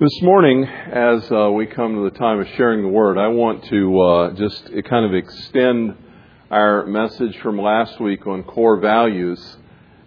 This 0.00 0.22
morning, 0.22 0.62
as 0.64 1.28
uh, 1.32 1.50
we 1.50 1.66
come 1.66 1.96
to 1.96 2.08
the 2.08 2.16
time 2.16 2.38
of 2.38 2.46
sharing 2.56 2.82
the 2.82 2.88
Word, 2.88 3.18
I 3.18 3.26
want 3.26 3.64
to 3.64 4.00
uh, 4.00 4.30
just 4.34 4.70
kind 4.88 5.04
of 5.04 5.12
extend 5.12 5.96
our 6.52 6.86
message 6.86 7.36
from 7.38 7.58
last 7.58 8.00
week 8.00 8.24
on 8.24 8.44
core 8.44 8.78
values 8.78 9.56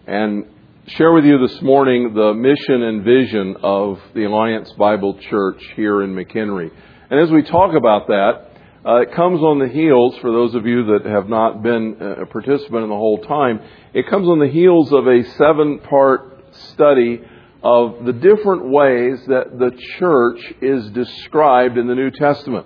and 0.07 0.45
share 0.87 1.11
with 1.11 1.25
you 1.25 1.45
this 1.45 1.61
morning 1.61 2.13
the 2.13 2.33
mission 2.33 2.83
and 2.83 3.03
vision 3.03 3.57
of 3.61 3.99
the 4.15 4.23
Alliance 4.23 4.71
Bible 4.77 5.19
Church 5.29 5.61
here 5.75 6.03
in 6.03 6.15
McHenry. 6.15 6.71
And 7.09 7.19
as 7.19 7.29
we 7.29 7.43
talk 7.43 7.75
about 7.75 8.07
that, 8.07 8.47
uh, 8.85 9.01
it 9.01 9.13
comes 9.13 9.41
on 9.41 9.59
the 9.59 9.67
heels, 9.67 10.17
for 10.19 10.31
those 10.31 10.55
of 10.55 10.65
you 10.65 10.85
that 10.85 11.05
have 11.05 11.27
not 11.27 11.63
been 11.63 11.97
a 11.99 12.25
participant 12.27 12.83
in 12.83 12.89
the 12.89 12.95
whole 12.95 13.25
time, 13.27 13.59
it 13.93 14.09
comes 14.09 14.29
on 14.29 14.39
the 14.39 14.47
heels 14.47 14.93
of 14.93 15.05
a 15.05 15.21
seven 15.31 15.79
part 15.79 16.45
study 16.71 17.19
of 17.63 18.05
the 18.05 18.13
different 18.13 18.69
ways 18.69 19.19
that 19.27 19.57
the 19.57 19.71
church 19.99 20.53
is 20.61 20.89
described 20.91 21.77
in 21.77 21.87
the 21.87 21.95
New 21.95 22.09
Testament. 22.11 22.65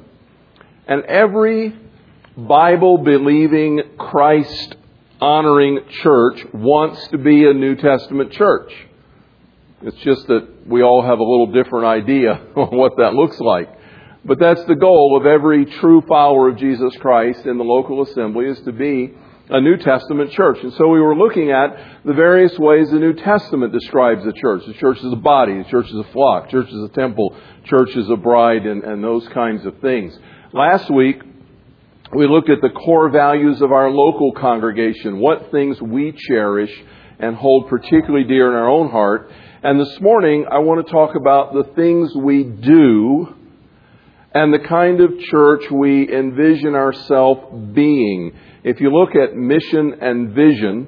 And 0.88 1.04
every 1.04 1.76
Bible 2.38 3.00
believing, 3.00 3.82
Christ 3.98 4.76
honoring 5.20 5.80
church 6.02 6.46
wants 6.54 7.08
to 7.10 7.18
be 7.18 7.46
a 7.46 7.54
New 7.54 7.76
Testament 7.76 8.32
church. 8.32 8.72
It's 9.82 9.98
just 9.98 10.28
that 10.28 10.68
we 10.68 10.82
all 10.82 11.02
have 11.02 11.20
a 11.20 11.24
little 11.24 11.52
different 11.52 11.86
idea 11.86 12.34
on 12.56 12.78
what 12.78 12.94
that 12.98 13.14
looks 13.14 13.40
like. 13.40 13.70
But 14.24 14.40
that's 14.40 14.64
the 14.66 14.76
goal 14.76 15.18
of 15.20 15.26
every 15.26 15.66
true 15.66 16.02
follower 16.08 16.50
of 16.50 16.58
Jesus 16.58 16.96
Christ 16.98 17.46
in 17.46 17.58
the 17.58 17.64
local 17.64 18.02
assembly 18.02 18.46
is 18.46 18.60
to 18.62 18.72
be 18.72 19.14
a 19.50 19.62
New 19.62 19.78
Testament 19.78 20.32
church. 20.32 20.58
And 20.64 20.74
so 20.74 20.88
we 20.88 21.00
were 21.00 21.16
looking 21.16 21.52
at 21.52 22.04
the 22.04 22.14
various 22.14 22.58
ways 22.58 22.90
the 22.90 23.00
New 23.00 23.14
Testament 23.14 23.74
describes 23.74 24.24
the 24.26 24.34
church. 24.34 24.64
The 24.66 24.74
church 24.74 24.98
is 24.98 25.12
a 25.12 25.18
body, 25.18 25.58
the 25.58 25.70
church 25.70 25.88
is 25.88 25.96
a 25.96 26.12
flock, 26.12 26.50
church 26.50 26.68
is 26.70 26.84
a 26.84 26.90
temple, 26.90 27.36
church 27.66 27.96
is 27.96 28.10
a 28.10 28.16
bride, 28.16 28.66
and, 28.66 28.84
and 28.84 29.04
those 29.04 29.28
kinds 29.30 29.66
of 29.66 29.80
things. 29.80 30.18
Last 30.52 30.90
week, 30.90 31.22
we 32.16 32.28
looked 32.28 32.50
at 32.50 32.62
the 32.62 32.70
core 32.70 33.10
values 33.10 33.62
of 33.62 33.72
our 33.72 33.90
local 33.90 34.32
congregation, 34.32 35.20
what 35.20 35.52
things 35.52 35.82
we 35.82 36.12
cherish 36.12 36.72
and 37.20 37.36
hold 37.36 37.68
particularly 37.68 38.26
dear 38.26 38.50
in 38.50 38.56
our 38.56 38.70
own 38.70 38.90
heart. 38.90 39.32
And 39.64 39.80
this 39.80 40.00
morning, 40.02 40.46
I 40.52 40.60
want 40.60 40.86
to 40.86 40.92
talk 40.92 41.16
about 41.16 41.54
the 41.54 41.72
things 41.76 42.14
we 42.16 42.44
do 42.44 43.36
and 44.34 44.54
the 44.54 44.60
kind 44.60 45.02
of 45.02 45.18
church 45.20 45.72
we 45.72 46.14
envision 46.14 46.76
ourselves 46.76 47.74
being. 47.74 48.34
If 48.66 48.82
you 48.82 48.90
look 48.90 49.12
at 49.16 49.36
mission 49.36 49.94
and 50.02 50.34
vision 50.34 50.88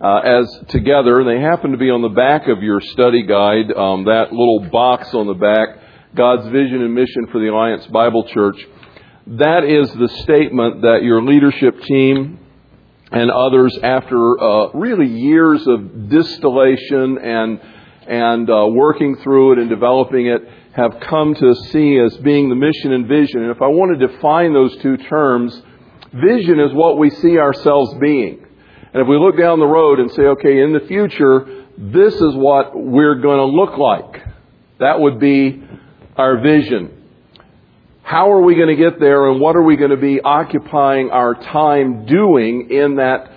uh, 0.00 0.18
as 0.18 0.48
together, 0.68 1.24
they 1.24 1.40
happen 1.40 1.72
to 1.72 1.76
be 1.76 1.90
on 1.90 2.00
the 2.00 2.08
back 2.08 2.46
of 2.46 2.62
your 2.62 2.80
study 2.80 3.26
guide, 3.26 3.72
um, 3.76 4.04
that 4.04 4.30
little 4.30 4.68
box 4.70 5.12
on 5.12 5.26
the 5.26 5.34
back, 5.34 6.14
God's 6.14 6.46
vision 6.50 6.82
and 6.82 6.94
mission 6.94 7.26
for 7.32 7.40
the 7.40 7.48
Alliance 7.48 7.84
Bible 7.88 8.28
Church. 8.28 8.64
That 9.26 9.64
is 9.64 9.92
the 9.94 10.08
statement 10.22 10.82
that 10.82 11.02
your 11.02 11.20
leadership 11.20 11.80
team 11.80 12.38
and 13.10 13.28
others, 13.28 13.76
after 13.82 14.40
uh, 14.40 14.70
really 14.74 15.08
years 15.08 15.66
of 15.66 16.08
distillation 16.08 17.18
and 17.18 17.60
and 18.06 18.48
uh, 18.48 18.68
working 18.70 19.16
through 19.16 19.54
it 19.54 19.58
and 19.58 19.68
developing 19.68 20.28
it, 20.28 20.42
have 20.76 21.00
come 21.00 21.34
to 21.34 21.56
see 21.72 21.98
as 21.98 22.16
being 22.18 22.50
the 22.50 22.54
mission 22.54 22.92
and 22.92 23.08
vision. 23.08 23.42
And 23.42 23.50
if 23.50 23.60
I 23.60 23.66
want 23.66 23.98
to 23.98 24.06
define 24.06 24.52
those 24.54 24.76
two 24.76 24.96
terms, 24.96 25.60
Vision 26.12 26.60
is 26.60 26.72
what 26.72 26.98
we 26.98 27.10
see 27.10 27.38
ourselves 27.38 27.94
being. 28.00 28.46
And 28.92 29.02
if 29.02 29.08
we 29.08 29.18
look 29.18 29.36
down 29.36 29.58
the 29.58 29.66
road 29.66 30.00
and 30.00 30.10
say, 30.12 30.22
okay, 30.22 30.62
in 30.62 30.72
the 30.72 30.86
future, 30.86 31.66
this 31.76 32.14
is 32.14 32.34
what 32.34 32.72
we're 32.74 33.20
going 33.20 33.38
to 33.38 33.44
look 33.44 33.76
like, 33.76 34.22
that 34.78 35.00
would 35.00 35.20
be 35.20 35.62
our 36.16 36.40
vision. 36.40 36.92
How 38.02 38.30
are 38.30 38.40
we 38.40 38.54
going 38.54 38.68
to 38.68 38.76
get 38.76 39.00
there 39.00 39.28
and 39.28 39.40
what 39.40 39.56
are 39.56 39.62
we 39.62 39.76
going 39.76 39.90
to 39.90 39.96
be 39.96 40.20
occupying 40.20 41.10
our 41.10 41.34
time 41.34 42.06
doing 42.06 42.70
in 42.70 42.96
that 42.96 43.32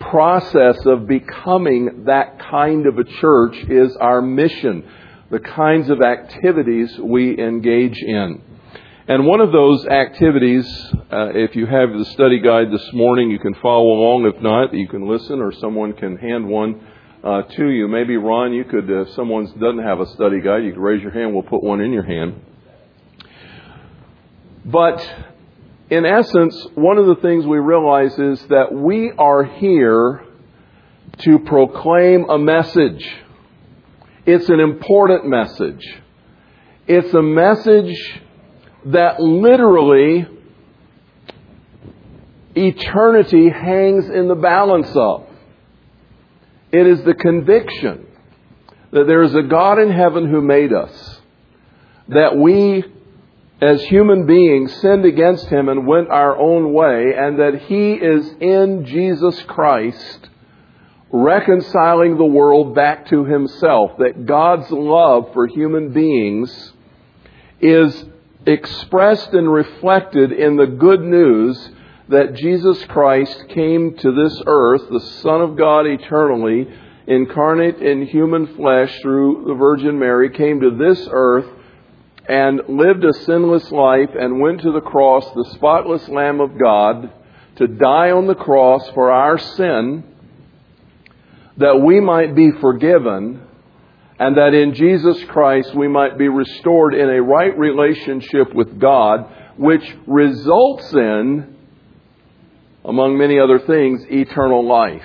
process 0.00 0.84
of 0.86 1.06
becoming 1.06 2.04
that 2.06 2.38
kind 2.38 2.86
of 2.86 2.98
a 2.98 3.04
church 3.04 3.56
is 3.68 3.96
our 3.96 4.20
mission, 4.22 4.88
the 5.30 5.40
kinds 5.40 5.90
of 5.90 6.00
activities 6.00 6.98
we 6.98 7.38
engage 7.38 7.98
in. 7.98 8.42
And 9.06 9.26
one 9.26 9.40
of 9.40 9.52
those 9.52 9.84
activities, 9.84 10.66
uh, 11.12 11.28
if 11.34 11.54
you 11.54 11.66
have 11.66 11.92
the 11.92 12.06
study 12.06 12.40
guide 12.40 12.72
this 12.72 12.90
morning, 12.94 13.30
you 13.30 13.38
can 13.38 13.52
follow 13.56 13.84
along. 13.84 14.24
If 14.34 14.40
not, 14.40 14.72
you 14.72 14.88
can 14.88 15.06
listen 15.06 15.42
or 15.42 15.52
someone 15.52 15.92
can 15.92 16.16
hand 16.16 16.48
one 16.48 16.80
uh, 17.22 17.42
to 17.42 17.68
you. 17.68 17.86
Maybe, 17.86 18.16
Ron, 18.16 18.54
you 18.54 18.64
could, 18.64 18.88
if 18.88 19.10
someone 19.10 19.44
doesn't 19.60 19.82
have 19.82 20.00
a 20.00 20.06
study 20.06 20.40
guide, 20.40 20.64
you 20.64 20.72
could 20.72 20.80
raise 20.80 21.02
your 21.02 21.10
hand. 21.10 21.34
We'll 21.34 21.42
put 21.42 21.62
one 21.62 21.82
in 21.82 21.92
your 21.92 22.02
hand. 22.02 22.40
But 24.64 25.06
in 25.90 26.06
essence, 26.06 26.66
one 26.74 26.96
of 26.96 27.04
the 27.04 27.16
things 27.16 27.44
we 27.44 27.58
realize 27.58 28.18
is 28.18 28.40
that 28.46 28.72
we 28.72 29.12
are 29.18 29.44
here 29.44 30.24
to 31.18 31.38
proclaim 31.40 32.30
a 32.30 32.38
message. 32.38 33.06
It's 34.24 34.48
an 34.48 34.60
important 34.60 35.26
message. 35.26 35.84
It's 36.86 37.12
a 37.12 37.20
message 37.20 38.22
that 38.86 39.20
literally 39.20 40.26
eternity 42.54 43.48
hangs 43.48 44.08
in 44.08 44.28
the 44.28 44.34
balance 44.34 44.94
of. 44.94 45.26
It 46.70 46.86
is 46.86 47.02
the 47.04 47.14
conviction 47.14 48.06
that 48.90 49.06
there 49.06 49.22
is 49.22 49.34
a 49.34 49.42
God 49.42 49.78
in 49.78 49.90
heaven 49.90 50.28
who 50.28 50.40
made 50.40 50.72
us, 50.72 51.20
that 52.08 52.36
we 52.36 52.84
as 53.60 53.82
human 53.84 54.26
beings 54.26 54.72
sinned 54.80 55.04
against 55.04 55.46
him 55.46 55.68
and 55.68 55.86
went 55.86 56.10
our 56.10 56.36
own 56.36 56.72
way, 56.72 57.14
and 57.16 57.38
that 57.38 57.62
he 57.62 57.92
is 57.92 58.28
in 58.40 58.84
Jesus 58.86 59.40
Christ 59.44 60.28
reconciling 61.10 62.18
the 62.18 62.24
world 62.24 62.74
back 62.74 63.06
to 63.08 63.24
himself, 63.24 63.92
that 63.98 64.26
God's 64.26 64.70
love 64.70 65.32
for 65.32 65.46
human 65.46 65.92
beings 65.92 66.72
is 67.60 68.04
expressed 68.46 69.32
and 69.32 69.52
reflected 69.52 70.32
in 70.32 70.56
the 70.56 70.66
good 70.66 71.00
news 71.00 71.70
that 72.08 72.34
Jesus 72.34 72.84
Christ 72.84 73.48
came 73.48 73.96
to 73.96 74.12
this 74.12 74.42
earth, 74.46 74.82
the 74.90 75.00
Son 75.22 75.40
of 75.40 75.56
God 75.56 75.86
eternally, 75.86 76.68
incarnate 77.06 77.78
in 77.78 78.06
human 78.06 78.54
flesh 78.56 78.94
through 79.00 79.44
the 79.46 79.54
Virgin 79.54 79.98
Mary, 79.98 80.30
came 80.30 80.60
to 80.60 80.70
this 80.70 81.08
earth 81.10 81.46
and 82.28 82.60
lived 82.68 83.04
a 83.04 83.12
sinless 83.12 83.70
life 83.70 84.10
and 84.18 84.40
went 84.40 84.60
to 84.62 84.72
the 84.72 84.80
cross, 84.80 85.24
the 85.34 85.50
spotless 85.54 86.08
Lamb 86.08 86.40
of 86.40 86.58
God, 86.58 87.12
to 87.56 87.66
die 87.66 88.10
on 88.10 88.26
the 88.26 88.34
cross 88.34 88.88
for 88.90 89.10
our 89.10 89.38
sin, 89.38 90.04
that 91.56 91.80
we 91.80 92.00
might 92.00 92.34
be 92.34 92.50
forgiven 92.60 93.43
and 94.18 94.36
that 94.36 94.54
in 94.54 94.74
Jesus 94.74 95.22
Christ 95.24 95.74
we 95.74 95.88
might 95.88 96.16
be 96.16 96.28
restored 96.28 96.94
in 96.94 97.08
a 97.08 97.22
right 97.22 97.56
relationship 97.58 98.54
with 98.54 98.78
God, 98.78 99.26
which 99.56 99.84
results 100.06 100.92
in, 100.92 101.56
among 102.84 103.18
many 103.18 103.38
other 103.40 103.58
things, 103.58 104.04
eternal 104.08 104.66
life. 104.66 105.04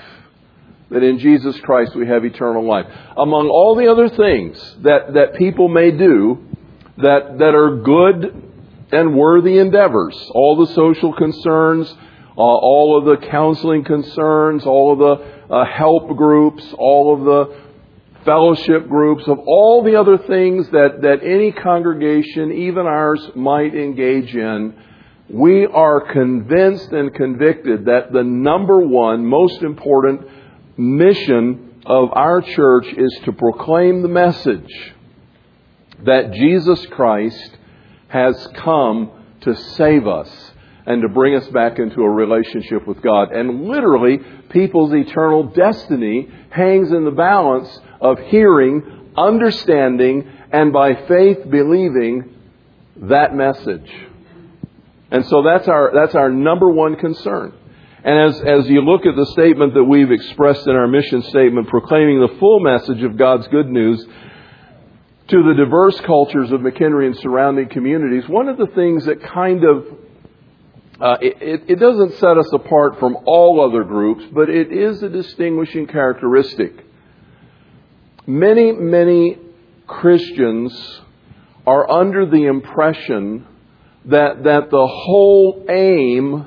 That 0.91 1.03
in 1.03 1.19
Jesus 1.19 1.59
Christ 1.61 1.95
we 1.95 2.07
have 2.07 2.25
eternal 2.25 2.67
life. 2.67 2.85
Among 3.17 3.49
all 3.49 3.75
the 3.75 3.87
other 3.87 4.09
things 4.09 4.57
that, 4.81 5.13
that 5.13 5.35
people 5.35 5.69
may 5.69 5.91
do 5.91 6.45
that, 6.97 7.37
that 7.39 7.55
are 7.55 7.77
good 7.77 8.43
and 8.91 9.15
worthy 9.15 9.57
endeavors, 9.59 10.15
all 10.33 10.57
the 10.57 10.73
social 10.73 11.13
concerns, 11.13 11.89
uh, 12.37 12.41
all 12.41 12.97
of 12.97 13.05
the 13.05 13.27
counseling 13.27 13.83
concerns, 13.83 14.65
all 14.65 14.93
of 14.93 14.99
the 14.99 15.53
uh, 15.53 15.65
help 15.65 16.15
groups, 16.15 16.63
all 16.77 17.13
of 17.13 17.25
the 17.25 17.68
fellowship 18.25 18.87
groups, 18.87 19.27
of 19.27 19.39
all 19.39 19.83
the 19.83 19.95
other 19.95 20.17
things 20.17 20.67
that, 20.69 21.01
that 21.01 21.23
any 21.23 21.51
congregation, 21.51 22.51
even 22.51 22.85
ours, 22.85 23.21
might 23.35 23.73
engage 23.73 24.35
in, 24.35 24.73
we 25.29 25.65
are 25.65 26.11
convinced 26.11 26.91
and 26.91 27.13
convicted 27.13 27.85
that 27.85 28.11
the 28.11 28.23
number 28.23 28.79
one, 28.79 29.25
most 29.25 29.61
important 29.61 30.27
mission 30.77 31.81
of 31.85 32.09
our 32.13 32.41
church 32.41 32.87
is 32.87 33.19
to 33.25 33.31
proclaim 33.31 34.01
the 34.01 34.07
message 34.07 34.93
that 36.05 36.33
Jesus 36.33 36.85
Christ 36.87 37.57
has 38.07 38.47
come 38.55 39.11
to 39.41 39.55
save 39.55 40.07
us 40.07 40.51
and 40.85 41.03
to 41.03 41.09
bring 41.09 41.35
us 41.35 41.47
back 41.49 41.77
into 41.77 42.01
a 42.01 42.09
relationship 42.09 42.87
with 42.87 43.01
God. 43.01 43.31
And 43.31 43.65
literally, 43.65 44.17
people's 44.49 44.93
eternal 44.93 45.43
destiny 45.43 46.27
hangs 46.49 46.91
in 46.91 47.05
the 47.05 47.11
balance 47.11 47.79
of 48.01 48.19
hearing, 48.19 49.11
understanding, 49.17 50.29
and 50.51 50.71
by 50.73 50.95
faith 51.07 51.49
believing 51.49 52.35
that 52.97 53.35
message. 53.35 53.89
And 55.11 55.25
so 55.25 55.43
that's 55.43 55.67
our, 55.67 55.91
that's 55.93 56.15
our 56.15 56.29
number 56.29 56.69
one 56.69 56.95
concern. 56.95 57.53
And 58.03 58.29
as, 58.29 58.41
as 58.41 58.69
you 58.69 58.81
look 58.81 59.05
at 59.05 59.15
the 59.15 59.25
statement 59.33 59.73
that 59.73 59.83
we've 59.83 60.11
expressed 60.11 60.65
in 60.67 60.75
our 60.75 60.87
mission 60.87 61.21
statement, 61.23 61.67
proclaiming 61.67 62.21
the 62.21 62.37
full 62.39 62.59
message 62.59 63.03
of 63.03 63.17
God's 63.17 63.47
good 63.47 63.67
news, 63.67 64.05
to 65.27 65.43
the 65.43 65.53
diverse 65.53 65.99
cultures 66.01 66.51
of 66.51 66.61
McHenry 66.61 67.07
and 67.07 67.17
surrounding 67.17 67.69
communities, 67.69 68.27
one 68.27 68.47
of 68.47 68.57
the 68.57 68.67
things 68.67 69.05
that 69.05 69.21
kind 69.21 69.63
of 69.63 69.85
uh, 71.01 71.17
it, 71.21 71.63
it 71.69 71.79
doesn't 71.79 72.15
set 72.15 72.37
us 72.37 72.51
apart 72.51 72.99
from 72.99 73.15
all 73.25 73.65
other 73.65 73.85
groups, 73.85 74.25
but 74.33 74.49
it 74.49 74.71
is 74.71 75.01
a 75.01 75.07
distinguishing 75.07 75.87
characteristic. 75.87 76.85
Many, 78.29 78.73
many 78.73 79.39
Christians 79.87 81.01
are 81.65 81.89
under 81.89 82.27
the 82.27 82.45
impression 82.45 83.47
that, 84.05 84.43
that 84.43 84.69
the 84.69 84.85
whole 84.87 85.65
aim 85.67 86.45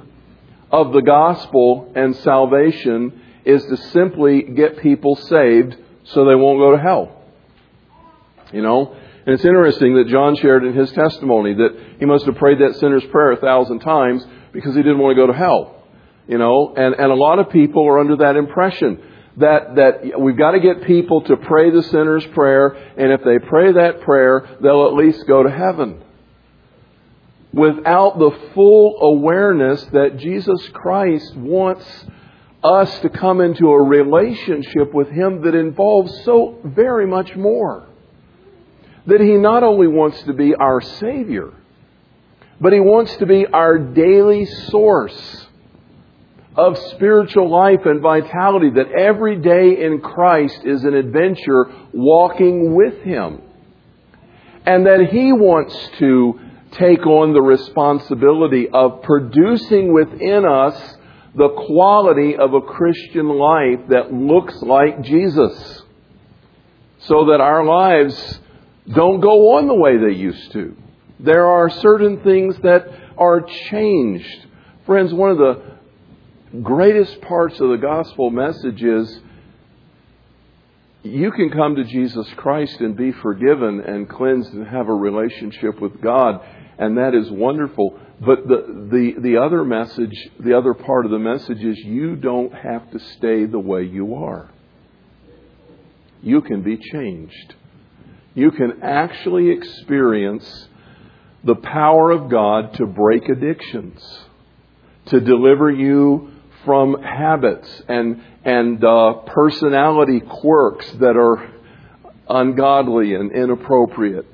of 0.70 0.92
the 0.92 1.02
gospel 1.02 1.90
and 1.96 2.14
salvation 2.18 3.20
is 3.44 3.64
to 3.64 3.76
simply 3.76 4.42
get 4.42 4.78
people 4.78 5.16
saved 5.16 5.76
so 6.04 6.24
they 6.24 6.36
won't 6.36 6.60
go 6.60 6.70
to 6.70 6.80
hell. 6.80 7.20
You 8.52 8.62
know? 8.62 8.94
And 9.26 9.34
it's 9.34 9.44
interesting 9.44 9.96
that 9.96 10.06
John 10.06 10.36
shared 10.36 10.64
in 10.64 10.74
his 10.74 10.92
testimony 10.92 11.54
that 11.54 11.96
he 11.98 12.04
must 12.04 12.26
have 12.26 12.36
prayed 12.36 12.60
that 12.60 12.76
sinner's 12.76 13.04
prayer 13.06 13.32
a 13.32 13.38
thousand 13.38 13.80
times 13.80 14.24
because 14.52 14.76
he 14.76 14.82
didn't 14.84 15.00
want 15.00 15.16
to 15.16 15.20
go 15.20 15.26
to 15.26 15.36
hell. 15.36 15.82
You 16.28 16.38
know, 16.38 16.74
and, 16.76 16.94
and 16.94 17.10
a 17.10 17.16
lot 17.16 17.40
of 17.40 17.50
people 17.50 17.84
are 17.84 17.98
under 17.98 18.18
that 18.18 18.36
impression 18.36 19.02
that, 19.36 19.76
that 19.76 20.20
we've 20.20 20.36
got 20.36 20.52
to 20.52 20.60
get 20.60 20.84
people 20.84 21.22
to 21.22 21.36
pray 21.36 21.70
the 21.70 21.82
sinner's 21.82 22.26
prayer, 22.26 22.68
and 22.68 23.12
if 23.12 23.22
they 23.24 23.38
pray 23.38 23.72
that 23.72 24.02
prayer, 24.02 24.56
they'll 24.60 24.86
at 24.86 24.94
least 24.94 25.26
go 25.26 25.42
to 25.42 25.50
heaven. 25.50 26.02
Without 27.52 28.18
the 28.18 28.30
full 28.54 28.98
awareness 29.00 29.82
that 29.92 30.16
Jesus 30.18 30.68
Christ 30.72 31.34
wants 31.36 31.84
us 32.62 32.98
to 33.00 33.08
come 33.08 33.40
into 33.40 33.68
a 33.68 33.82
relationship 33.82 34.94
with 34.94 35.08
Him 35.08 35.42
that 35.42 35.54
involves 35.54 36.24
so 36.24 36.58
very 36.64 37.06
much 37.06 37.34
more. 37.34 37.88
That 39.06 39.20
He 39.20 39.32
not 39.32 39.62
only 39.62 39.88
wants 39.88 40.22
to 40.24 40.32
be 40.32 40.54
our 40.54 40.80
Savior, 40.80 41.52
but 42.60 42.72
He 42.72 42.80
wants 42.80 43.16
to 43.16 43.26
be 43.26 43.46
our 43.46 43.78
daily 43.78 44.46
source 44.46 45.46
of 46.56 46.76
spiritual 46.94 47.50
life 47.50 47.86
and 47.86 48.00
vitality, 48.00 48.70
that 48.70 48.92
every 48.92 49.36
day 49.36 49.84
in 49.84 50.00
Christ 50.00 50.60
is 50.64 50.84
an 50.84 50.94
adventure 50.94 51.70
walking 51.92 52.74
with 52.74 53.02
Him. 53.02 53.40
And 54.66 54.86
that 54.86 55.08
He 55.10 55.32
wants 55.32 55.74
to 55.98 56.38
take 56.72 57.06
on 57.06 57.32
the 57.32 57.42
responsibility 57.42 58.68
of 58.68 59.02
producing 59.02 59.92
within 59.92 60.44
us 60.44 60.96
the 61.34 61.48
quality 61.66 62.36
of 62.36 62.52
a 62.52 62.60
Christian 62.60 63.28
life 63.28 63.88
that 63.88 64.12
looks 64.12 64.54
like 64.62 65.02
Jesus. 65.02 65.82
So 67.00 67.26
that 67.26 67.40
our 67.40 67.64
lives 67.64 68.40
don't 68.92 69.20
go 69.20 69.56
on 69.56 69.66
the 69.66 69.74
way 69.74 69.96
they 69.96 70.18
used 70.18 70.52
to. 70.52 70.76
There 71.18 71.46
are 71.46 71.70
certain 71.70 72.20
things 72.22 72.56
that 72.62 72.86
are 73.16 73.40
changed. 73.70 74.46
Friends, 74.86 75.14
one 75.14 75.30
of 75.30 75.38
the 75.38 75.71
greatest 76.60 77.20
parts 77.22 77.58
of 77.60 77.70
the 77.70 77.78
gospel 77.78 78.30
message 78.30 78.82
is 78.82 79.20
you 81.02 81.32
can 81.32 81.50
come 81.50 81.76
to 81.76 81.84
Jesus 81.84 82.26
Christ 82.36 82.80
and 82.80 82.96
be 82.96 83.12
forgiven 83.12 83.80
and 83.80 84.08
cleansed 84.08 84.52
and 84.52 84.66
have 84.66 84.88
a 84.88 84.94
relationship 84.94 85.80
with 85.80 86.00
God, 86.00 86.40
and 86.78 86.98
that 86.98 87.14
is 87.14 87.30
wonderful. 87.30 87.98
But 88.20 88.46
the, 88.46 88.88
the, 88.90 89.20
the 89.20 89.36
other 89.38 89.64
message, 89.64 90.14
the 90.38 90.56
other 90.56 90.74
part 90.74 91.06
of 91.06 91.10
the 91.10 91.18
message 91.18 91.64
is 91.64 91.78
you 91.78 92.16
don't 92.16 92.52
have 92.52 92.90
to 92.92 92.98
stay 92.98 93.46
the 93.46 93.58
way 93.58 93.84
you 93.84 94.14
are. 94.14 94.50
You 96.22 96.42
can 96.42 96.62
be 96.62 96.76
changed. 96.76 97.54
You 98.34 98.50
can 98.52 98.82
actually 98.82 99.50
experience 99.50 100.68
the 101.44 101.56
power 101.56 102.10
of 102.12 102.30
God 102.30 102.74
to 102.74 102.86
break 102.86 103.28
addictions, 103.28 104.00
to 105.06 105.18
deliver 105.18 105.68
you 105.70 106.31
from 106.64 107.02
habits 107.02 107.82
and, 107.88 108.22
and 108.44 108.84
uh, 108.84 109.14
personality 109.26 110.20
quirks 110.20 110.90
that 110.92 111.16
are 111.16 111.50
ungodly 112.28 113.14
and 113.14 113.32
inappropriate, 113.32 114.26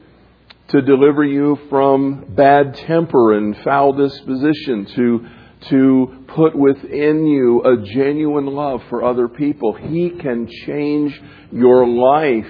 to 0.69 0.83
deliver 0.83 1.25
you 1.25 1.59
from 1.71 2.27
bad 2.35 2.75
temper 2.75 3.35
and 3.37 3.57
foul 3.59 3.93
disposition, 3.95 4.87
to, 4.95 5.27
to 5.71 6.25
put 6.29 6.55
within 6.55 7.27
you 7.27 7.63
a 7.65 7.83
genuine 7.83 8.47
love 8.47 8.83
for 8.91 9.03
other 9.05 9.29
people. 9.29 9.73
He 9.73 10.11
can 10.11 10.47
change 10.67 11.19
your 11.51 11.87
life 11.87 12.47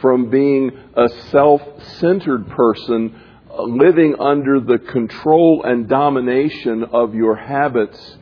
from 0.00 0.30
being 0.30 0.70
a 0.96 1.08
self 1.30 1.62
centered 1.98 2.48
person 2.48 3.18
living 3.58 4.16
under 4.18 4.60
the 4.60 4.78
control 4.78 5.62
and 5.64 5.88
domination 5.88 6.84
of 6.84 7.14
your 7.14 7.36
habits 7.36 8.16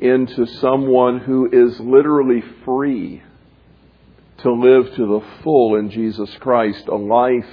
into 0.00 0.46
someone 0.60 1.20
who 1.20 1.48
is 1.50 1.78
literally 1.80 2.42
free 2.64 3.22
to 4.38 4.52
live 4.52 4.94
to 4.94 5.06
the 5.06 5.26
full 5.42 5.76
in 5.76 5.90
Jesus 5.90 6.34
Christ, 6.40 6.86
a 6.88 6.96
life 6.96 7.48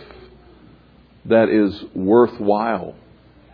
that 1.25 1.49
is 1.49 1.83
worthwhile 1.93 2.95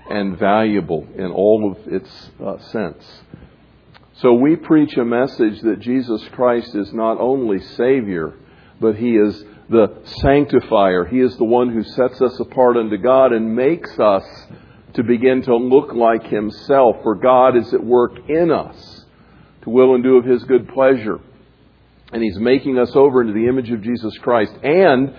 and 0.09 0.37
valuable 0.37 1.07
in 1.15 1.31
all 1.31 1.71
of 1.71 1.93
its 1.93 2.29
uh, 2.43 2.57
sense. 2.71 3.21
So 4.21 4.33
we 4.33 4.55
preach 4.55 4.95
a 4.97 5.05
message 5.05 5.61
that 5.61 5.79
Jesus 5.79 6.27
Christ 6.31 6.73
is 6.73 6.91
not 6.93 7.19
only 7.19 7.59
Savior, 7.59 8.33
but 8.79 8.95
He 8.95 9.15
is 9.15 9.43
the 9.69 10.01
sanctifier. 10.21 11.05
He 11.05 11.19
is 11.19 11.35
the 11.37 11.43
one 11.43 11.69
who 11.71 11.83
sets 11.83 12.21
us 12.21 12.39
apart 12.39 12.77
unto 12.77 12.97
God 12.97 13.33
and 13.33 13.55
makes 13.55 13.91
us 13.99 14.23
to 14.97 15.03
begin 15.03 15.43
to 15.43 15.55
look 15.55 15.93
like 15.93 16.25
Himself, 16.25 16.97
for 17.03 17.15
God 17.15 17.55
is 17.55 17.71
at 17.73 17.83
work 17.83 18.13
in 18.27 18.51
us 18.51 19.05
to 19.61 19.69
will 19.69 19.93
and 19.93 20.03
do 20.03 20.17
of 20.17 20.25
His 20.25 20.43
good 20.45 20.67
pleasure. 20.69 21.19
And 22.11 22.23
He's 22.23 22.39
making 22.39 22.79
us 22.79 22.95
over 22.95 23.21
into 23.21 23.33
the 23.33 23.47
image 23.47 23.69
of 23.69 23.83
Jesus 23.83 24.17
Christ. 24.17 24.53
And 24.63 25.13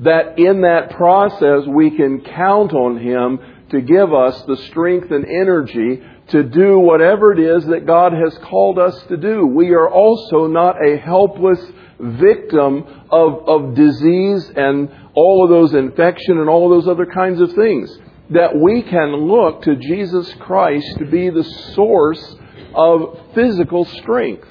that 0.00 0.38
in 0.38 0.60
that 0.60 0.90
process 0.90 1.66
we 1.66 1.90
can 1.90 2.20
count 2.20 2.72
on 2.72 2.98
Him 2.98 3.40
to 3.70 3.80
give 3.80 4.14
us 4.14 4.40
the 4.42 4.56
strength 4.68 5.10
and 5.10 5.24
energy 5.24 6.02
to 6.28 6.44
do 6.44 6.78
whatever 6.78 7.32
it 7.32 7.40
is 7.40 7.66
that 7.66 7.84
God 7.84 8.12
has 8.12 8.38
called 8.44 8.78
us 8.78 8.96
to 9.08 9.16
do. 9.16 9.44
We 9.44 9.70
are 9.70 9.88
also 9.88 10.46
not 10.46 10.76
a 10.84 10.98
helpless 10.98 11.60
victim 11.98 12.84
of, 13.10 13.48
of 13.48 13.74
disease 13.74 14.52
and 14.54 14.88
all 15.14 15.42
of 15.42 15.50
those 15.50 15.74
infection 15.74 16.38
and 16.38 16.48
all 16.48 16.70
of 16.70 16.76
those 16.78 16.88
other 16.88 17.06
kinds 17.06 17.40
of 17.40 17.52
things. 17.54 17.98
That 18.30 18.56
we 18.56 18.82
can 18.82 19.14
look 19.14 19.62
to 19.62 19.76
Jesus 19.76 20.32
Christ 20.40 20.98
to 20.98 21.04
be 21.04 21.30
the 21.30 21.44
source 21.74 22.36
of 22.74 23.18
physical 23.34 23.84
strength. 23.84 24.48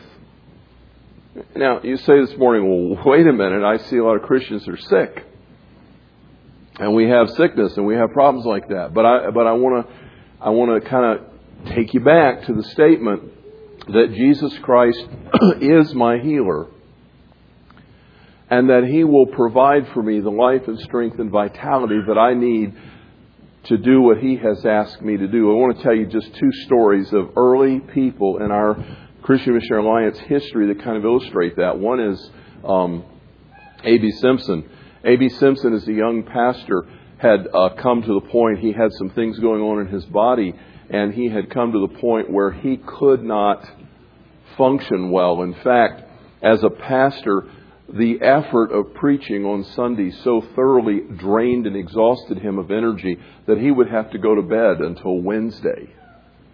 Now, 1.55 1.81
you 1.83 1.97
say 1.97 2.21
this 2.21 2.37
morning, 2.37 2.93
well, 2.93 3.03
wait 3.05 3.27
a 3.27 3.33
minute, 3.33 3.63
I 3.63 3.77
see 3.77 3.97
a 3.97 4.03
lot 4.03 4.15
of 4.15 4.21
Christians 4.21 4.67
are 4.67 4.77
sick. 4.77 5.25
And 6.79 6.93
we 6.93 7.09
have 7.09 7.29
sickness 7.31 7.75
and 7.77 7.85
we 7.85 7.95
have 7.95 8.11
problems 8.11 8.45
like 8.45 8.69
that. 8.69 8.93
But 8.93 9.05
I, 9.05 9.29
but 9.31 9.47
I 9.47 9.53
want 9.53 9.87
to, 9.87 9.93
I 10.41 10.49
want 10.49 10.81
to 10.81 10.89
kind 10.89 11.19
of 11.19 11.73
take 11.75 11.93
you 11.93 11.99
back 11.99 12.45
to 12.45 12.53
the 12.53 12.63
statement 12.63 13.31
that 13.87 14.13
Jesus 14.13 14.57
Christ 14.59 15.05
is 15.61 15.93
my 15.93 16.17
healer 16.19 16.67
and 18.49 18.69
that 18.69 18.83
He 18.85 19.03
will 19.03 19.27
provide 19.27 19.87
for 19.93 20.03
me 20.03 20.19
the 20.19 20.29
life 20.29 20.67
and 20.67 20.79
strength 20.79 21.19
and 21.19 21.31
vitality 21.31 21.99
that 22.07 22.17
I 22.17 22.33
need 22.33 22.73
to 23.65 23.77
do 23.77 24.01
what 24.01 24.19
He 24.19 24.37
has 24.37 24.65
asked 24.65 25.01
me 25.01 25.17
to 25.17 25.27
do. 25.27 25.51
I 25.51 25.55
want 25.55 25.77
to 25.77 25.83
tell 25.83 25.95
you 25.95 26.05
just 26.05 26.33
two 26.35 26.51
stories 26.65 27.11
of 27.13 27.31
early 27.35 27.79
people 27.79 28.37
in 28.37 28.51
our 28.51 28.77
Christian 29.23 29.55
Missionary 29.55 29.83
Alliance 29.83 30.19
history 30.19 30.67
that 30.67 30.83
kind 30.83 30.97
of 30.97 31.05
illustrate 31.05 31.57
that. 31.57 31.79
One 31.79 31.99
is 31.99 32.31
um, 32.63 33.03
A.B. 33.83 34.11
Simpson. 34.11 34.69
A.B. 35.03 35.29
Simpson, 35.29 35.73
as 35.73 35.87
a 35.87 35.93
young 35.93 36.23
pastor, 36.23 36.85
had 37.17 37.47
uh, 37.53 37.69
come 37.81 38.01
to 38.03 38.19
the 38.19 38.27
point, 38.29 38.59
he 38.59 38.71
had 38.71 38.91
some 38.93 39.09
things 39.09 39.39
going 39.39 39.61
on 39.61 39.85
in 39.85 39.87
his 39.87 40.05
body, 40.05 40.53
and 40.89 41.13
he 41.13 41.29
had 41.29 41.49
come 41.49 41.71
to 41.71 41.87
the 41.87 41.99
point 41.99 42.29
where 42.29 42.51
he 42.51 42.77
could 42.77 43.23
not 43.23 43.67
function 44.57 45.11
well. 45.11 45.41
In 45.41 45.53
fact, 45.55 46.03
as 46.43 46.63
a 46.63 46.69
pastor, 46.69 47.47
the 47.93 48.19
effort 48.21 48.71
of 48.71 48.93
preaching 48.95 49.45
on 49.45 49.63
Sunday 49.63 50.11
so 50.23 50.41
thoroughly 50.55 51.01
drained 51.17 51.67
and 51.67 51.75
exhausted 51.75 52.39
him 52.39 52.57
of 52.57 52.71
energy 52.71 53.17
that 53.47 53.59
he 53.59 53.71
would 53.71 53.89
have 53.89 54.11
to 54.11 54.17
go 54.17 54.35
to 54.35 54.41
bed 54.41 54.79
until 54.79 55.21
Wednesday 55.21 55.89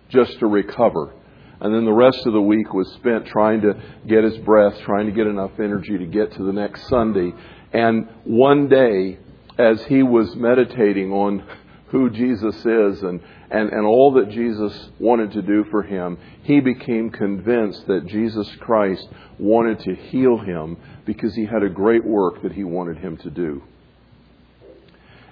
just 0.10 0.40
to 0.40 0.48
recover. 0.48 1.14
And 1.62 1.74
then 1.74 1.86
the 1.86 1.94
rest 1.94 2.26
of 2.26 2.34
the 2.34 2.42
week 2.42 2.74
was 2.74 2.92
spent 2.94 3.28
trying 3.28 3.62
to 3.62 3.76
get 4.08 4.24
his 4.24 4.38
breath, 4.40 4.78
trying 4.82 5.06
to 5.06 5.12
get 5.12 5.28
enough 5.28 5.52
energy 5.60 5.98
to 5.98 6.06
get 6.06 6.34
to 6.34 6.44
the 6.44 6.52
next 6.52 6.88
Sunday. 6.88 7.34
And 7.72 8.10
one 8.26 8.68
day, 8.68 9.20
as 9.58 9.82
he 9.84 10.02
was 10.02 10.36
meditating 10.36 11.12
on 11.12 11.46
who 11.92 12.10
Jesus 12.10 12.56
is 12.56 13.04
and, 13.04 13.20
and, 13.50 13.70
and 13.70 13.86
all 13.86 14.14
that 14.14 14.30
Jesus 14.30 14.90
wanted 14.98 15.34
to 15.34 15.42
do 15.42 15.66
for 15.70 15.84
him, 15.84 16.18
he 16.44 16.62
became 16.62 17.10
convinced 17.10 17.86
that 17.88 18.08
Jesus 18.08 18.50
Christ 18.60 19.08
wanted 19.38 19.80
to 19.80 19.96
heal 19.96 20.38
him 20.38 20.78
because 21.06 21.36
he 21.36 21.46
had 21.46 21.64
a 21.64 21.70
great 21.70 22.06
work 22.06 22.42
that 22.44 22.54
he 22.54 22.64
wanted 22.64 22.98
him 22.98 23.18
to 23.18 23.30
do. 23.30 23.62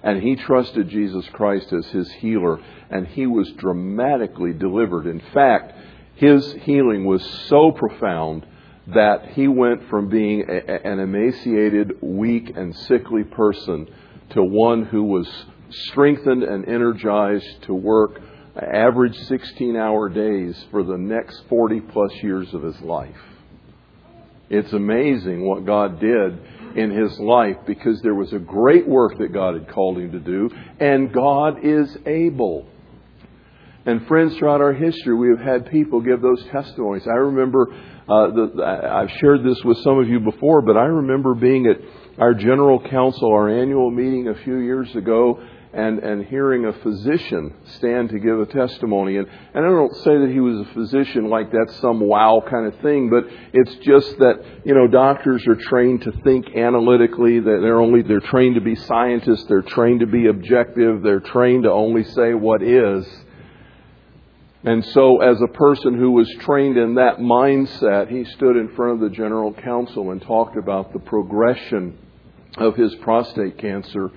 And 0.03 0.21
he 0.21 0.35
trusted 0.35 0.89
Jesus 0.89 1.27
Christ 1.33 1.71
as 1.73 1.85
his 1.87 2.11
healer, 2.13 2.59
and 2.89 3.07
he 3.07 3.25
was 3.25 3.51
dramatically 3.53 4.53
delivered. 4.53 5.07
In 5.07 5.21
fact, 5.33 5.73
his 6.15 6.53
healing 6.61 7.05
was 7.05 7.23
so 7.47 7.71
profound 7.71 8.45
that 8.87 9.29
he 9.33 9.47
went 9.47 9.89
from 9.89 10.09
being 10.09 10.45
a, 10.49 10.87
an 10.87 10.99
emaciated, 10.99 12.01
weak, 12.01 12.51
and 12.55 12.75
sickly 12.75 13.23
person 13.23 13.87
to 14.31 14.41
one 14.43 14.85
who 14.85 15.03
was 15.03 15.27
strengthened 15.69 16.43
and 16.43 16.67
energized 16.67 17.63
to 17.63 17.73
work 17.73 18.21
average 18.55 19.15
16 19.15 19.75
hour 19.75 20.09
days 20.09 20.65
for 20.71 20.83
the 20.83 20.97
next 20.97 21.43
40 21.49 21.81
plus 21.81 22.11
years 22.21 22.53
of 22.53 22.63
his 22.63 22.79
life. 22.81 23.15
It's 24.49 24.73
amazing 24.73 25.47
what 25.47 25.65
God 25.65 25.99
did 25.99 26.39
in 26.75 26.91
his 26.91 27.17
life 27.19 27.57
because 27.67 28.01
there 28.01 28.15
was 28.15 28.33
a 28.33 28.39
great 28.39 28.87
work 28.87 29.17
that 29.19 29.31
God 29.31 29.53
had 29.53 29.69
called 29.69 29.97
him 29.97 30.11
to 30.11 30.19
do, 30.19 30.49
and 30.79 31.13
God 31.13 31.63
is 31.63 31.95
able. 32.05 32.67
And 33.85 34.05
friends, 34.07 34.35
throughout 34.37 34.61
our 34.61 34.73
history, 34.73 35.15
we 35.15 35.29
have 35.29 35.39
had 35.39 35.71
people 35.71 36.01
give 36.01 36.21
those 36.21 36.43
testimonies. 36.51 37.07
I 37.07 37.17
remember, 37.17 37.73
uh, 38.07 38.27
the, 38.31 38.89
I've 38.91 39.09
shared 39.19 39.43
this 39.43 39.63
with 39.63 39.77
some 39.83 39.99
of 39.99 40.07
you 40.07 40.19
before, 40.19 40.61
but 40.61 40.77
I 40.77 40.85
remember 40.85 41.33
being 41.33 41.65
at 41.65 41.77
our 42.19 42.33
general 42.33 42.79
council, 42.89 43.31
our 43.31 43.49
annual 43.49 43.89
meeting 43.89 44.27
a 44.27 44.43
few 44.43 44.57
years 44.57 44.93
ago, 44.95 45.41
and, 45.71 45.99
and 45.99 46.25
hearing 46.25 46.65
a 46.65 46.73
physician 46.73 47.53
stand 47.77 48.09
to 48.09 48.19
give 48.19 48.39
a 48.39 48.45
testimony. 48.47 49.17
And, 49.17 49.27
and 49.53 49.65
I 49.65 49.69
don't 49.69 49.95
say 49.97 50.17
that 50.17 50.29
he 50.31 50.39
was 50.39 50.67
a 50.67 50.73
physician 50.73 51.29
like 51.29 51.51
that's 51.51 51.79
some 51.79 51.99
wow 51.99 52.43
kind 52.49 52.65
of 52.65 52.79
thing, 52.81 53.09
but 53.09 53.25
it's 53.53 53.75
just 53.85 54.17
that, 54.17 54.43
you 54.65 54.73
know, 54.73 54.87
doctors 54.87 55.45
are 55.47 55.55
trained 55.55 56.01
to 56.03 56.11
think 56.23 56.55
analytically, 56.55 57.39
that 57.39 57.59
they're 57.61 57.79
only, 57.79 58.01
they're 58.01 58.19
trained 58.19 58.55
to 58.55 58.61
be 58.61 58.75
scientists, 58.75 59.45
they're 59.45 59.61
trained 59.61 59.99
to 59.99 60.07
be 60.07 60.27
objective, 60.27 61.03
they're 61.03 61.19
trained 61.19 61.63
to 61.63 61.71
only 61.71 62.03
say 62.03 62.33
what 62.33 62.63
is. 62.63 63.07
And 64.63 64.83
so, 64.87 65.21
as 65.21 65.39
a 65.41 65.53
person 65.53 65.97
who 65.97 66.11
was 66.11 66.29
trained 66.41 66.77
in 66.77 66.95
that 66.95 67.19
mindset, 67.19 68.09
he 68.09 68.25
stood 68.25 68.57
in 68.57 68.75
front 68.75 68.93
of 68.93 68.99
the 68.99 69.15
general 69.15 69.53
council 69.53 70.11
and 70.11 70.21
talked 70.21 70.57
about 70.57 70.91
the 70.91 70.99
progression 70.99 71.97
of 72.57 72.75
his 72.75 72.93
prostate 72.95 73.57
cancer 73.57 74.11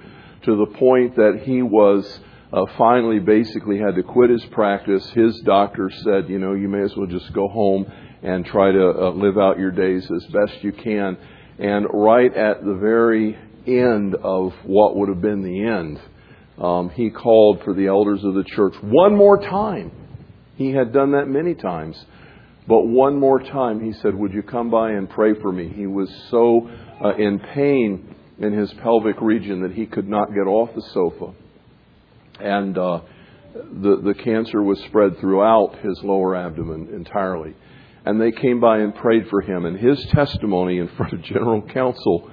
to 0.44 0.56
the 0.56 0.78
point 0.78 1.16
that 1.16 1.42
he 1.44 1.62
was 1.62 2.20
uh, 2.52 2.66
finally 2.76 3.18
basically 3.18 3.78
had 3.78 3.94
to 3.94 4.02
quit 4.02 4.30
his 4.30 4.44
practice. 4.46 5.08
His 5.10 5.40
doctor 5.40 5.90
said, 6.04 6.28
you 6.28 6.38
know, 6.38 6.52
you 6.52 6.68
may 6.68 6.82
as 6.82 6.94
well 6.96 7.06
just 7.06 7.32
go 7.32 7.48
home 7.48 7.90
and 8.22 8.44
try 8.44 8.70
to 8.70 8.88
uh, 8.90 9.10
live 9.10 9.38
out 9.38 9.58
your 9.58 9.70
days 9.70 10.08
as 10.10 10.24
best 10.26 10.62
you 10.62 10.72
can. 10.72 11.16
And 11.58 11.86
right 11.92 12.34
at 12.34 12.64
the 12.64 12.74
very 12.74 13.38
end 13.66 14.14
of 14.16 14.52
what 14.64 14.96
would 14.96 15.08
have 15.08 15.20
been 15.20 15.42
the 15.42 15.64
end, 15.64 16.00
um, 16.58 16.90
he 16.90 17.10
called 17.10 17.62
for 17.64 17.74
the 17.74 17.86
elders 17.86 18.22
of 18.24 18.34
the 18.34 18.44
church 18.44 18.74
one 18.82 19.16
more 19.16 19.38
time. 19.40 19.90
He 20.56 20.70
had 20.70 20.92
done 20.92 21.12
that 21.12 21.26
many 21.26 21.54
times. 21.54 21.96
But 22.68 22.82
one 22.86 23.18
more 23.18 23.40
time, 23.40 23.82
he 23.82 23.92
said, 23.92 24.14
Would 24.14 24.32
you 24.32 24.42
come 24.42 24.70
by 24.70 24.92
and 24.92 25.10
pray 25.10 25.34
for 25.40 25.50
me? 25.50 25.68
He 25.68 25.86
was 25.86 26.08
so 26.30 26.70
uh, 27.04 27.16
in 27.16 27.40
pain 27.54 28.11
in 28.38 28.52
his 28.52 28.72
pelvic 28.74 29.20
region 29.20 29.62
that 29.62 29.72
he 29.72 29.86
could 29.86 30.08
not 30.08 30.34
get 30.34 30.46
off 30.46 30.74
the 30.74 30.82
sofa. 30.92 31.32
And 32.40 32.76
uh, 32.76 33.00
the, 33.54 34.00
the 34.02 34.14
cancer 34.14 34.62
was 34.62 34.80
spread 34.84 35.18
throughout 35.18 35.78
his 35.82 36.02
lower 36.02 36.34
abdomen 36.34 36.88
entirely. 36.92 37.54
And 38.04 38.20
they 38.20 38.32
came 38.32 38.60
by 38.60 38.78
and 38.78 38.94
prayed 38.94 39.28
for 39.28 39.40
him. 39.40 39.64
And 39.64 39.78
his 39.78 40.04
testimony 40.06 40.78
in 40.78 40.88
front 40.96 41.12
of 41.12 41.22
General 41.22 41.62
Council, 41.62 42.30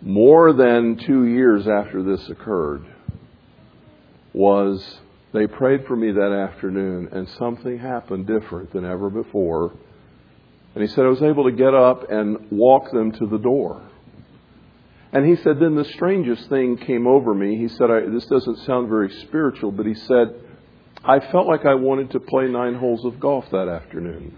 more 0.00 0.52
than 0.52 0.96
two 0.96 1.26
years 1.26 1.66
after 1.68 2.02
this 2.02 2.28
occurred, 2.28 2.84
was 4.32 4.82
they 5.32 5.46
prayed 5.46 5.86
for 5.86 5.96
me 5.96 6.12
that 6.12 6.32
afternoon, 6.32 7.08
and 7.12 7.28
something 7.38 7.78
happened 7.78 8.26
different 8.26 8.72
than 8.72 8.84
ever 8.84 9.10
before. 9.10 9.72
And 10.74 10.82
he 10.82 10.88
said, 10.88 11.04
I 11.04 11.08
was 11.08 11.22
able 11.22 11.44
to 11.44 11.52
get 11.52 11.74
up 11.74 12.10
and 12.10 12.50
walk 12.50 12.90
them 12.90 13.12
to 13.12 13.26
the 13.26 13.38
door. 13.38 13.82
And 15.14 15.24
he 15.24 15.36
said, 15.36 15.60
then 15.60 15.76
the 15.76 15.84
strangest 15.84 16.48
thing 16.48 16.76
came 16.76 17.06
over 17.06 17.32
me. 17.32 17.56
He 17.56 17.68
said, 17.68 17.88
this 18.12 18.26
doesn't 18.26 18.58
sound 18.66 18.88
very 18.88 19.10
spiritual, 19.22 19.70
but 19.70 19.86
he 19.86 19.94
said, 19.94 20.34
I 21.04 21.20
felt 21.20 21.46
like 21.46 21.64
I 21.64 21.74
wanted 21.74 22.10
to 22.10 22.20
play 22.20 22.48
nine 22.48 22.74
holes 22.74 23.04
of 23.04 23.20
golf 23.20 23.44
that 23.52 23.68
afternoon. 23.68 24.36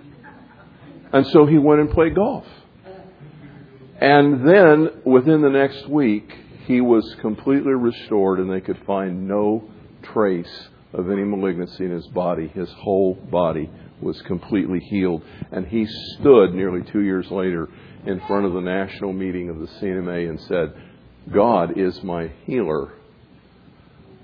And 1.15 1.27
so 1.29 1.47
he 1.47 1.57
went 1.57 1.81
and 1.81 1.91
played 1.91 2.15
golf. 2.15 2.45
And 3.99 4.47
then 4.47 4.91
within 5.07 5.41
the 5.41 5.49
next 5.49 5.89
week, 5.89 6.31
he 6.67 6.83
was 6.83 7.17
completely 7.23 7.73
restored 7.73 8.39
and 8.39 8.53
they 8.53 8.61
could 8.61 8.79
find 8.87 9.27
no 9.27 9.71
trace 10.03 10.69
of 10.93 11.11
any 11.11 11.25
malignancy 11.25 11.87
in 11.87 11.91
his 11.91 12.07
body. 12.09 12.49
His 12.49 12.71
whole 12.73 13.15
body 13.15 13.71
was 14.03 14.21
completely 14.23 14.81
healed. 14.81 15.23
And 15.53 15.67
he 15.67 15.87
stood 15.87 16.53
nearly 16.53 16.83
two 16.93 17.01
years 17.01 17.31
later 17.31 17.71
in 18.07 18.21
front 18.27 18.47
of 18.47 18.53
the 18.53 18.61
national 18.61 19.13
meeting 19.13 19.51
of 19.51 19.59
the 19.59 19.69
C&MA 19.81 20.29
and 20.29 20.41
said, 20.43 20.75
God 21.33 21.79
is 21.79 22.03
my 22.03 22.31
healer. 22.45 22.93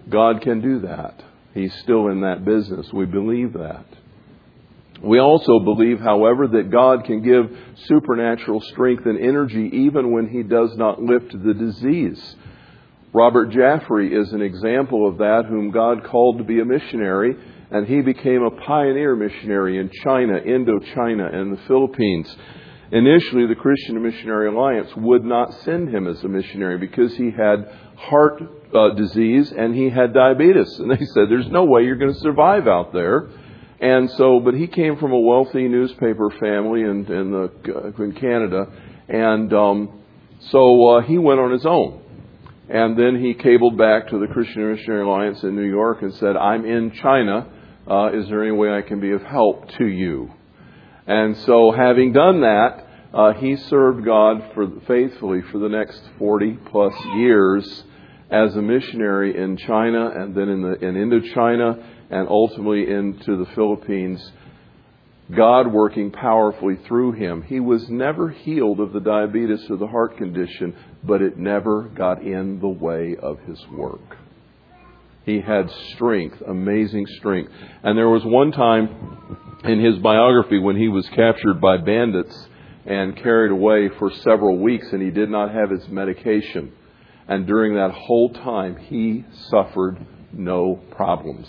God 0.09 0.41
can 0.43 0.61
do 0.61 0.81
that. 0.81 1.23
He's 1.55 1.75
still 1.83 2.09
in 2.09 2.21
that 2.23 2.45
business. 2.45 2.93
We 2.93 3.07
believe 3.07 3.53
that. 3.55 3.87
We 5.03 5.19
also 5.19 5.59
believe, 5.59 5.99
however, 5.99 6.47
that 6.47 6.71
God 6.71 7.05
can 7.05 7.23
give 7.23 7.57
supernatural 7.87 8.61
strength 8.61 9.05
and 9.05 9.19
energy 9.19 9.69
even 9.73 10.13
when 10.13 10.29
He 10.29 10.45
does 10.45 10.77
not 10.77 11.03
lift 11.03 11.33
the 11.33 11.55
disease. 11.55 12.37
Robert 13.13 13.51
Jaffray 13.51 14.19
is 14.19 14.33
an 14.33 14.41
example 14.41 15.09
of 15.09 15.19
that, 15.19 15.45
whom 15.49 15.71
God 15.71 16.05
called 16.05 16.39
to 16.39 16.45
be 16.45 16.61
a 16.61 16.65
missionary, 16.65 17.37
and 17.71 17.87
he 17.87 18.01
became 18.01 18.43
a 18.43 18.51
pioneer 18.51 19.17
missionary 19.17 19.79
in 19.79 19.91
China, 20.03 20.41
Indochina, 20.41 21.35
and 21.35 21.53
the 21.53 21.61
Philippines. 21.67 22.35
Initially, 22.93 23.47
the 23.47 23.55
Christian 23.55 24.03
Missionary 24.03 24.49
Alliance 24.49 24.91
would 24.97 25.25
not 25.25 25.51
send 25.63 25.89
him 25.89 26.07
as 26.07 26.23
a 26.23 26.29
missionary 26.29 26.77
because 26.77 27.17
he 27.17 27.31
had 27.31 27.67
heart 27.97 28.43
uh, 28.75 28.91
disease 28.91 29.51
and 29.51 29.75
he 29.75 29.89
had 29.89 30.13
diabetes. 30.13 30.79
And 30.79 30.91
they 30.91 31.03
said, 31.15 31.31
There's 31.31 31.49
no 31.49 31.65
way 31.65 31.85
you're 31.85 31.97
going 31.97 32.13
to 32.13 32.21
survive 32.21 32.69
out 32.69 32.93
there. 32.93 33.31
And 33.81 34.11
so, 34.11 34.41
but 34.41 34.53
he 34.53 34.67
came 34.67 34.99
from 34.99 35.13
a 35.13 35.19
wealthy 35.19 35.69
newspaper 35.69 36.29
family 36.39 36.83
in, 36.83 37.07
in, 37.11 37.33
the, 37.33 37.95
in 37.99 38.13
Canada. 38.13 38.67
And 39.09 39.53
um, 39.55 40.03
so 40.51 40.89
uh, 40.89 41.01
he 41.01 41.17
went 41.17 41.41
on 41.41 41.51
his 41.51 41.65
own. 41.65 42.03
And 42.69 42.99
then 42.99 43.19
he 43.19 43.33
cabled 43.33 43.79
back 43.79 44.09
to 44.11 44.19
the 44.19 44.27
Christian 44.27 44.71
Missionary 44.71 45.03
Alliance 45.03 45.43
in 45.43 45.57
New 45.57 45.69
York 45.69 46.03
and 46.03 46.13
said, 46.17 46.37
I'm 46.37 46.67
in 46.67 46.93
China. 47.03 47.49
Uh, 47.91 48.11
is 48.13 48.29
there 48.29 48.43
any 48.43 48.53
way 48.53 48.71
I 48.71 48.83
can 48.83 49.01
be 49.01 49.13
of 49.13 49.23
help 49.23 49.71
to 49.79 49.87
you? 49.87 50.31
And 51.07 51.37
so, 51.39 51.73
having 51.73 52.13
done 52.13 52.43
that, 52.43 52.87
uh, 53.13 53.33
he 53.35 53.57
served 53.57 54.05
God 54.05 54.53
for, 54.55 54.69
faithfully 54.87 55.43
for 55.51 55.59
the 55.59 55.69
next 55.69 56.01
40 56.19 56.59
plus 56.71 56.95
years 57.17 57.85
as 58.31 58.57
a 58.57 58.63
missionary 58.63 59.37
in 59.37 59.57
China 59.57 60.11
and 60.11 60.35
then 60.35 60.49
in, 60.49 60.63
the, 60.63 60.73
in 60.75 60.95
Indochina 60.95 61.85
and 62.11 62.29
ultimately 62.29 62.91
into 62.91 63.37
the 63.37 63.47
Philippines. 63.55 64.33
God 65.35 65.73
working 65.73 66.11
powerfully 66.11 66.77
through 66.87 67.13
him. 67.13 67.43
He 67.43 67.61
was 67.61 67.89
never 67.89 68.31
healed 68.31 68.81
of 68.81 68.93
the 68.93 69.01
diabetes 69.01 69.71
or 69.71 69.77
the 69.77 69.87
heart 69.87 70.17
condition, 70.17 70.75
but 71.05 71.23
it 71.23 71.39
never 71.39 71.85
got 71.85 72.23
in 72.23 72.61
the 72.61 72.69
way 72.69 73.17
of 73.21 73.39
his 73.41 73.63
work. 73.69 74.17
He 75.25 75.41
had 75.41 75.71
strength, 75.95 76.43
amazing 76.47 77.07
strength. 77.19 77.53
And 77.83 77.97
there 77.97 78.09
was 78.09 78.25
one 78.25 78.53
time 78.53 79.52
in 79.65 79.85
his 79.85 79.99
biography 79.99 80.59
when 80.59 80.77
he 80.77 80.89
was 80.89 81.09
captured 81.11 81.61
by 81.61 81.77
bandits 81.77 82.49
and 82.85 83.17
carried 83.17 83.53
away 83.53 83.89
for 83.99 84.11
several 84.11 84.59
weeks 84.59 84.87
and 84.93 85.01
he 85.01 85.11
did 85.11 85.31
not 85.31 85.53
have 85.53 85.71
his 85.71 85.89
medication. 85.89 86.73
And 87.29 87.47
during 87.47 87.75
that 87.75 87.93
whole 87.93 88.31
time, 88.31 88.77
he 88.77 89.25
suffered 89.51 90.05
no 90.33 90.83
problems. 90.91 91.49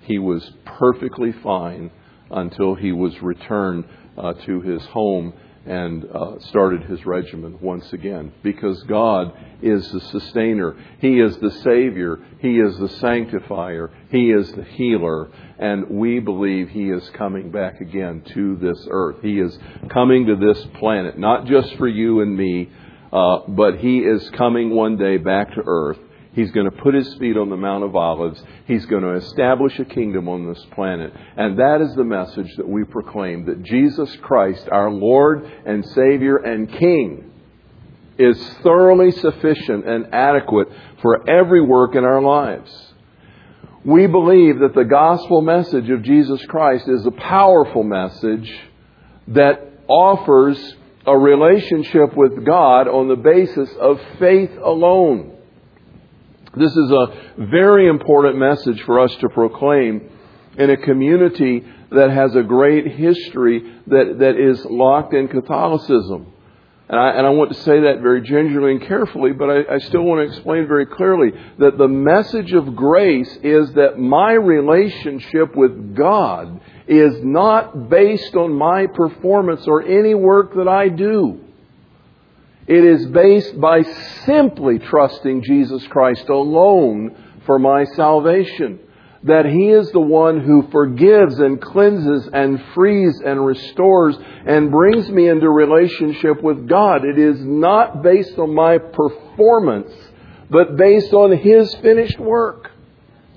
He 0.00 0.18
was 0.18 0.52
perfectly 0.64 1.32
fine 1.42 1.90
until 2.30 2.74
he 2.74 2.92
was 2.92 3.20
returned 3.22 3.84
uh, 4.18 4.34
to 4.44 4.60
his 4.60 4.84
home 4.86 5.32
and 5.66 6.04
uh, 6.04 6.38
started 6.48 6.82
his 6.82 7.04
regimen 7.06 7.58
once 7.60 7.92
again 7.92 8.32
because 8.42 8.82
God 8.82 9.32
is 9.62 9.90
the 9.92 10.00
sustainer. 10.00 10.76
He 11.00 11.20
is 11.20 11.36
the 11.38 11.50
Savior. 11.62 12.18
He 12.40 12.58
is 12.58 12.76
the 12.78 12.90
sanctifier. 13.00 13.90
He 14.10 14.30
is 14.30 14.50
the 14.52 14.64
healer. 14.64 15.30
And 15.58 15.88
we 15.88 16.20
believe 16.20 16.68
He 16.68 16.90
is 16.90 17.08
coming 17.10 17.50
back 17.50 17.80
again 17.80 18.22
to 18.34 18.56
this 18.56 18.86
earth. 18.90 19.16
He 19.22 19.38
is 19.38 19.56
coming 19.90 20.26
to 20.26 20.36
this 20.36 20.62
planet, 20.78 21.18
not 21.18 21.46
just 21.46 21.74
for 21.76 21.88
you 21.88 22.20
and 22.20 22.36
me, 22.36 22.68
uh, 23.12 23.38
but 23.48 23.78
He 23.78 24.00
is 24.00 24.28
coming 24.30 24.70
one 24.70 24.98
day 24.98 25.16
back 25.16 25.54
to 25.54 25.62
earth 25.64 25.98
He's 26.34 26.50
going 26.50 26.68
to 26.68 26.76
put 26.76 26.94
his 26.94 27.14
feet 27.14 27.36
on 27.36 27.48
the 27.48 27.56
Mount 27.56 27.84
of 27.84 27.94
Olives. 27.94 28.42
He's 28.66 28.84
going 28.86 29.02
to 29.02 29.14
establish 29.14 29.78
a 29.78 29.84
kingdom 29.84 30.28
on 30.28 30.48
this 30.48 30.64
planet. 30.72 31.12
And 31.36 31.58
that 31.58 31.80
is 31.80 31.94
the 31.94 32.04
message 32.04 32.50
that 32.56 32.68
we 32.68 32.84
proclaim 32.84 33.46
that 33.46 33.62
Jesus 33.62 34.14
Christ, 34.22 34.68
our 34.70 34.90
Lord 34.90 35.48
and 35.64 35.84
Savior 35.90 36.36
and 36.36 36.70
King, 36.70 37.30
is 38.18 38.36
thoroughly 38.62 39.12
sufficient 39.12 39.86
and 39.88 40.12
adequate 40.12 40.68
for 41.02 41.28
every 41.28 41.62
work 41.62 41.94
in 41.94 42.04
our 42.04 42.20
lives. 42.20 42.72
We 43.84 44.06
believe 44.06 44.60
that 44.60 44.74
the 44.74 44.84
gospel 44.84 45.40
message 45.40 45.90
of 45.90 46.02
Jesus 46.02 46.44
Christ 46.46 46.88
is 46.88 47.04
a 47.06 47.10
powerful 47.10 47.82
message 47.82 48.52
that 49.28 49.60
offers 49.86 50.58
a 51.06 51.16
relationship 51.16 52.16
with 52.16 52.44
God 52.46 52.88
on 52.88 53.08
the 53.08 53.16
basis 53.16 53.68
of 53.78 54.00
faith 54.18 54.50
alone. 54.62 55.33
This 56.56 56.70
is 56.70 56.90
a 56.90 57.06
very 57.38 57.88
important 57.88 58.36
message 58.36 58.80
for 58.82 59.00
us 59.00 59.14
to 59.16 59.28
proclaim 59.28 60.08
in 60.56 60.70
a 60.70 60.76
community 60.76 61.64
that 61.90 62.10
has 62.10 62.34
a 62.36 62.42
great 62.42 62.86
history 62.92 63.60
that, 63.88 64.18
that 64.20 64.36
is 64.36 64.64
locked 64.64 65.14
in 65.14 65.28
Catholicism. 65.28 66.32
And 66.88 67.00
I, 67.00 67.10
and 67.12 67.26
I 67.26 67.30
want 67.30 67.50
to 67.52 67.60
say 67.62 67.80
that 67.80 68.02
very 68.02 68.20
gingerly 68.20 68.72
and 68.72 68.82
carefully, 68.82 69.32
but 69.32 69.48
I, 69.50 69.74
I 69.74 69.78
still 69.78 70.02
want 70.02 70.20
to 70.20 70.32
explain 70.32 70.68
very 70.68 70.86
clearly 70.86 71.32
that 71.58 71.78
the 71.78 71.88
message 71.88 72.52
of 72.52 72.76
grace 72.76 73.38
is 73.42 73.72
that 73.72 73.98
my 73.98 74.32
relationship 74.32 75.56
with 75.56 75.96
God 75.96 76.60
is 76.86 77.24
not 77.24 77.88
based 77.88 78.34
on 78.34 78.52
my 78.52 78.86
performance 78.86 79.66
or 79.66 79.82
any 79.82 80.14
work 80.14 80.54
that 80.54 80.68
I 80.68 80.88
do. 80.90 81.40
It 82.66 82.84
is 82.84 83.06
based 83.06 83.60
by 83.60 83.82
simply 84.24 84.78
trusting 84.78 85.42
Jesus 85.42 85.86
Christ 85.88 86.28
alone 86.28 87.14
for 87.44 87.58
my 87.58 87.84
salvation 87.84 88.80
that 89.24 89.46
He 89.46 89.70
is 89.70 89.90
the 89.90 90.00
one 90.00 90.40
who 90.40 90.68
forgives 90.70 91.38
and 91.38 91.60
cleanses 91.60 92.28
and 92.32 92.62
frees 92.74 93.20
and 93.24 93.44
restores 93.44 94.16
and 94.46 94.70
brings 94.70 95.08
me 95.08 95.28
into 95.28 95.48
relationship 95.48 96.42
with 96.42 96.68
God. 96.68 97.04
It 97.04 97.18
is 97.18 97.38
not 97.40 98.02
based 98.02 98.38
on 98.38 98.54
my 98.54 98.78
performance, 98.78 99.92
but 100.50 100.76
based 100.76 101.12
on 101.14 101.36
His 101.36 101.74
finished 101.76 102.18
work. 102.18 102.70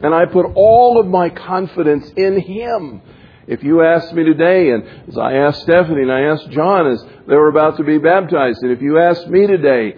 And 0.01 0.13
I 0.13 0.25
put 0.25 0.45
all 0.55 0.99
of 0.99 1.07
my 1.07 1.29
confidence 1.29 2.11
in 2.15 2.39
Him. 2.39 3.01
If 3.47 3.63
you 3.63 3.81
asked 3.81 4.13
me 4.13 4.25
today, 4.25 4.71
and 4.71 4.83
as 5.07 5.17
I 5.17 5.33
asked 5.35 5.61
Stephanie 5.61 6.01
and 6.01 6.11
I 6.11 6.21
asked 6.21 6.49
John 6.49 6.87
as 6.87 7.01
they 7.27 7.35
were 7.35 7.47
about 7.47 7.77
to 7.77 7.83
be 7.83 7.97
baptized, 7.97 8.61
and 8.61 8.71
if 8.71 8.81
you 8.81 8.99
asked 8.99 9.27
me 9.27 9.47
today, 9.47 9.95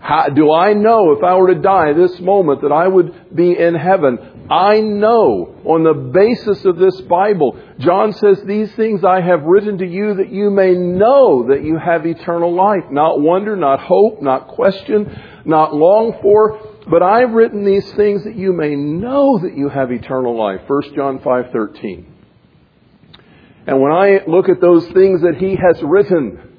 how, 0.00 0.28
do 0.28 0.52
I 0.52 0.74
know 0.74 1.12
if 1.12 1.22
I 1.24 1.34
were 1.34 1.52
to 1.52 1.60
die 1.60 1.92
this 1.92 2.18
moment 2.20 2.62
that 2.62 2.72
I 2.72 2.86
would 2.86 3.34
be 3.34 3.56
in 3.58 3.74
heaven? 3.74 4.46
I 4.50 4.80
know 4.80 5.60
on 5.64 5.84
the 5.84 5.92
basis 5.92 6.64
of 6.64 6.78
this 6.78 7.00
Bible. 7.02 7.58
John 7.78 8.12
says, 8.14 8.40
These 8.44 8.72
things 8.74 9.04
I 9.04 9.20
have 9.20 9.42
written 9.42 9.78
to 9.78 9.86
you 9.86 10.14
that 10.14 10.30
you 10.30 10.50
may 10.50 10.72
know 10.72 11.48
that 11.48 11.62
you 11.62 11.78
have 11.78 12.06
eternal 12.06 12.54
life. 12.54 12.90
Not 12.90 13.20
wonder, 13.20 13.56
not 13.56 13.80
hope, 13.80 14.22
not 14.22 14.48
question, 14.48 15.20
not 15.44 15.74
long 15.74 16.18
for, 16.22 16.60
but 16.88 17.02
I've 17.02 17.32
written 17.32 17.64
these 17.64 17.90
things 17.92 18.24
that 18.24 18.36
you 18.36 18.52
may 18.52 18.74
know 18.74 19.38
that 19.40 19.56
you 19.56 19.68
have 19.68 19.92
eternal 19.92 20.36
life. 20.36 20.62
1 20.66 20.94
John 20.94 21.18
5:13. 21.18 22.07
And 23.68 23.82
when 23.82 23.92
I 23.92 24.20
look 24.26 24.48
at 24.48 24.62
those 24.62 24.86
things 24.88 25.20
that 25.20 25.36
he 25.38 25.54
has 25.54 25.82
written, 25.82 26.56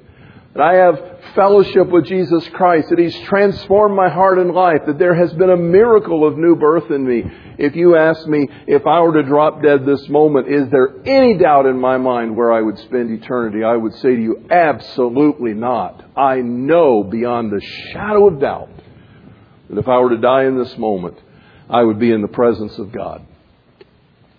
that 0.54 0.62
I 0.62 0.74
have 0.74 1.34
fellowship 1.34 1.88
with 1.88 2.06
Jesus 2.06 2.46
Christ, 2.50 2.90
that 2.90 3.00
He's 3.00 3.18
transformed 3.20 3.96
my 3.96 4.08
heart 4.08 4.38
and 4.38 4.52
life, 4.52 4.82
that 4.86 4.98
there 4.98 5.16
has 5.16 5.32
been 5.32 5.50
a 5.50 5.56
miracle 5.56 6.24
of 6.24 6.38
new 6.38 6.54
birth 6.54 6.88
in 6.88 7.04
me. 7.04 7.24
If 7.58 7.74
you 7.74 7.96
ask 7.96 8.26
me 8.28 8.48
if 8.68 8.86
I 8.86 9.00
were 9.00 9.14
to 9.14 9.24
drop 9.24 9.60
dead 9.60 9.84
this 9.84 10.08
moment, 10.08 10.48
is 10.48 10.70
there 10.70 10.94
any 11.04 11.36
doubt 11.36 11.66
in 11.66 11.80
my 11.80 11.98
mind 11.98 12.36
where 12.36 12.52
I 12.52 12.60
would 12.60 12.78
spend 12.78 13.10
eternity? 13.10 13.64
I 13.64 13.76
would 13.76 13.94
say 13.94 14.14
to 14.14 14.22
you, 14.22 14.46
absolutely 14.48 15.54
not. 15.54 16.04
I 16.16 16.36
know 16.36 17.02
beyond 17.02 17.50
the 17.50 17.60
shadow 17.92 18.28
of 18.28 18.40
doubt 18.40 18.70
that 19.68 19.78
if 19.78 19.88
I 19.88 19.98
were 19.98 20.10
to 20.10 20.18
die 20.18 20.44
in 20.44 20.56
this 20.56 20.78
moment, 20.78 21.18
I 21.68 21.82
would 21.82 21.98
be 21.98 22.12
in 22.12 22.22
the 22.22 22.28
presence 22.28 22.78
of 22.78 22.92
God. 22.92 23.26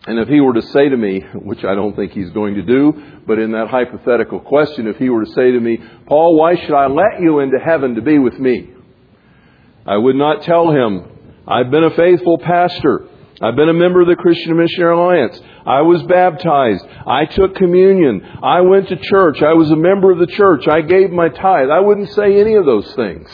And 0.07 0.17
if 0.17 0.27
he 0.27 0.41
were 0.41 0.53
to 0.53 0.61
say 0.63 0.89
to 0.89 0.97
me, 0.97 1.21
which 1.35 1.63
I 1.63 1.75
don't 1.75 1.95
think 1.95 2.11
he's 2.11 2.31
going 2.31 2.55
to 2.55 2.63
do, 2.63 3.21
but 3.27 3.37
in 3.37 3.51
that 3.51 3.67
hypothetical 3.67 4.39
question, 4.39 4.87
if 4.87 4.97
he 4.97 5.09
were 5.09 5.23
to 5.25 5.31
say 5.31 5.51
to 5.51 5.59
me, 5.59 5.77
Paul, 6.07 6.37
why 6.39 6.55
should 6.55 6.73
I 6.73 6.87
let 6.87 7.21
you 7.21 7.39
into 7.39 7.59
heaven 7.59 7.95
to 7.95 8.01
be 8.01 8.17
with 8.17 8.39
me? 8.39 8.71
I 9.85 9.97
would 9.97 10.15
not 10.15 10.41
tell 10.41 10.71
him, 10.71 11.05
I've 11.47 11.69
been 11.69 11.83
a 11.83 11.95
faithful 11.95 12.39
pastor. 12.39 13.07
I've 13.43 13.55
been 13.55 13.69
a 13.69 13.73
member 13.73 14.01
of 14.01 14.07
the 14.07 14.15
Christian 14.15 14.57
Missionary 14.57 14.95
Alliance. 14.95 15.39
I 15.65 15.81
was 15.81 16.01
baptized. 16.03 16.83
I 17.05 17.25
took 17.25 17.55
communion. 17.55 18.21
I 18.41 18.61
went 18.61 18.89
to 18.89 18.95
church. 18.95 19.41
I 19.43 19.53
was 19.53 19.69
a 19.69 19.75
member 19.75 20.11
of 20.11 20.17
the 20.17 20.27
church. 20.27 20.67
I 20.67 20.81
gave 20.81 21.11
my 21.11 21.29
tithe. 21.29 21.69
I 21.69 21.79
wouldn't 21.79 22.11
say 22.11 22.39
any 22.39 22.55
of 22.55 22.65
those 22.65 22.91
things. 22.95 23.29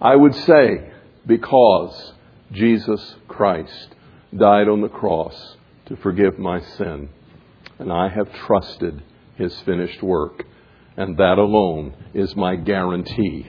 I 0.00 0.16
would 0.16 0.34
say, 0.34 0.90
because 1.26 2.12
Jesus 2.52 3.16
Christ 3.28 3.94
died 4.36 4.68
on 4.68 4.80
the 4.80 4.88
cross 4.88 5.56
to 5.86 5.96
forgive 5.96 6.38
my 6.38 6.60
sin. 6.60 7.08
And 7.78 7.92
I 7.92 8.08
have 8.08 8.32
trusted 8.46 9.02
his 9.36 9.58
finished 9.60 10.02
work. 10.02 10.44
And 10.96 11.16
that 11.16 11.38
alone 11.38 11.94
is 12.14 12.36
my 12.36 12.56
guarantee 12.56 13.48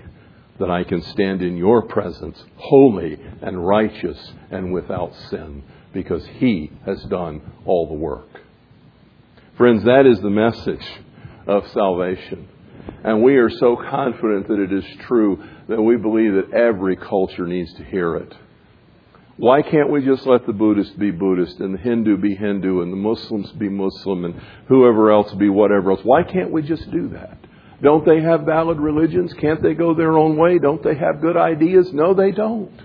that 0.59 0.71
I 0.71 0.83
can 0.83 1.01
stand 1.01 1.41
in 1.41 1.57
your 1.57 1.83
presence 1.83 2.43
holy 2.55 3.19
and 3.41 3.65
righteous 3.65 4.33
and 4.49 4.73
without 4.73 5.13
sin 5.29 5.63
because 5.93 6.25
he 6.39 6.71
has 6.85 7.01
done 7.03 7.41
all 7.65 7.87
the 7.87 7.93
work. 7.93 8.27
Friends, 9.57 9.83
that 9.83 10.05
is 10.05 10.19
the 10.21 10.29
message 10.29 10.85
of 11.47 11.67
salvation. 11.71 12.47
And 13.03 13.23
we 13.23 13.37
are 13.37 13.49
so 13.49 13.75
confident 13.75 14.47
that 14.47 14.59
it 14.59 14.73
is 14.73 14.83
true 15.07 15.43
that 15.67 15.81
we 15.81 15.97
believe 15.97 16.33
that 16.33 16.53
every 16.53 16.95
culture 16.95 17.47
needs 17.47 17.73
to 17.75 17.83
hear 17.83 18.15
it. 18.15 18.33
Why 19.37 19.61
can't 19.61 19.91
we 19.91 20.03
just 20.03 20.25
let 20.25 20.45
the 20.45 20.53
Buddhist 20.53 20.97
be 20.97 21.11
Buddhist 21.11 21.59
and 21.59 21.73
the 21.73 21.77
Hindu 21.77 22.17
be 22.17 22.35
Hindu 22.35 22.81
and 22.81 22.91
the 22.91 22.97
Muslims 22.97 23.51
be 23.51 23.67
Muslim 23.67 24.23
and 24.23 24.41
whoever 24.67 25.11
else 25.11 25.33
be 25.33 25.49
whatever 25.49 25.91
else? 25.91 25.99
Why 26.03 26.23
can't 26.23 26.51
we 26.51 26.61
just 26.61 26.89
do 26.89 27.09
that? 27.09 27.37
Don't 27.81 28.05
they 28.05 28.21
have 28.21 28.41
valid 28.41 28.79
religions? 28.79 29.33
Can't 29.33 29.61
they 29.61 29.73
go 29.73 29.93
their 29.93 30.17
own 30.17 30.37
way? 30.37 30.57
Don't 30.57 30.81
they 30.81 30.95
have 30.95 31.21
good 31.21 31.35
ideas? 31.35 31.91
No, 31.91 32.13
they 32.13 32.31
don't. 32.31 32.81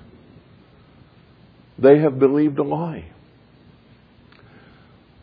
They 1.78 2.00
have 2.00 2.18
believed 2.18 2.58
a 2.58 2.64
lie. 2.64 3.12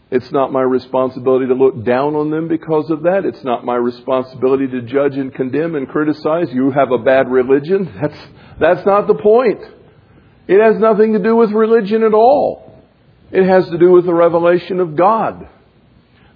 It's 0.10 0.32
not 0.32 0.54
my 0.54 0.62
responsibility 0.62 1.48
to 1.48 1.54
look 1.54 1.84
down 1.84 2.16
on 2.16 2.32
them 2.32 2.48
because 2.48 2.90
of 2.90 3.04
that. 3.04 3.26
It's 3.26 3.44
not 3.44 3.66
my 3.66 3.76
responsibility 3.76 4.68
to 4.68 4.82
judge 4.84 5.18
and 5.18 5.36
condemn 5.36 5.76
and 5.76 5.90
criticize. 5.90 6.48
You 6.54 6.72
have 6.72 6.92
a 6.92 6.98
bad 7.00 7.30
religion. 7.30 7.94
That's, 8.02 8.18
that's 8.58 8.86
not 8.86 9.08
the 9.08 9.16
point. 9.16 9.77
It 10.48 10.62
has 10.62 10.80
nothing 10.80 11.14
to 11.14 11.20
do 11.20 11.36
with 11.36 11.52
religion 11.52 12.04
at 12.04 12.14
all. 12.14 12.82
It 13.32 13.46
has 13.46 13.70
to 13.70 13.78
do 13.78 13.92
with 13.92 14.06
the 14.06 14.14
revelation 14.14 14.80
of 14.80 14.96
God. 14.96 15.48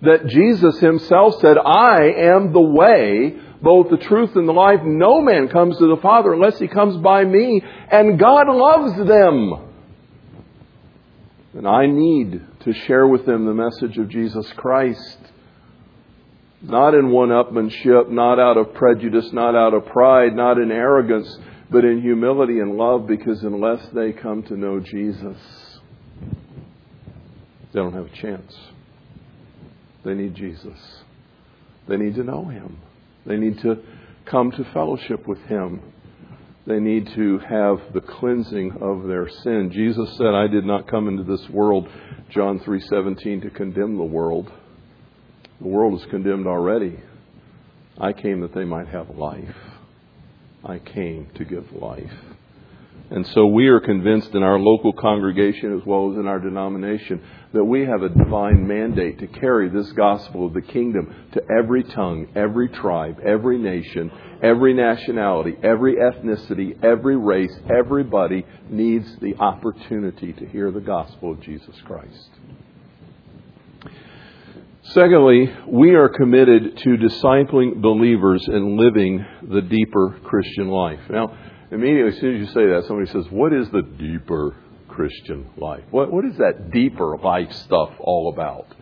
That 0.02 0.28
Jesus 0.28 0.80
himself 0.80 1.40
said, 1.40 1.58
I 1.58 2.12
am 2.18 2.52
the 2.52 2.60
way, 2.60 3.38
both 3.62 3.90
the 3.90 3.98
truth 3.98 4.36
and 4.36 4.48
the 4.48 4.54
life. 4.54 4.82
No 4.84 5.22
man 5.22 5.48
comes 5.48 5.78
to 5.78 5.88
the 5.88 6.02
Father 6.02 6.34
unless 6.34 6.60
he 6.60 6.68
comes 6.68 6.98
by 6.98 7.24
me. 7.24 7.62
And 7.90 8.20
God 8.20 8.48
loves 8.50 8.98
them. 9.08 9.70
And 11.54 11.68
I 11.68 11.86
need 11.86 12.42
to 12.62 12.74
share 12.74 13.08
with 13.08 13.26
them 13.26 13.46
the 13.46 13.54
message 13.54 13.98
of 13.98 14.10
Jesus 14.10 14.52
Christ. 14.54 15.20
Not 16.62 16.94
in 16.94 17.10
one 17.10 17.30
upmanship, 17.30 18.10
not 18.10 18.40
out 18.40 18.58
of 18.58 18.74
prejudice, 18.74 19.32
not 19.32 19.56
out 19.56 19.74
of 19.74 19.86
pride, 19.86 20.36
not 20.36 20.58
in 20.58 20.72
arrogance, 20.72 21.38
but 21.72 21.86
in 21.86 22.02
humility 22.02 22.60
and 22.60 22.76
love 22.76 23.08
because 23.08 23.42
unless 23.44 23.88
they 23.94 24.12
come 24.12 24.44
to 24.44 24.58
know 24.58 24.82
Jesus, 24.82 25.38
they 27.72 27.80
don't 27.80 27.94
have 27.94 28.08
a 28.08 28.22
chance. 28.22 28.54
They 30.04 30.14
need 30.14 30.36
Jesus. 30.36 30.78
They 31.88 31.96
need 31.96 32.16
to 32.16 32.24
know 32.24 32.46
Him. 32.46 32.78
They 33.26 33.38
need 33.38 33.60
to 33.62 33.78
come 34.26 34.52
to 34.52 34.64
fellowship 34.74 35.28
with 35.28 35.40
Him. 35.44 35.82
They 36.68 36.80
need 36.80 37.08
to 37.16 37.40
have 37.40 37.80
the 37.94 38.02
cleansing 38.02 38.74
of 38.82 39.08
their 39.08 39.30
sin. 39.44 39.72
Jesus 39.74 40.18
said, 40.18 40.36
I 40.36 40.48
did 40.48 40.66
not 40.66 40.90
come 40.90 41.08
into 41.08 41.24
this 41.24 41.50
world, 41.50 41.88
John 42.30 42.60
3:17, 42.60 43.44
to 43.44 43.50
condemn 43.50 43.98
the 43.98 44.04
world. 44.04 44.52
The 45.62 45.68
world 45.68 46.00
is 46.00 46.06
condemned 46.08 46.48
already. 46.48 47.00
I 47.98 48.14
came 48.14 48.42
that 48.42 48.54
they 48.54 48.66
might 48.66 48.88
have 48.88 49.10
life. 49.16 49.71
I 50.64 50.80
came 50.80 51.28
to 51.36 51.46
give 51.46 51.72
life. 51.74 52.12
And 53.12 53.28
so 53.28 53.46
we 53.46 53.68
are 53.68 53.82
convinced 53.82 54.34
in 54.36 54.42
our 54.42 54.58
local 54.58 54.94
congregation 54.94 55.78
as 55.78 55.86
well 55.86 56.12
as 56.12 56.18
in 56.18 56.28
our 56.28 56.40
denomination 56.40 57.22
that 57.54 57.64
we 57.64 57.82
have 57.82 58.04
a 58.04 58.10
divine 58.10 58.66
mandate 58.66 59.20
to 59.20 59.28
carry 59.28 59.68
this 59.68 59.92
gospel 59.92 60.46
of 60.46 60.54
the 60.54 60.62
kingdom 60.62 61.14
to 61.34 61.42
every 61.60 61.84
tongue, 61.84 62.28
every 62.36 62.70
tribe, 62.70 63.20
every 63.26 63.58
nation, 63.58 64.10
every 64.42 64.74
nationality, 64.74 65.58
every 65.62 65.96
ethnicity, 65.96 66.82
every 66.82 67.18
race. 67.18 67.54
Everybody 67.70 68.46
needs 68.70 69.18
the 69.20 69.36
opportunity 69.36 70.32
to 70.32 70.46
hear 70.46 70.72
the 70.72 70.80
gospel 70.80 71.34
of 71.34 71.42
Jesus 71.42 71.76
Christ. 71.84 72.30
Secondly, 74.84 75.48
we 75.68 75.94
are 75.94 76.10
committed 76.10 76.78
to 76.78 76.90
discipling 76.98 77.82
believers 77.82 78.48
and 78.48 78.78
living 78.78 79.24
the 79.44 79.62
deeper 79.62 80.20
Christian 80.24 80.70
life. 80.70 81.00
Now, 81.10 81.38
immediately 81.72 82.14
as 82.14 82.20
soon 82.20 82.36
as 82.36 82.48
you 82.48 82.48
say 82.48 82.66
that, 82.66 82.86
somebody 82.88 83.10
says, 83.12 83.26
What 83.30 83.54
is 83.54 83.70
the 83.70 83.84
deeper 83.84 84.56
Christian 84.88 85.50
life? 85.58 85.84
What, 85.92 86.12
what 86.12 86.26
is 86.26 86.38
that 86.38 86.72
deeper 86.72 87.16
life 87.24 87.52
stuff 87.54 87.92
all 88.00 88.34
about? 88.34 88.76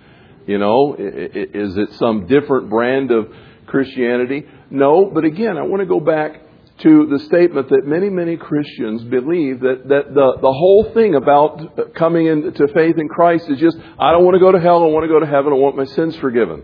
You 0.48 0.58
know, 0.58 0.96
is 0.98 1.78
it 1.78 1.94
some 1.96 2.28
different 2.28 2.70
brand 2.70 3.12
of 3.12 3.28
Christianity? 3.68 4.46
No, 4.72 5.12
but 5.14 5.26
again, 5.26 5.58
I 5.58 5.64
want 5.64 5.82
to 5.82 5.86
go 5.86 6.00
back 6.00 6.42
to 6.82 7.08
the 7.08 7.20
statement 7.26 7.70
that 7.70 7.86
many, 7.86 8.10
many 8.10 8.38
Christians 8.38 9.04
believe 9.04 9.60
that, 9.62 9.88
that 9.90 10.14
the, 10.14 10.38
the 10.42 10.54
whole 10.54 10.92
thing 10.94 11.16
about 11.16 11.96
coming 11.96 12.28
into 12.28 12.68
faith 12.70 12.98
in 12.98 13.10
Christ 13.10 13.50
is 13.50 13.60
just, 13.60 13.78
I 14.00 14.12
don't 14.12 14.24
want 14.24 14.36
to 14.36 14.40
go 14.40 14.52
to 14.52 14.60
hell, 14.60 14.84
I 14.84 14.88
want 14.88 15.04
to 15.04 15.10
go 15.10 15.20
to 15.20 15.26
heaven, 15.26 15.52
I 15.52 15.58
want 15.58 15.76
my 15.76 15.86
sins 15.86 16.16
forgiven. 16.18 16.64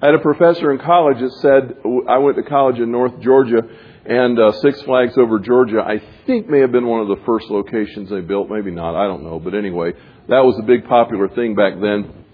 I 0.00 0.06
had 0.06 0.14
a 0.16 0.18
professor 0.18 0.72
in 0.72 0.78
college 0.78 1.20
that 1.20 1.32
said, 1.40 1.76
I 2.08 2.18
went 2.18 2.36
to 2.36 2.42
college 2.42 2.78
in 2.78 2.90
North 2.90 3.20
Georgia, 3.20 3.62
and 4.04 4.36
uh, 4.36 4.50
Six 4.60 4.82
Flags 4.82 5.16
over 5.16 5.38
Georgia, 5.38 5.80
I 5.80 6.02
think 6.26 6.48
may 6.48 6.58
have 6.58 6.72
been 6.72 6.88
one 6.88 7.00
of 7.00 7.06
the 7.06 7.24
first 7.24 7.48
locations 7.48 8.10
they 8.10 8.20
built, 8.20 8.50
maybe 8.50 8.72
not, 8.72 8.96
I 8.96 9.06
don't 9.06 9.22
know, 9.22 9.38
but 9.38 9.54
anyway, 9.54 9.92
that 10.28 10.44
was 10.44 10.58
a 10.58 10.66
big 10.66 10.88
popular 10.88 11.28
thing 11.28 11.54
back 11.54 11.74
then. 11.80 12.24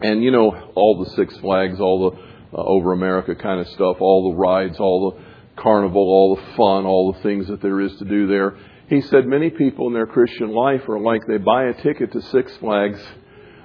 And 0.00 0.22
you 0.22 0.30
know, 0.30 0.70
all 0.76 1.02
the 1.04 1.10
Six 1.16 1.36
Flags, 1.38 1.80
all 1.80 2.10
the 2.10 2.28
uh, 2.56 2.62
over 2.62 2.92
America 2.92 3.34
kind 3.34 3.60
of 3.60 3.66
stuff, 3.68 3.96
all 4.00 4.30
the 4.30 4.38
rides, 4.38 4.78
all 4.78 5.10
the 5.10 5.27
carnival, 5.58 6.02
all 6.02 6.36
the 6.36 6.42
fun, 6.56 6.86
all 6.86 7.12
the 7.12 7.20
things 7.20 7.48
that 7.48 7.60
there 7.60 7.80
is 7.80 7.94
to 7.96 8.04
do 8.04 8.26
there. 8.26 8.56
He 8.88 9.02
said 9.02 9.26
many 9.26 9.50
people 9.50 9.86
in 9.86 9.92
their 9.92 10.06
Christian 10.06 10.50
life 10.50 10.88
are 10.88 10.98
like 10.98 11.26
they 11.26 11.36
buy 11.36 11.64
a 11.64 11.74
ticket 11.74 12.12
to 12.12 12.22
Six 12.22 12.56
Flags. 12.56 13.00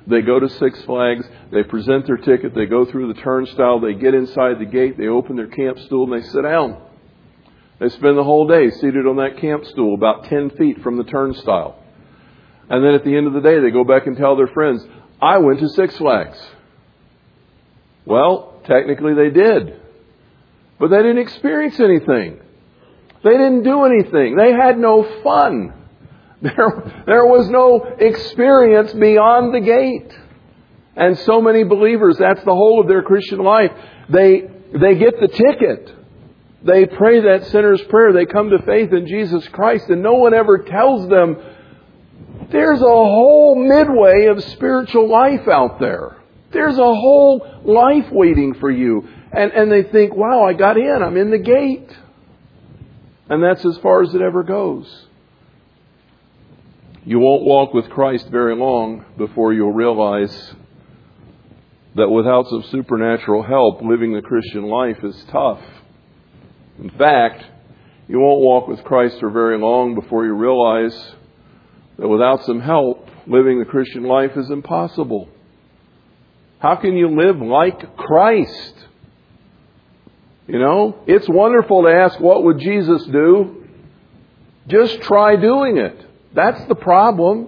They 0.05 0.21
go 0.21 0.39
to 0.39 0.49
Six 0.49 0.81
Flags, 0.83 1.25
they 1.51 1.63
present 1.63 2.05
their 2.07 2.17
ticket, 2.17 2.53
they 2.53 2.65
go 2.65 2.83
through 2.85 3.13
the 3.13 3.21
turnstile, 3.21 3.79
they 3.79 3.93
get 3.93 4.13
inside 4.13 4.59
the 4.59 4.65
gate, 4.65 4.97
they 4.97 5.07
open 5.07 5.37
their 5.37 5.47
camp 5.47 5.79
stool, 5.79 6.11
and 6.11 6.21
they 6.21 6.27
sit 6.27 6.41
down. 6.41 6.81
They 7.79 7.87
spend 7.89 8.17
the 8.17 8.23
whole 8.23 8.47
day 8.47 8.69
seated 8.69 9.07
on 9.07 9.15
that 9.17 9.39
camp 9.39 9.65
stool 9.65 9.95
about 9.95 10.25
10 10.25 10.51
feet 10.51 10.81
from 10.81 10.97
the 10.97 11.05
turnstile. 11.05 11.79
And 12.69 12.83
then 12.83 12.93
at 12.93 13.05
the 13.05 13.15
end 13.15 13.27
of 13.27 13.33
the 13.33 13.41
day, 13.41 13.59
they 13.59 13.71
go 13.71 13.83
back 13.83 14.07
and 14.07 14.17
tell 14.17 14.35
their 14.35 14.47
friends, 14.47 14.85
I 15.21 15.37
went 15.37 15.59
to 15.59 15.69
Six 15.69 15.95
Flags. 15.97 16.37
Well, 18.05 18.61
technically 18.65 19.13
they 19.13 19.29
did. 19.29 19.79
But 20.83 20.89
they 20.89 20.97
didn't 20.97 21.19
experience 21.19 21.79
anything. 21.79 22.41
They 23.23 23.29
didn't 23.29 23.63
do 23.63 23.85
anything. 23.85 24.35
They 24.35 24.51
had 24.51 24.77
no 24.77 25.21
fun. 25.23 25.73
There, 26.41 27.03
there 27.05 27.25
was 27.25 27.49
no 27.49 27.95
experience 27.97 28.91
beyond 28.91 29.55
the 29.55 29.61
gate. 29.61 30.11
And 30.93 31.17
so 31.19 31.39
many 31.39 31.63
believers, 31.63 32.17
that's 32.19 32.43
the 32.43 32.53
whole 32.53 32.81
of 32.81 32.89
their 32.89 33.01
Christian 33.01 33.39
life. 33.39 33.71
They, 34.09 34.41
they 34.73 34.95
get 34.95 35.13
the 35.21 35.29
ticket. 35.29 35.89
They 36.65 36.85
pray 36.85 37.21
that 37.21 37.45
sinner's 37.45 37.81
prayer. 37.83 38.11
They 38.11 38.25
come 38.25 38.49
to 38.49 38.61
faith 38.65 38.91
in 38.91 39.07
Jesus 39.07 39.47
Christ, 39.53 39.85
and 39.87 40.03
no 40.03 40.15
one 40.15 40.33
ever 40.33 40.65
tells 40.65 41.07
them 41.07 41.37
there's 42.51 42.81
a 42.81 42.83
whole 42.83 43.55
midway 43.55 44.25
of 44.25 44.43
spiritual 44.43 45.09
life 45.09 45.47
out 45.47 45.79
there. 45.79 46.17
There's 46.51 46.77
a 46.77 46.93
whole 46.93 47.61
life 47.63 48.11
waiting 48.11 48.55
for 48.55 48.69
you. 48.69 49.07
And, 49.33 49.51
and 49.51 49.71
they 49.71 49.83
think, 49.83 50.15
wow, 50.15 50.43
I 50.43 50.53
got 50.53 50.77
in. 50.77 51.01
I'm 51.01 51.17
in 51.17 51.31
the 51.31 51.39
gate. 51.39 51.89
And 53.29 53.43
that's 53.43 53.65
as 53.65 53.77
far 53.79 54.03
as 54.03 54.13
it 54.13 54.21
ever 54.21 54.43
goes. 54.43 55.07
You 57.03 57.19
won't 57.19 57.43
walk 57.43 57.73
with 57.73 57.89
Christ 57.89 58.29
very 58.29 58.55
long 58.55 59.03
before 59.17 59.51
you'll 59.51 59.73
realize 59.73 60.53
that 61.95 62.09
without 62.09 62.47
some 62.47 62.63
supernatural 62.71 63.43
help, 63.43 63.81
living 63.81 64.13
the 64.13 64.21
Christian 64.21 64.63
life 64.63 65.03
is 65.03 65.25
tough. 65.29 65.61
In 66.79 66.91
fact, 66.91 67.43
you 68.07 68.19
won't 68.19 68.41
walk 68.41 68.67
with 68.67 68.83
Christ 68.83 69.19
for 69.19 69.29
very 69.29 69.57
long 69.57 69.95
before 69.95 70.25
you 70.25 70.33
realize 70.33 71.13
that 71.97 72.07
without 72.07 72.43
some 72.45 72.61
help, 72.61 73.07
living 73.27 73.59
the 73.59 73.65
Christian 73.65 74.03
life 74.03 74.31
is 74.35 74.49
impossible. 74.49 75.29
How 76.59 76.75
can 76.75 76.93
you 76.93 77.09
live 77.09 77.37
like 77.37 77.97
Christ? 77.97 78.82
You 80.47 80.59
know, 80.59 80.99
it's 81.07 81.27
wonderful 81.29 81.83
to 81.83 81.89
ask, 81.89 82.19
what 82.19 82.43
would 82.43 82.59
Jesus 82.59 83.05
do? 83.05 83.65
Just 84.67 85.01
try 85.01 85.35
doing 85.35 85.77
it. 85.77 86.05
That's 86.33 86.63
the 86.65 86.75
problem. 86.75 87.47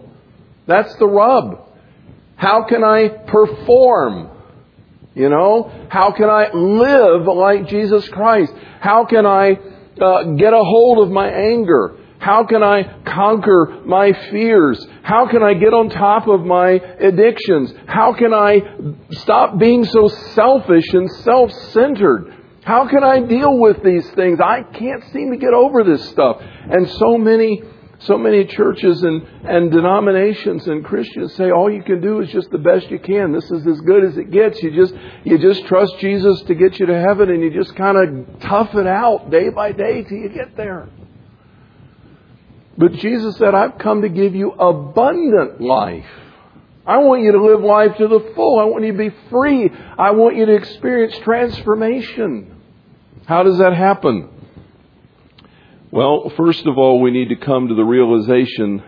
That's 0.65 0.95
the 0.95 1.07
rub. 1.07 1.69
How 2.35 2.63
can 2.63 2.83
I 2.83 3.07
perform? 3.07 4.29
You 5.13 5.29
know, 5.29 5.87
how 5.89 6.11
can 6.11 6.29
I 6.29 6.51
live 6.53 7.25
like 7.25 7.67
Jesus 7.67 8.07
Christ? 8.09 8.53
How 8.81 9.05
can 9.05 9.25
I 9.25 9.57
uh, 10.01 10.23
get 10.35 10.53
a 10.53 10.63
hold 10.63 11.05
of 11.05 11.11
my 11.11 11.29
anger? 11.29 11.97
How 12.19 12.45
can 12.45 12.63
I 12.63 13.01
conquer 13.05 13.81
my 13.85 14.11
fears? 14.31 14.85
How 15.03 15.27
can 15.27 15.43
I 15.43 15.53
get 15.53 15.73
on 15.73 15.89
top 15.89 16.27
of 16.27 16.41
my 16.45 16.71
addictions? 16.71 17.73
How 17.85 18.13
can 18.13 18.33
I 18.33 18.59
stop 19.11 19.57
being 19.57 19.85
so 19.85 20.07
selfish 20.07 20.93
and 20.93 21.09
self 21.23 21.51
centered? 21.71 22.34
How 22.65 22.87
can 22.87 23.03
I 23.03 23.19
deal 23.19 23.59
with 23.59 23.83
these 23.83 24.09
things? 24.15 24.39
I 24.41 24.63
can't 24.63 25.03
seem 25.13 25.29
to 25.31 25.37
get 25.37 25.53
over 25.53 25.83
this 25.83 26.09
stuff. 26.09 26.41
And 26.41 26.89
so 26.89 27.15
many, 27.15 27.61
so 27.99 28.17
many 28.17 28.43
churches 28.45 29.03
and, 29.03 29.21
and 29.21 29.71
denominations 29.71 30.65
and 30.65 30.83
Christians 30.83 31.35
say 31.35 31.51
all 31.51 31.71
you 31.71 31.83
can 31.83 32.01
do 32.01 32.21
is 32.21 32.31
just 32.31 32.49
the 32.49 32.57
best 32.57 32.89
you 32.89 32.97
can. 32.97 33.33
This 33.33 33.51
is 33.51 33.67
as 33.67 33.79
good 33.81 34.03
as 34.03 34.17
it 34.17 34.31
gets. 34.31 34.63
You 34.63 34.75
just, 34.75 34.95
you 35.23 35.37
just 35.37 35.67
trust 35.67 35.99
Jesus 35.99 36.41
to 36.47 36.55
get 36.55 36.79
you 36.79 36.87
to 36.87 36.99
heaven 36.99 37.29
and 37.29 37.43
you 37.43 37.53
just 37.53 37.75
kind 37.75 37.97
of 37.97 38.39
tough 38.39 38.73
it 38.73 38.87
out 38.87 39.29
day 39.29 39.49
by 39.49 39.71
day 39.71 40.01
till 40.01 40.17
you 40.17 40.29
get 40.29 40.57
there. 40.57 40.89
But 42.79 42.93
Jesus 42.93 43.37
said, 43.37 43.53
I've 43.53 43.77
come 43.77 44.01
to 44.01 44.09
give 44.09 44.33
you 44.33 44.51
abundant 44.53 45.61
life. 45.61 46.07
I 46.83 46.97
want 46.97 47.21
you 47.21 47.31
to 47.31 47.43
live 47.43 47.61
life 47.61 47.95
to 47.97 48.07
the 48.07 48.31
full. 48.33 48.59
I 48.59 48.63
want 48.63 48.85
you 48.85 48.91
to 48.91 48.97
be 48.97 49.15
free. 49.29 49.69
I 49.99 50.11
want 50.11 50.35
you 50.35 50.47
to 50.47 50.55
experience 50.55 51.15
transformation. 51.19 52.53
How 53.25 53.41
does 53.41 53.57
that 53.57 53.73
happen? 53.73 54.29
Well, 55.89 56.31
first 56.37 56.67
of 56.67 56.77
all, 56.77 57.01
we 57.01 57.09
need 57.09 57.29
to 57.29 57.35
come 57.35 57.69
to 57.69 57.73
the 57.73 57.83
realization 57.83 58.83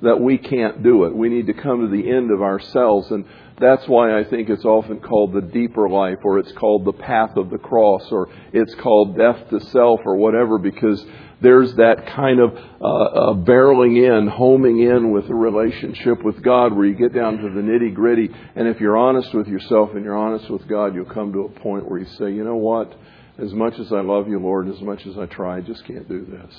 that 0.00 0.18
we 0.18 0.38
can't 0.38 0.82
do 0.82 1.04
it. 1.04 1.14
We 1.14 1.28
need 1.28 1.46
to 1.48 1.52
come 1.52 1.82
to 1.82 1.88
the 1.88 2.10
end 2.10 2.30
of 2.30 2.40
ourselves. 2.40 3.10
And 3.10 3.26
that's 3.60 3.86
why 3.86 4.18
I 4.18 4.24
think 4.24 4.48
it's 4.48 4.64
often 4.64 5.00
called 5.00 5.34
the 5.34 5.42
deeper 5.42 5.90
life, 5.90 6.20
or 6.24 6.38
it's 6.38 6.52
called 6.52 6.86
the 6.86 6.94
path 6.94 7.36
of 7.36 7.50
the 7.50 7.58
cross, 7.58 8.08
or 8.10 8.30
it's 8.54 8.74
called 8.76 9.18
death 9.18 9.50
to 9.50 9.60
self, 9.60 10.00
or 10.06 10.16
whatever, 10.16 10.56
because 10.56 11.04
there's 11.42 11.74
that 11.74 12.06
kind 12.06 12.40
of 12.40 12.56
uh, 12.56 12.86
uh, 12.86 13.34
barreling 13.34 13.98
in, 13.98 14.26
homing 14.26 14.80
in 14.80 15.10
with 15.10 15.28
a 15.28 15.34
relationship 15.34 16.24
with 16.24 16.42
God 16.42 16.74
where 16.74 16.86
you 16.86 16.94
get 16.94 17.12
down 17.12 17.36
to 17.36 17.50
the 17.50 17.60
nitty 17.60 17.94
gritty. 17.94 18.30
And 18.56 18.66
if 18.68 18.80
you're 18.80 18.96
honest 18.96 19.34
with 19.34 19.48
yourself 19.48 19.90
and 19.94 20.02
you're 20.02 20.16
honest 20.16 20.48
with 20.48 20.66
God, 20.66 20.94
you'll 20.94 21.04
come 21.04 21.34
to 21.34 21.40
a 21.40 21.60
point 21.60 21.86
where 21.86 21.98
you 21.98 22.06
say, 22.16 22.32
you 22.32 22.42
know 22.42 22.56
what? 22.56 22.96
As 23.40 23.52
much 23.54 23.78
as 23.78 23.92
I 23.92 24.00
love 24.00 24.28
you, 24.28 24.38
Lord, 24.38 24.68
as 24.68 24.80
much 24.82 25.06
as 25.06 25.16
I 25.16 25.26
try, 25.26 25.56
I 25.56 25.60
just 25.60 25.84
can't 25.86 26.08
do 26.08 26.26
this. 26.26 26.54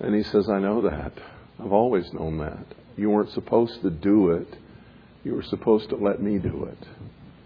And 0.00 0.14
he 0.14 0.22
says, 0.24 0.48
I 0.48 0.58
know 0.58 0.82
that. 0.82 1.12
I've 1.60 1.72
always 1.72 2.12
known 2.12 2.38
that. 2.38 2.66
You 2.96 3.10
weren't 3.10 3.30
supposed 3.30 3.82
to 3.82 3.90
do 3.90 4.32
it. 4.32 4.48
You 5.22 5.34
were 5.34 5.42
supposed 5.42 5.90
to 5.90 5.96
let 5.96 6.20
me 6.20 6.38
do 6.38 6.64
it. 6.64 6.88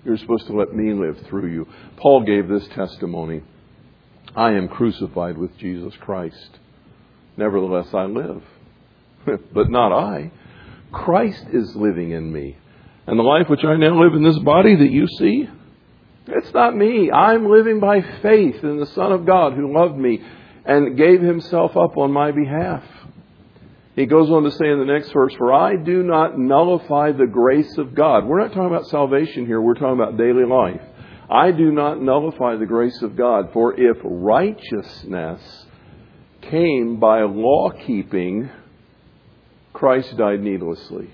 You 0.05 0.12
were 0.12 0.17
supposed 0.17 0.47
to 0.47 0.55
let 0.55 0.75
me 0.75 0.95
live 0.95 1.19
through 1.29 1.53
you. 1.53 1.69
Paul 1.97 2.25
gave 2.25 2.49
this 2.49 2.67
testimony 2.69 3.43
I 4.35 4.53
am 4.53 4.69
crucified 4.69 5.37
with 5.37 5.57
Jesus 5.59 5.95
Christ. 6.01 6.59
Nevertheless, 7.37 7.93
I 7.93 8.05
live. 8.05 8.43
but 9.53 9.71
not 9.71 9.93
I. 9.93 10.31
Christ 10.93 11.45
is 11.53 11.77
living 11.77 12.12
in 12.12 12.33
me. 12.33 12.57
And 13.07 13.19
the 13.19 13.23
life 13.23 13.49
which 13.49 13.64
I 13.64 13.77
now 13.77 14.01
live 14.03 14.14
in 14.14 14.23
this 14.23 14.38
body 14.38 14.77
that 14.77 14.91
you 14.91 15.07
see, 15.19 15.49
it's 16.31 16.53
not 16.53 16.77
me. 16.77 17.11
I'm 17.11 17.51
living 17.51 17.81
by 17.81 18.01
faith 18.23 18.62
in 18.62 18.79
the 18.79 18.87
Son 18.87 19.12
of 19.12 19.27
God 19.27 19.55
who 19.55 19.73
loved 19.73 19.97
me 19.97 20.23
and 20.64 20.97
gave 20.97 21.21
himself 21.21 21.77
up 21.77 21.97
on 21.97 22.12
my 22.12 22.31
behalf. 22.31 22.85
He 23.97 24.07
goes 24.07 24.31
on 24.31 24.45
to 24.45 24.51
say 24.53 24.69
in 24.69 24.79
the 24.79 24.85
next 24.85 25.11
verse, 25.12 25.35
For 25.37 25.53
I 25.53 25.75
do 25.77 26.03
not 26.03 26.38
nullify 26.38 27.12
the 27.12 27.27
grace 27.27 27.77
of 27.79 27.95
God. 27.95 28.27
We're 28.27 28.41
not 28.41 28.53
talking 28.53 28.73
about 28.73 28.87
salvation 28.87 29.47
here, 29.47 29.61
we're 29.61 29.75
talking 29.75 30.01
about 30.01 30.17
daily 30.17 30.45
life. 30.45 30.81
I 31.31 31.51
do 31.51 31.73
not 31.73 32.01
nullify 32.01 32.57
the 32.57 32.67
grace 32.67 33.03
of 33.03 33.17
God, 33.17 33.51
for 33.53 33.79
if 33.79 33.99
righteousness 34.03 35.67
came 36.43 37.01
by 37.01 37.23
law 37.23 37.71
keeping, 37.71 38.51
Christ 39.73 40.17
died 40.17 40.41
needlessly. 40.41 41.11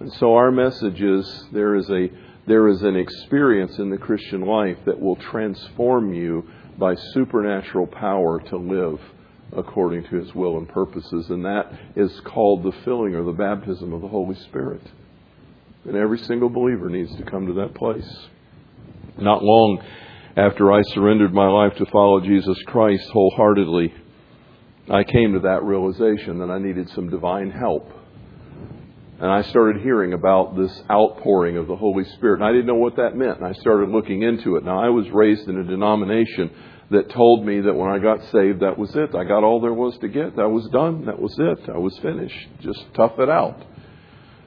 And 0.00 0.12
so 0.14 0.34
our 0.34 0.50
message 0.50 1.00
is 1.00 1.46
there 1.52 1.76
is 1.76 1.88
a 1.88 2.08
there 2.46 2.68
is 2.68 2.82
an 2.82 2.96
experience 2.96 3.78
in 3.78 3.90
the 3.90 3.96
Christian 3.96 4.42
life 4.42 4.78
that 4.86 5.00
will 5.00 5.16
transform 5.16 6.12
you 6.12 6.46
by 6.78 6.94
supernatural 7.12 7.86
power 7.86 8.40
to 8.40 8.56
live 8.56 9.00
according 9.56 10.02
to 10.04 10.16
his 10.16 10.34
will 10.34 10.58
and 10.58 10.68
purposes, 10.68 11.30
and 11.30 11.44
that 11.44 11.72
is 11.96 12.20
called 12.24 12.64
the 12.64 12.72
filling 12.84 13.14
or 13.14 13.24
the 13.24 13.32
baptism 13.32 13.92
of 13.92 14.00
the 14.00 14.08
Holy 14.08 14.34
Spirit. 14.46 14.82
And 15.84 15.96
every 15.96 16.18
single 16.18 16.48
believer 16.48 16.88
needs 16.88 17.14
to 17.16 17.24
come 17.24 17.46
to 17.46 17.52
that 17.54 17.74
place. 17.74 18.10
Not 19.18 19.42
long 19.42 19.82
after 20.36 20.72
I 20.72 20.82
surrendered 20.94 21.32
my 21.32 21.46
life 21.46 21.76
to 21.76 21.86
follow 21.86 22.20
Jesus 22.20 22.58
Christ 22.66 23.08
wholeheartedly, 23.12 23.94
I 24.90 25.04
came 25.04 25.32
to 25.34 25.40
that 25.40 25.62
realization 25.62 26.40
that 26.40 26.50
I 26.50 26.58
needed 26.58 26.90
some 26.90 27.08
divine 27.08 27.50
help. 27.50 27.90
And 29.20 29.30
I 29.30 29.42
started 29.42 29.82
hearing 29.82 30.12
about 30.12 30.56
this 30.56 30.82
outpouring 30.90 31.56
of 31.56 31.68
the 31.68 31.76
Holy 31.76 32.04
Spirit. 32.16 32.40
And 32.40 32.44
I 32.44 32.50
didn't 32.50 32.66
know 32.66 32.74
what 32.74 32.96
that 32.96 33.16
meant. 33.16 33.38
And 33.38 33.46
I 33.46 33.52
started 33.52 33.90
looking 33.90 34.22
into 34.22 34.56
it. 34.56 34.64
Now, 34.64 34.82
I 34.82 34.88
was 34.88 35.08
raised 35.10 35.48
in 35.48 35.58
a 35.58 35.64
denomination 35.64 36.50
that 36.90 37.10
told 37.10 37.46
me 37.46 37.60
that 37.60 37.74
when 37.74 37.90
I 37.90 37.98
got 37.98 38.20
saved, 38.30 38.60
that 38.60 38.76
was 38.76 38.94
it. 38.94 39.14
I 39.14 39.24
got 39.24 39.44
all 39.44 39.60
there 39.60 39.72
was 39.72 39.96
to 39.98 40.08
get. 40.08 40.36
That 40.36 40.48
was 40.48 40.68
done. 40.70 41.06
That 41.06 41.20
was 41.20 41.34
it. 41.38 41.70
I 41.70 41.78
was 41.78 41.96
finished. 41.98 42.48
Just 42.60 42.84
tough 42.94 43.18
it 43.18 43.28
out. 43.28 43.64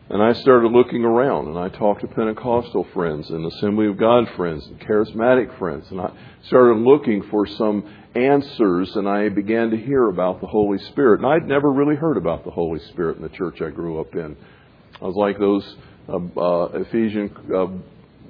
And 0.10 0.24
I 0.24 0.32
started 0.34 0.72
looking 0.72 1.04
around 1.04 1.50
and 1.50 1.58
I 1.58 1.68
talked 1.68 2.00
to 2.02 2.08
Pentecostal 2.08 2.88
friends 2.94 3.30
and 3.30 3.46
Assembly 3.46 3.88
of 3.88 3.98
God 3.98 4.30
friends 4.38 4.66
and 4.66 4.80
charismatic 4.80 5.58
friends. 5.60 5.86
And 5.92 6.00
I 6.00 6.12
started 6.44 6.78
looking 6.78 7.24
for 7.24 7.46
some 7.46 7.84
answers 8.18 8.96
and 8.96 9.08
I 9.08 9.30
began 9.30 9.70
to 9.70 9.78
hear 9.78 10.08
about 10.10 10.42
the 10.42 10.48
Holy 10.48 10.80
Spirit. 10.80 11.22
And 11.22 11.28
I'd 11.28 11.48
never 11.48 11.72
really 11.72 11.96
heard 11.96 12.18
about 12.18 12.44
the 12.44 12.52
Holy 12.52 12.80
Spirit 12.92 13.18
in 13.18 13.24
the 13.24 13.30
church 13.30 13.62
I 13.62 13.70
grew 13.70 14.00
up 14.00 14.16
in. 14.16 14.36
I 15.02 15.06
was 15.06 15.16
like 15.16 15.38
those 15.38 15.76
uh, 16.10 16.18
uh, 16.40 16.66
Ephesian 16.82 17.36
uh, 17.56 17.68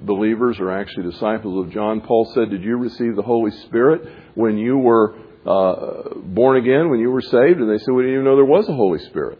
believers 0.02 0.58
or 0.60 0.70
actually 0.70 1.10
disciples 1.10 1.66
of 1.66 1.72
John. 1.72 2.00
Paul 2.02 2.30
said, 2.34 2.50
Did 2.50 2.62
you 2.62 2.76
receive 2.76 3.16
the 3.16 3.22
Holy 3.22 3.50
Spirit 3.66 4.02
when 4.34 4.58
you 4.58 4.76
were 4.76 5.16
uh, 5.46 6.14
born 6.16 6.56
again, 6.58 6.90
when 6.90 7.00
you 7.00 7.10
were 7.10 7.22
saved? 7.22 7.58
And 7.58 7.70
they 7.70 7.78
said, 7.78 7.92
We 7.92 8.02
didn't 8.02 8.14
even 8.14 8.24
know 8.24 8.36
there 8.36 8.44
was 8.44 8.68
a 8.68 8.74
Holy 8.74 8.98
Spirit. 9.06 9.38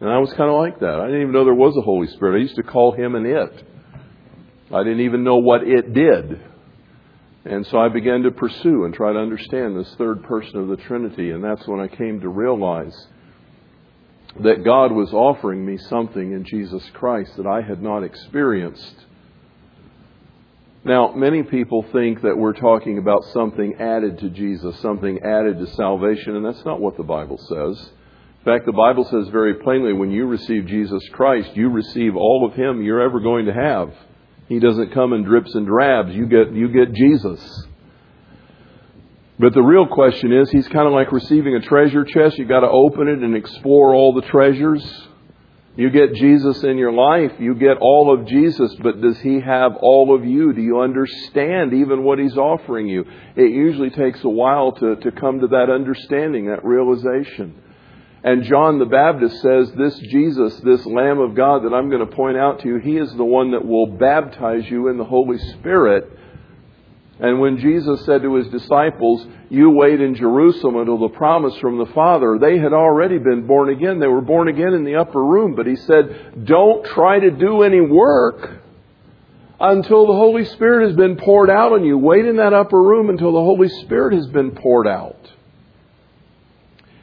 And 0.00 0.08
I 0.08 0.18
was 0.18 0.30
kind 0.30 0.48
of 0.48 0.56
like 0.56 0.80
that. 0.80 1.00
I 1.00 1.06
didn't 1.06 1.22
even 1.22 1.32
know 1.32 1.44
there 1.44 1.54
was 1.54 1.76
a 1.76 1.82
Holy 1.82 2.06
Spirit. 2.08 2.38
I 2.38 2.42
used 2.42 2.56
to 2.56 2.62
call 2.62 2.92
him 2.92 3.14
an 3.14 3.26
it. 3.26 3.64
I 4.72 4.82
didn't 4.84 5.00
even 5.00 5.24
know 5.24 5.36
what 5.36 5.62
it 5.62 5.92
did. 5.92 6.40
And 7.44 7.66
so 7.66 7.78
I 7.78 7.88
began 7.88 8.22
to 8.22 8.30
pursue 8.30 8.84
and 8.84 8.94
try 8.94 9.12
to 9.12 9.18
understand 9.18 9.76
this 9.76 9.94
third 9.94 10.22
person 10.24 10.56
of 10.56 10.68
the 10.68 10.76
Trinity. 10.76 11.30
And 11.30 11.42
that's 11.42 11.66
when 11.66 11.80
I 11.80 11.88
came 11.88 12.20
to 12.20 12.28
realize 12.28 12.94
that 14.40 14.64
God 14.64 14.92
was 14.92 15.12
offering 15.12 15.64
me 15.64 15.76
something 15.76 16.32
in 16.32 16.44
Jesus 16.44 16.82
Christ 16.92 17.36
that 17.36 17.46
I 17.46 17.62
had 17.62 17.82
not 17.82 18.02
experienced. 18.02 18.94
Now, 20.84 21.12
many 21.12 21.42
people 21.42 21.84
think 21.92 22.22
that 22.22 22.38
we're 22.38 22.54
talking 22.54 22.98
about 22.98 23.24
something 23.32 23.74
added 23.80 24.18
to 24.20 24.30
Jesus, 24.30 24.78
something 24.80 25.20
added 25.22 25.58
to 25.58 25.66
salvation, 25.74 26.36
and 26.36 26.44
that's 26.44 26.64
not 26.64 26.80
what 26.80 26.96
the 26.96 27.02
Bible 27.02 27.36
says. 27.36 27.90
In 28.38 28.44
fact, 28.44 28.64
the 28.64 28.72
Bible 28.72 29.04
says 29.04 29.28
very 29.28 29.54
plainly 29.54 29.92
when 29.92 30.10
you 30.10 30.26
receive 30.26 30.66
Jesus 30.66 31.06
Christ, 31.12 31.54
you 31.54 31.68
receive 31.68 32.16
all 32.16 32.46
of 32.46 32.54
Him 32.54 32.82
you're 32.82 33.02
ever 33.02 33.20
going 33.20 33.44
to 33.46 33.52
have. 33.52 33.92
He 34.50 34.58
doesn't 34.58 34.92
come 34.92 35.12
in 35.12 35.22
drips 35.22 35.54
and 35.54 35.64
drabs. 35.64 36.12
You 36.12 36.26
get, 36.26 36.52
you 36.52 36.68
get 36.68 36.92
Jesus. 36.92 37.40
But 39.38 39.54
the 39.54 39.62
real 39.62 39.86
question 39.86 40.32
is, 40.32 40.50
He's 40.50 40.66
kind 40.66 40.88
of 40.88 40.92
like 40.92 41.12
receiving 41.12 41.54
a 41.54 41.60
treasure 41.60 42.04
chest. 42.04 42.36
You've 42.36 42.48
got 42.48 42.60
to 42.60 42.68
open 42.68 43.06
it 43.06 43.20
and 43.20 43.36
explore 43.36 43.94
all 43.94 44.12
the 44.12 44.22
treasures. 44.22 44.84
You 45.76 45.88
get 45.90 46.14
Jesus 46.14 46.64
in 46.64 46.78
your 46.78 46.90
life. 46.90 47.30
You 47.38 47.54
get 47.54 47.78
all 47.80 48.12
of 48.12 48.26
Jesus, 48.26 48.74
but 48.82 49.00
does 49.00 49.20
He 49.20 49.38
have 49.38 49.76
all 49.80 50.12
of 50.16 50.24
you? 50.24 50.52
Do 50.52 50.60
you 50.60 50.80
understand 50.80 51.72
even 51.72 52.02
what 52.02 52.18
He's 52.18 52.36
offering 52.36 52.88
you? 52.88 53.04
It 53.36 53.52
usually 53.52 53.90
takes 53.90 54.24
a 54.24 54.28
while 54.28 54.72
to, 54.72 54.96
to 54.96 55.12
come 55.12 55.38
to 55.42 55.46
that 55.46 55.70
understanding, 55.70 56.46
that 56.46 56.64
realization. 56.64 57.62
And 58.22 58.44
John 58.44 58.78
the 58.78 58.84
Baptist 58.84 59.40
says, 59.40 59.72
This 59.72 59.98
Jesus, 59.98 60.54
this 60.60 60.84
Lamb 60.84 61.20
of 61.20 61.34
God 61.34 61.64
that 61.64 61.74
I'm 61.74 61.88
going 61.88 62.06
to 62.06 62.14
point 62.14 62.36
out 62.36 62.60
to 62.60 62.68
you, 62.68 62.78
he 62.78 62.98
is 62.98 63.10
the 63.14 63.24
one 63.24 63.52
that 63.52 63.64
will 63.64 63.86
baptize 63.86 64.70
you 64.70 64.88
in 64.88 64.98
the 64.98 65.04
Holy 65.04 65.38
Spirit. 65.38 66.18
And 67.18 67.40
when 67.40 67.58
Jesus 67.58 68.04
said 68.04 68.22
to 68.22 68.34
his 68.34 68.48
disciples, 68.48 69.26
You 69.48 69.70
wait 69.70 70.00
in 70.02 70.14
Jerusalem 70.14 70.76
until 70.76 70.98
the 70.98 71.16
promise 71.16 71.56
from 71.58 71.78
the 71.78 71.86
Father, 71.86 72.38
they 72.38 72.58
had 72.58 72.74
already 72.74 73.18
been 73.18 73.46
born 73.46 73.70
again. 73.70 74.00
They 74.00 74.06
were 74.06 74.20
born 74.20 74.48
again 74.48 74.74
in 74.74 74.84
the 74.84 74.96
upper 74.96 75.22
room. 75.22 75.54
But 75.54 75.66
he 75.66 75.76
said, 75.76 76.44
Don't 76.44 76.84
try 76.86 77.20
to 77.20 77.30
do 77.30 77.62
any 77.62 77.80
work 77.80 78.60
until 79.58 80.06
the 80.06 80.14
Holy 80.14 80.44
Spirit 80.44 80.88
has 80.88 80.96
been 80.96 81.16
poured 81.16 81.50
out 81.50 81.72
on 81.72 81.84
you. 81.84 81.96
Wait 81.96 82.24
in 82.26 82.36
that 82.36 82.52
upper 82.52 82.82
room 82.82 83.08
until 83.08 83.32
the 83.32 83.40
Holy 83.40 83.68
Spirit 83.68 84.14
has 84.14 84.26
been 84.28 84.52
poured 84.52 84.86
out. 84.86 85.16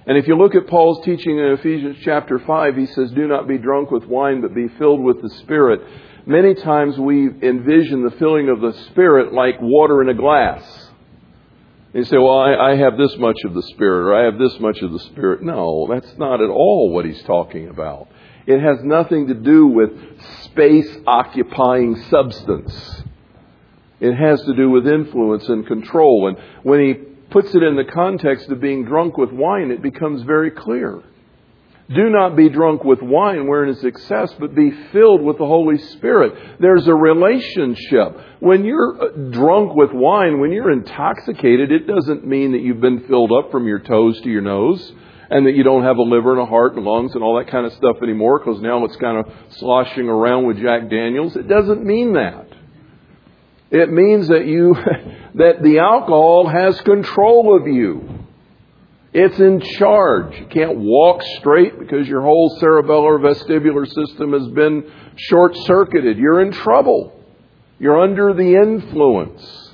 And 0.08 0.18
if 0.18 0.26
you 0.26 0.38
look 0.38 0.56
at 0.56 0.68
Paul's 0.68 1.04
teaching 1.04 1.38
in 1.38 1.58
Ephesians 1.60 1.98
chapter 2.02 2.40
5, 2.40 2.78
he 2.78 2.86
says, 2.86 3.12
Do 3.12 3.28
not 3.28 3.46
be 3.46 3.58
drunk 3.58 3.92
with 3.92 4.06
wine, 4.06 4.40
but 4.40 4.56
be 4.56 4.70
filled 4.80 5.02
with 5.02 5.22
the 5.22 5.30
Spirit. 5.42 5.82
Many 6.26 6.56
times 6.56 6.98
we 6.98 7.28
envision 7.28 8.04
the 8.04 8.16
filling 8.18 8.48
of 8.48 8.62
the 8.62 8.72
Spirit 8.90 9.34
like 9.34 9.56
water 9.60 10.02
in 10.02 10.08
a 10.08 10.14
glass. 10.14 10.64
You 11.94 12.06
say, 12.06 12.18
Well, 12.18 12.40
I, 12.40 12.72
I 12.72 12.76
have 12.78 12.98
this 12.98 13.18
much 13.18 13.36
of 13.44 13.54
the 13.54 13.64
Spirit, 13.64 14.08
or 14.08 14.16
I 14.16 14.26
have 14.32 14.40
this 14.40 14.58
much 14.62 14.82
of 14.82 14.94
the 14.94 15.00
Spirit. 15.00 15.44
No, 15.44 15.88
that's 15.90 16.18
not 16.18 16.42
at 16.42 16.50
all 16.50 16.90
what 16.94 17.04
he's 17.04 17.22
talking 17.24 17.68
about. 17.68 18.08
It 18.46 18.62
has 18.62 18.78
nothing 18.84 19.28
to 19.28 19.34
do 19.34 19.68
with 19.68 19.92
space 20.44 20.90
occupying 21.06 22.02
substance. 22.04 23.04
It 24.00 24.14
has 24.16 24.42
to 24.44 24.56
do 24.56 24.70
with 24.70 24.88
influence 24.88 25.50
and 25.50 25.68
control. 25.68 26.30
And 26.30 26.38
when 26.64 26.80
he 26.80 27.07
puts 27.30 27.54
it 27.54 27.64
in 27.64 27.76
the 27.76 27.86
context 27.86 28.50
of 28.50 28.62
being 28.62 28.86
drunk 28.86 29.18
with 29.18 29.32
wine, 29.32 29.72
it 29.72 29.82
becomes 29.82 30.24
very 30.24 30.52
clear. 30.52 31.04
Do 31.90 32.10
not 32.10 32.36
be 32.36 32.50
drunk 32.50 32.84
with 32.84 33.02
wine 33.02 33.48
wherein 33.48 33.70
is 33.70 33.84
excess, 33.84 34.34
but 34.38 34.54
be 34.54 34.72
filled 34.92 35.22
with 35.22 35.38
the 35.38 35.46
Holy 35.46 35.78
Spirit. 35.78 36.60
There's 36.60 36.86
a 36.86 36.94
relationship. 36.94 38.20
When 38.42 38.66
you're 38.66 39.02
uh, 39.02 39.32
drunk 39.32 39.74
with 39.74 39.92
wine, 39.94 40.42
when 40.42 40.52
you're 40.52 40.72
intoxicated, 40.72 41.72
it 41.72 41.88
doesn't 41.88 42.28
mean 42.28 42.52
that 42.52 42.62
you've 42.62 42.82
been 42.82 43.08
filled 43.08 43.32
up 43.32 43.52
from 43.52 43.68
your 43.68 43.80
toes 43.80 44.20
to 44.22 44.30
your 44.30 44.42
nose 44.42 44.92
and 45.30 45.46
that 45.46 45.56
you 45.56 45.64
don't 45.64 45.84
have 45.84 45.98
a 45.98 46.02
liver 46.02 46.34
and 46.34 46.42
a 46.42 46.46
heart 46.46 46.76
and 46.76 46.84
lungs 46.84 47.14
and 47.14 47.24
all 47.24 47.38
that 47.38 47.50
kind 47.50 47.66
of 47.66 47.72
stuff 47.74 47.98
anymore 48.04 48.40
because 48.40 48.62
now 48.62 48.84
it's 48.84 48.96
kind 48.98 49.18
of 49.18 49.34
sloshing 49.52 50.10
around 50.10 50.46
with 50.46 50.58
Jack 50.58 50.90
Daniels. 50.90 51.38
It 51.38 51.48
doesn't 51.48 51.86
mean 51.86 52.14
that. 52.14 52.48
It 53.70 53.92
means 53.92 54.30
that 54.30 54.46
you, 54.46 54.76
that 55.36 55.62
the 55.62 55.80
alcohol 55.80 56.48
has 56.48 56.80
control 56.82 57.56
of 57.60 57.68
you. 57.68 58.26
It's 59.14 59.40
in 59.40 59.62
charge. 59.62 60.38
You 60.38 60.46
can't 60.46 60.78
walk 60.78 61.24
straight 61.40 61.80
because 61.80 62.08
your 62.08 62.22
whole 62.22 62.58
cerebellar 62.62 63.20
vestibular 63.20 63.88
system 63.88 64.34
has 64.34 64.48
been 64.50 64.92
short 65.16 65.56
circuited. 65.56 66.18
You're 66.18 66.42
in 66.42 66.52
trouble. 66.52 67.14
You're 67.80 68.00
under 68.00 68.34
the 68.34 68.56
influence. 68.56 69.74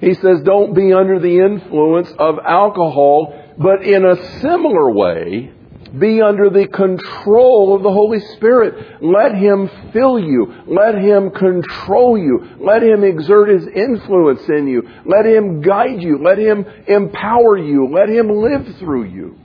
He 0.00 0.14
says, 0.14 0.40
don't 0.44 0.74
be 0.74 0.92
under 0.92 1.18
the 1.18 1.40
influence 1.40 2.10
of 2.18 2.38
alcohol, 2.38 3.54
but 3.58 3.82
in 3.84 4.04
a 4.06 4.40
similar 4.40 4.90
way, 4.90 5.52
be 5.98 6.20
under 6.22 6.50
the 6.50 6.66
control 6.68 7.74
of 7.74 7.82
the 7.82 7.92
Holy 7.92 8.20
Spirit. 8.36 9.02
Let 9.02 9.34
Him 9.34 9.70
fill 9.92 10.18
you. 10.18 10.54
Let 10.66 10.94
Him 10.96 11.30
control 11.30 12.16
you. 12.18 12.56
Let 12.60 12.82
Him 12.82 13.04
exert 13.04 13.48
His 13.48 13.66
influence 13.66 14.48
in 14.48 14.68
you. 14.68 14.88
Let 15.04 15.26
Him 15.26 15.60
guide 15.60 16.02
you. 16.02 16.22
Let 16.22 16.38
Him 16.38 16.64
empower 16.86 17.58
you. 17.58 17.92
Let 17.92 18.08
Him 18.08 18.30
live 18.30 18.76
through 18.78 19.04
you. 19.04 19.38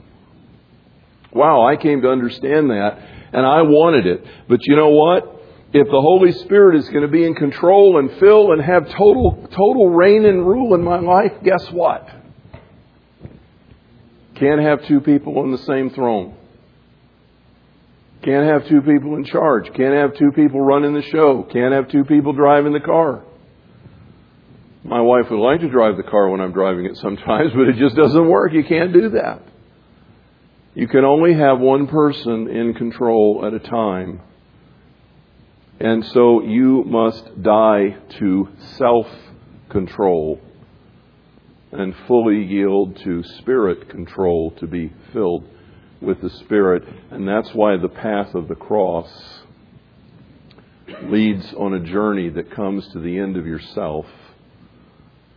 Wow, 1.32 1.66
I 1.66 1.76
came 1.76 2.00
to 2.02 2.08
understand 2.08 2.70
that 2.70 2.98
and 3.32 3.44
I 3.44 3.62
wanted 3.62 4.06
it. 4.06 4.24
But 4.48 4.60
you 4.66 4.76
know 4.76 4.90
what? 4.90 5.32
If 5.72 5.88
the 5.88 6.00
Holy 6.00 6.32
Spirit 6.32 6.78
is 6.78 6.88
going 6.88 7.02
to 7.02 7.08
be 7.08 7.24
in 7.24 7.34
control 7.34 7.98
and 7.98 8.10
fill 8.18 8.52
and 8.52 8.62
have 8.62 8.88
total, 8.90 9.46
total 9.50 9.90
reign 9.90 10.24
and 10.24 10.46
rule 10.46 10.74
in 10.74 10.82
my 10.82 11.00
life, 11.00 11.32
guess 11.42 11.70
what? 11.70 12.08
Can't 14.38 14.60
have 14.60 14.86
two 14.86 15.00
people 15.00 15.38
on 15.38 15.50
the 15.50 15.58
same 15.58 15.90
throne. 15.90 16.36
Can't 18.22 18.46
have 18.46 18.68
two 18.68 18.82
people 18.82 19.16
in 19.16 19.24
charge. 19.24 19.66
Can't 19.74 19.94
have 19.94 20.16
two 20.16 20.30
people 20.34 20.60
running 20.60 20.94
the 20.94 21.02
show. 21.02 21.46
Can't 21.52 21.72
have 21.72 21.88
two 21.88 22.04
people 22.04 22.32
driving 22.32 22.72
the 22.72 22.80
car. 22.80 23.22
My 24.84 25.00
wife 25.00 25.30
would 25.30 25.40
like 25.40 25.60
to 25.60 25.68
drive 25.68 25.96
the 25.96 26.02
car 26.02 26.28
when 26.28 26.40
I'm 26.40 26.52
driving 26.52 26.84
it 26.86 26.96
sometimes, 26.96 27.52
but 27.54 27.68
it 27.68 27.76
just 27.76 27.96
doesn't 27.96 28.28
work. 28.28 28.52
You 28.52 28.64
can't 28.64 28.92
do 28.92 29.10
that. 29.10 29.42
You 30.74 30.86
can 30.86 31.04
only 31.04 31.34
have 31.34 31.58
one 31.58 31.86
person 31.86 32.48
in 32.48 32.74
control 32.74 33.44
at 33.46 33.54
a 33.54 33.58
time. 33.58 34.20
And 35.80 36.04
so 36.06 36.42
you 36.42 36.84
must 36.84 37.42
die 37.42 37.96
to 38.18 38.48
self 38.76 39.06
control 39.70 40.40
and 41.76 41.94
fully 42.06 42.42
yield 42.42 42.96
to 43.04 43.22
spirit 43.38 43.90
control 43.90 44.50
to 44.52 44.66
be 44.66 44.92
filled 45.12 45.44
with 46.00 46.20
the 46.22 46.30
Spirit. 46.30 46.82
And 47.10 47.28
that's 47.28 47.50
why 47.52 47.76
the 47.76 47.88
path 47.88 48.34
of 48.34 48.48
the 48.48 48.54
cross 48.54 49.10
leads 51.02 51.52
on 51.54 51.74
a 51.74 51.80
journey 51.80 52.30
that 52.30 52.50
comes 52.50 52.86
to 52.92 53.00
the 53.00 53.18
end 53.18 53.36
of 53.36 53.46
yourself 53.46 54.06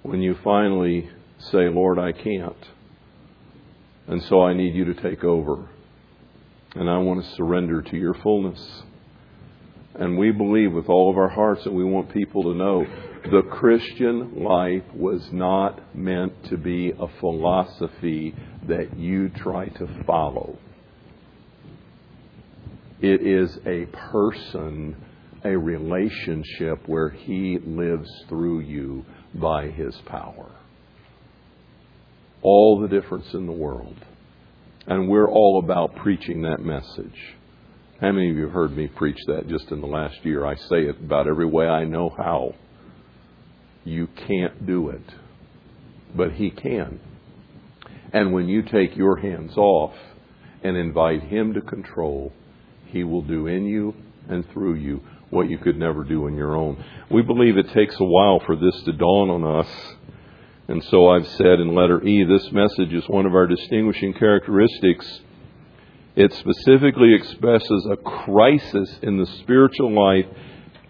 when 0.03 0.21
you 0.21 0.35
finally 0.43 1.09
say, 1.51 1.69
Lord, 1.69 1.99
I 1.99 2.11
can't. 2.11 2.67
And 4.07 4.23
so 4.23 4.41
I 4.41 4.53
need 4.53 4.75
you 4.75 4.85
to 4.85 5.01
take 5.01 5.23
over. 5.23 5.67
And 6.75 6.89
I 6.89 6.99
want 6.99 7.23
to 7.23 7.35
surrender 7.35 7.81
to 7.81 7.97
your 7.97 8.13
fullness. 8.13 8.83
And 9.95 10.17
we 10.17 10.31
believe 10.31 10.71
with 10.71 10.87
all 10.87 11.09
of 11.09 11.17
our 11.17 11.29
hearts 11.29 11.63
that 11.65 11.73
we 11.73 11.83
want 11.83 12.13
people 12.13 12.43
to 12.43 12.53
know 12.53 12.85
the 13.23 13.41
Christian 13.41 14.43
life 14.43 14.83
was 14.93 15.31
not 15.31 15.95
meant 15.95 16.33
to 16.49 16.57
be 16.57 16.91
a 16.91 17.07
philosophy 17.19 18.35
that 18.67 18.97
you 18.97 19.29
try 19.29 19.67
to 19.67 20.03
follow. 20.05 20.57
It 23.01 23.21
is 23.21 23.57
a 23.65 23.85
person, 24.11 24.95
a 25.43 25.57
relationship 25.57 26.87
where 26.87 27.09
He 27.09 27.57
lives 27.59 28.09
through 28.27 28.61
you 28.61 29.05
by 29.33 29.67
His 29.69 29.95
power. 30.05 30.51
All 32.41 32.79
the 32.79 32.87
difference 32.87 33.33
in 33.33 33.45
the 33.45 33.51
world. 33.51 33.97
And 34.87 35.07
we're 35.07 35.29
all 35.29 35.61
about 35.63 35.95
preaching 35.97 36.41
that 36.43 36.61
message. 36.61 37.35
How 38.01 38.11
many 38.11 38.31
of 38.31 38.37
you 38.37 38.43
have 38.43 38.53
heard 38.53 38.75
me 38.75 38.87
preach 38.87 39.19
that 39.27 39.47
just 39.47 39.71
in 39.71 39.81
the 39.81 39.87
last 39.87 40.23
year? 40.23 40.45
I 40.45 40.55
say 40.55 40.83
it 40.83 40.99
about 40.99 41.27
every 41.27 41.45
way 41.45 41.67
I 41.67 41.83
know 41.83 42.09
how. 42.17 42.55
You 43.89 44.07
can't 44.27 44.67
do 44.67 44.89
it, 44.89 45.01
but 46.15 46.33
He 46.33 46.51
can. 46.51 46.99
And 48.13 48.31
when 48.33 48.47
you 48.47 48.61
take 48.61 48.95
your 48.95 49.17
hands 49.17 49.57
off 49.57 49.95
and 50.63 50.77
invite 50.77 51.23
Him 51.23 51.53
to 51.55 51.61
control, 51.61 52.31
He 52.85 53.03
will 53.03 53.23
do 53.23 53.47
in 53.47 53.65
you 53.65 53.95
and 54.27 54.47
through 54.51 54.75
you 54.75 55.01
what 55.31 55.49
you 55.49 55.57
could 55.57 55.77
never 55.77 56.03
do 56.03 56.27
on 56.27 56.35
your 56.35 56.55
own. 56.55 56.83
We 57.09 57.23
believe 57.23 57.57
it 57.57 57.71
takes 57.71 57.95
a 57.99 58.03
while 58.03 58.39
for 58.45 58.55
this 58.55 58.79
to 58.83 58.93
dawn 58.93 59.31
on 59.31 59.59
us. 59.59 59.95
And 60.67 60.83
so 60.83 61.09
I've 61.09 61.27
said 61.27 61.59
in 61.59 61.73
letter 61.73 61.99
E, 62.03 62.23
this 62.25 62.51
message 62.51 62.93
is 62.93 63.09
one 63.09 63.25
of 63.25 63.33
our 63.33 63.47
distinguishing 63.47 64.13
characteristics. 64.13 65.21
It 66.15 66.31
specifically 66.33 67.15
expresses 67.15 67.87
a 67.91 67.97
crisis 67.97 68.99
in 69.01 69.17
the 69.17 69.25
spiritual 69.41 69.91
life 69.93 70.27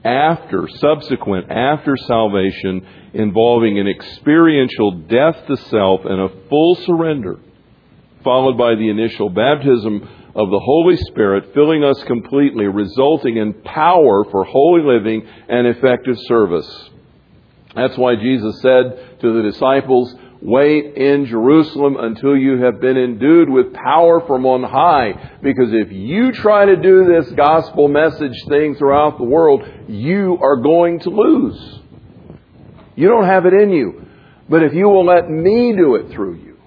after, 0.03 0.67
subsequent, 0.67 1.51
after 1.51 1.97
salvation, 1.97 2.85
involving 3.13 3.79
an 3.79 3.87
experiential 3.87 4.91
death 4.91 5.45
to 5.47 5.57
self 5.57 6.01
and 6.05 6.21
a 6.21 6.47
full 6.49 6.75
surrender, 6.85 7.39
followed 8.23 8.57
by 8.57 8.75
the 8.75 8.89
initial 8.89 9.29
baptism 9.29 10.07
of 10.35 10.49
the 10.49 10.61
Holy 10.63 10.95
Spirit, 10.95 11.53
filling 11.53 11.83
us 11.83 12.01
completely, 12.03 12.65
resulting 12.65 13.37
in 13.37 13.53
power 13.53 14.23
for 14.31 14.43
holy 14.45 14.81
living 14.83 15.27
and 15.47 15.67
effective 15.67 16.17
service. 16.27 16.89
That's 17.75 17.97
why 17.97 18.15
Jesus 18.15 18.61
said 18.61 19.19
to 19.21 19.33
the 19.33 19.49
disciples, 19.51 20.13
Wait 20.41 20.95
in 20.95 21.25
Jerusalem 21.25 21.97
until 21.99 22.35
you 22.35 22.61
have 22.63 22.79
been 22.79 22.95
endued 22.95 23.49
with 23.49 23.73
power 23.73 24.21
from 24.25 24.45
on 24.45 24.63
high. 24.63 25.37
Because 25.43 25.73
if 25.73 25.91
you 25.91 26.31
try 26.31 26.65
to 26.65 26.77
do 26.77 27.05
this 27.05 27.29
gospel 27.33 27.89
message 27.89 28.35
thing 28.47 28.75
throughout 28.75 29.17
the 29.17 29.25
world, 29.25 29.63
you 29.89 30.37
are 30.41 30.57
going 30.57 30.99
to 31.01 31.09
lose. 31.09 31.79
You 32.95 33.09
don't 33.09 33.25
have 33.25 33.45
it 33.45 33.53
in 33.53 33.71
you. 33.71 34.05
But 34.47 34.63
if 34.63 34.73
you 34.73 34.87
will 34.87 35.05
let 35.05 35.29
me 35.29 35.75
do 35.75 35.95
it 35.95 36.11
through 36.11 36.35
you, 36.35 36.57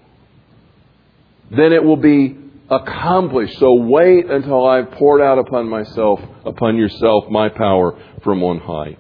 then 1.50 1.72
it 1.72 1.82
will 1.82 1.96
be 1.96 2.36
accomplished. 2.70 3.58
So 3.58 3.74
wait 3.74 4.30
until 4.30 4.66
I've 4.66 4.90
poured 4.92 5.20
out 5.22 5.38
upon 5.38 5.68
myself, 5.68 6.20
upon 6.44 6.76
yourself, 6.76 7.24
my 7.30 7.48
power 7.48 7.98
from 8.22 8.42
on 8.42 8.58
high. 8.60 8.96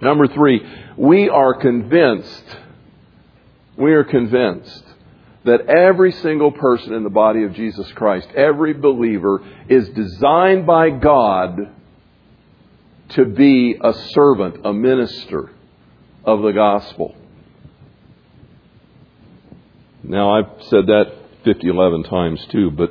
Number 0.00 0.26
three, 0.26 0.60
we 0.96 1.28
are 1.28 1.54
convinced 1.54 2.56
we 3.76 3.92
are 3.92 4.04
convinced 4.04 4.84
that 5.44 5.68
every 5.68 6.12
single 6.12 6.50
person 6.50 6.92
in 6.92 7.04
the 7.04 7.10
body 7.10 7.44
of 7.44 7.54
Jesus 7.54 7.90
Christ, 7.92 8.28
every 8.34 8.74
believer, 8.74 9.44
is 9.68 9.88
designed 9.90 10.66
by 10.66 10.90
God 10.90 11.72
to 13.10 13.24
be 13.24 13.76
a 13.80 13.92
servant, 13.92 14.66
a 14.66 14.72
minister 14.72 15.50
of 16.24 16.42
the 16.42 16.50
gospel. 16.50 17.14
Now, 20.02 20.36
I've 20.36 20.62
said 20.64 20.86
that 20.86 21.12
50, 21.44 21.68
11 21.68 22.02
times 22.04 22.44
too, 22.50 22.70
but 22.72 22.90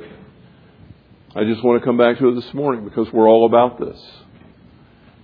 I 1.34 1.44
just 1.44 1.62
want 1.62 1.80
to 1.80 1.86
come 1.86 1.98
back 1.98 2.18
to 2.18 2.28
it 2.28 2.34
this 2.34 2.54
morning 2.54 2.84
because 2.84 3.12
we're 3.12 3.28
all 3.28 3.44
about 3.44 3.78
this. 3.78 4.00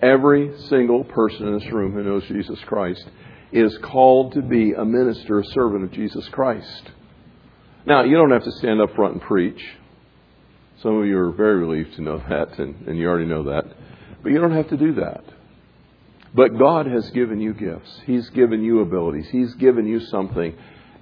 Every 0.03 0.59
single 0.68 1.05
person 1.05 1.48
in 1.48 1.59
this 1.59 1.72
room 1.72 1.92
who 1.92 2.03
knows 2.03 2.25
Jesus 2.25 2.59
Christ 2.66 3.09
is 3.53 3.77
called 3.79 4.33
to 4.35 4.43
be 4.43 4.73
a 4.73 4.85
minister, 4.85 5.41
a 5.41 5.45
servant 5.47 5.85
of 5.85 5.93
Jesus 5.93 6.29
Christ. 6.31 6.91
Now, 7.87 8.05
you 8.05 8.17
don't 8.17 8.31
have 8.31 8.45
to 8.45 8.53
stand 8.53 8.81
up 8.81 8.95
front 8.95 9.15
and 9.15 9.23
preach. 9.23 9.62
Some 10.83 10.99
of 10.99 11.07
you 11.07 11.19
are 11.19 11.33
very 11.33 11.59
relieved 11.59 11.95
to 11.97 12.03
know 12.03 12.19
that, 12.29 12.59
and, 12.59 12.88
and 12.88 12.99
you 12.99 13.07
already 13.09 13.27
know 13.27 13.45
that. 13.45 13.65
But 14.23 14.33
you 14.33 14.41
don't 14.41 14.55
have 14.55 14.69
to 14.71 14.77
do 14.77 14.95
that. 14.95 15.25
But 16.35 16.59
God 16.59 16.87
has 16.87 17.11
given 17.11 17.41
you 17.41 17.53
gifts. 17.53 18.01
He's 18.07 18.29
given 18.31 18.62
you 18.62 18.81
abilities. 18.81 19.29
He's 19.31 19.55
given 19.55 19.87
you 19.87 20.01
something. 20.01 20.57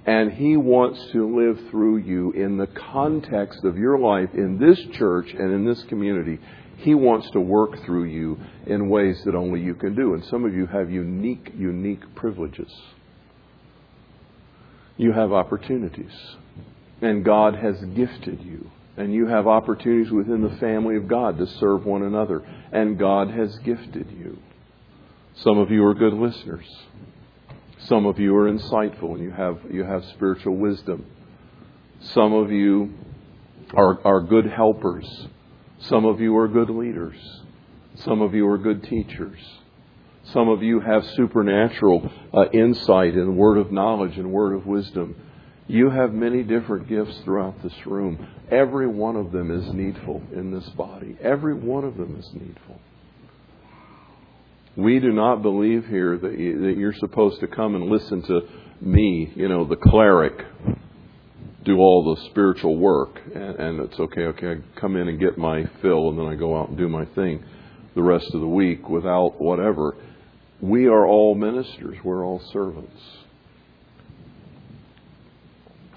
And 0.05 0.31
He 0.33 0.57
wants 0.57 0.99
to 1.11 1.35
live 1.35 1.69
through 1.69 1.97
you 1.97 2.31
in 2.31 2.57
the 2.57 2.67
context 2.67 3.63
of 3.63 3.77
your 3.77 3.99
life 3.99 4.29
in 4.33 4.57
this 4.59 4.79
church 4.97 5.31
and 5.31 5.53
in 5.53 5.65
this 5.65 5.81
community. 5.83 6.39
He 6.81 6.95
wants 6.95 7.29
to 7.31 7.39
work 7.39 7.83
through 7.85 8.05
you 8.05 8.39
in 8.65 8.89
ways 8.89 9.21
that 9.25 9.35
only 9.35 9.61
you 9.61 9.75
can 9.75 9.95
do. 9.95 10.15
And 10.15 10.25
some 10.25 10.45
of 10.45 10.53
you 10.53 10.65
have 10.65 10.89
unique, 10.89 11.51
unique 11.55 12.15
privileges. 12.15 12.71
You 14.97 15.11
have 15.13 15.31
opportunities. 15.31 16.11
And 17.01 17.23
God 17.23 17.55
has 17.55 17.79
gifted 17.95 18.41
you. 18.41 18.69
And 18.97 19.13
you 19.13 19.27
have 19.27 19.45
opportunities 19.45 20.11
within 20.11 20.41
the 20.41 20.57
family 20.57 20.97
of 20.97 21.07
God 21.07 21.37
to 21.37 21.45
serve 21.45 21.85
one 21.85 22.01
another. 22.01 22.41
And 22.71 22.97
God 22.97 23.29
has 23.29 23.55
gifted 23.59 24.09
you. 24.11 24.39
Some 25.35 25.59
of 25.59 25.69
you 25.69 25.85
are 25.85 25.93
good 25.93 26.13
listeners. 26.13 26.65
Some 27.85 28.07
of 28.07 28.19
you 28.19 28.35
are 28.35 28.51
insightful 28.51 29.13
and 29.13 29.19
you 29.19 29.31
have, 29.31 29.59
you 29.69 29.83
have 29.83 30.03
spiritual 30.15 30.55
wisdom. 30.55 31.05
Some 32.13 32.33
of 32.33 32.51
you 32.51 32.93
are, 33.75 33.99
are 34.03 34.21
good 34.21 34.47
helpers 34.47 35.27
some 35.81 36.05
of 36.05 36.19
you 36.19 36.37
are 36.37 36.47
good 36.47 36.69
leaders. 36.69 37.17
Some 37.95 38.21
of 38.21 38.33
you 38.33 38.47
are 38.47 38.57
good 38.57 38.83
teachers. 38.83 39.39
Some 40.25 40.49
of 40.49 40.61
you 40.61 40.79
have 40.79 41.05
supernatural 41.15 42.09
uh, 42.33 42.45
insight 42.53 43.15
and 43.15 43.35
word 43.35 43.57
of 43.57 43.71
knowledge 43.71 44.17
and 44.17 44.31
word 44.31 44.53
of 44.53 44.65
wisdom. 44.65 45.15
You 45.67 45.89
have 45.89 46.13
many 46.13 46.43
different 46.43 46.87
gifts 46.87 47.17
throughout 47.23 47.61
this 47.63 47.73
room. 47.85 48.27
Every 48.49 48.87
one 48.87 49.15
of 49.15 49.31
them 49.31 49.51
is 49.51 49.73
needful 49.73 50.21
in 50.33 50.51
this 50.51 50.67
body. 50.69 51.17
Every 51.21 51.53
one 51.53 51.83
of 51.83 51.97
them 51.97 52.17
is 52.19 52.29
needful. 52.33 52.79
We 54.75 54.99
do 54.99 55.11
not 55.11 55.41
believe 55.41 55.87
here 55.87 56.17
that, 56.17 56.37
you, 56.37 56.61
that 56.61 56.77
you're 56.77 56.93
supposed 56.93 57.39
to 57.41 57.47
come 57.47 57.75
and 57.75 57.89
listen 57.89 58.21
to 58.23 58.41
me, 58.79 59.31
you 59.35 59.49
know, 59.49 59.65
the 59.65 59.75
cleric, 59.75 60.45
do 61.63 61.77
all 61.77 62.15
the 62.15 62.29
spiritual 62.29 62.77
work, 62.77 63.19
and, 63.33 63.55
and 63.55 63.79
it's 63.81 63.99
okay. 63.99 64.21
Okay, 64.21 64.51
I 64.51 64.79
come 64.79 64.95
in 64.95 65.07
and 65.07 65.19
get 65.19 65.37
my 65.37 65.65
fill, 65.81 66.09
and 66.09 66.17
then 66.17 66.25
I 66.25 66.35
go 66.35 66.59
out 66.59 66.69
and 66.69 66.77
do 66.77 66.89
my 66.89 67.05
thing 67.05 67.43
the 67.95 68.01
rest 68.01 68.33
of 68.33 68.41
the 68.41 68.47
week 68.47 68.89
without 68.89 69.39
whatever. 69.39 69.95
We 70.61 70.87
are 70.87 71.05
all 71.05 71.35
ministers. 71.35 71.97
We're 72.03 72.25
all 72.25 72.41
servants. 72.51 73.01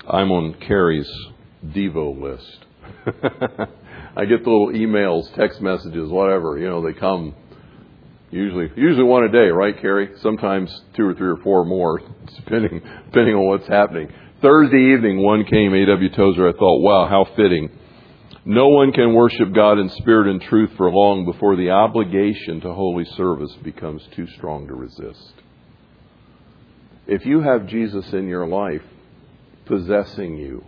I'm 0.08 0.30
on 0.32 0.54
Carrie's 0.66 1.10
Devo 1.64 2.20
list. 2.20 2.64
I 4.16 4.26
get 4.26 4.44
the 4.44 4.50
little 4.50 4.70
emails, 4.72 5.34
text 5.34 5.60
messages, 5.60 6.10
whatever. 6.10 6.58
You 6.58 6.68
know, 6.68 6.84
they 6.84 6.98
come 6.98 7.34
usually 8.30 8.70
usually 8.76 9.04
one 9.04 9.24
a 9.24 9.32
day, 9.32 9.48
right, 9.48 9.80
Carrie? 9.80 10.10
Sometimes 10.20 10.70
two 10.94 11.04
or 11.06 11.14
three 11.14 11.28
or 11.28 11.38
four 11.38 11.64
more, 11.64 12.00
depending 12.36 12.82
depending 13.06 13.34
on 13.34 13.46
what's 13.46 13.68
happening. 13.68 14.12
Thursday 14.44 14.92
evening, 14.92 15.22
one 15.22 15.46
came, 15.46 15.72
A.W. 15.72 16.10
Tozer. 16.10 16.46
I 16.46 16.52
thought, 16.52 16.82
wow, 16.82 17.06
how 17.08 17.24
fitting. 17.34 17.70
No 18.44 18.68
one 18.68 18.92
can 18.92 19.14
worship 19.14 19.54
God 19.54 19.78
in 19.78 19.88
spirit 19.88 20.30
and 20.30 20.38
truth 20.38 20.68
for 20.76 20.90
long 20.90 21.24
before 21.24 21.56
the 21.56 21.70
obligation 21.70 22.60
to 22.60 22.74
holy 22.74 23.06
service 23.06 23.56
becomes 23.62 24.06
too 24.14 24.26
strong 24.36 24.66
to 24.66 24.74
resist. 24.74 25.32
If 27.06 27.24
you 27.24 27.40
have 27.40 27.68
Jesus 27.68 28.12
in 28.12 28.28
your 28.28 28.46
life 28.46 28.82
possessing 29.64 30.36
you, 30.36 30.62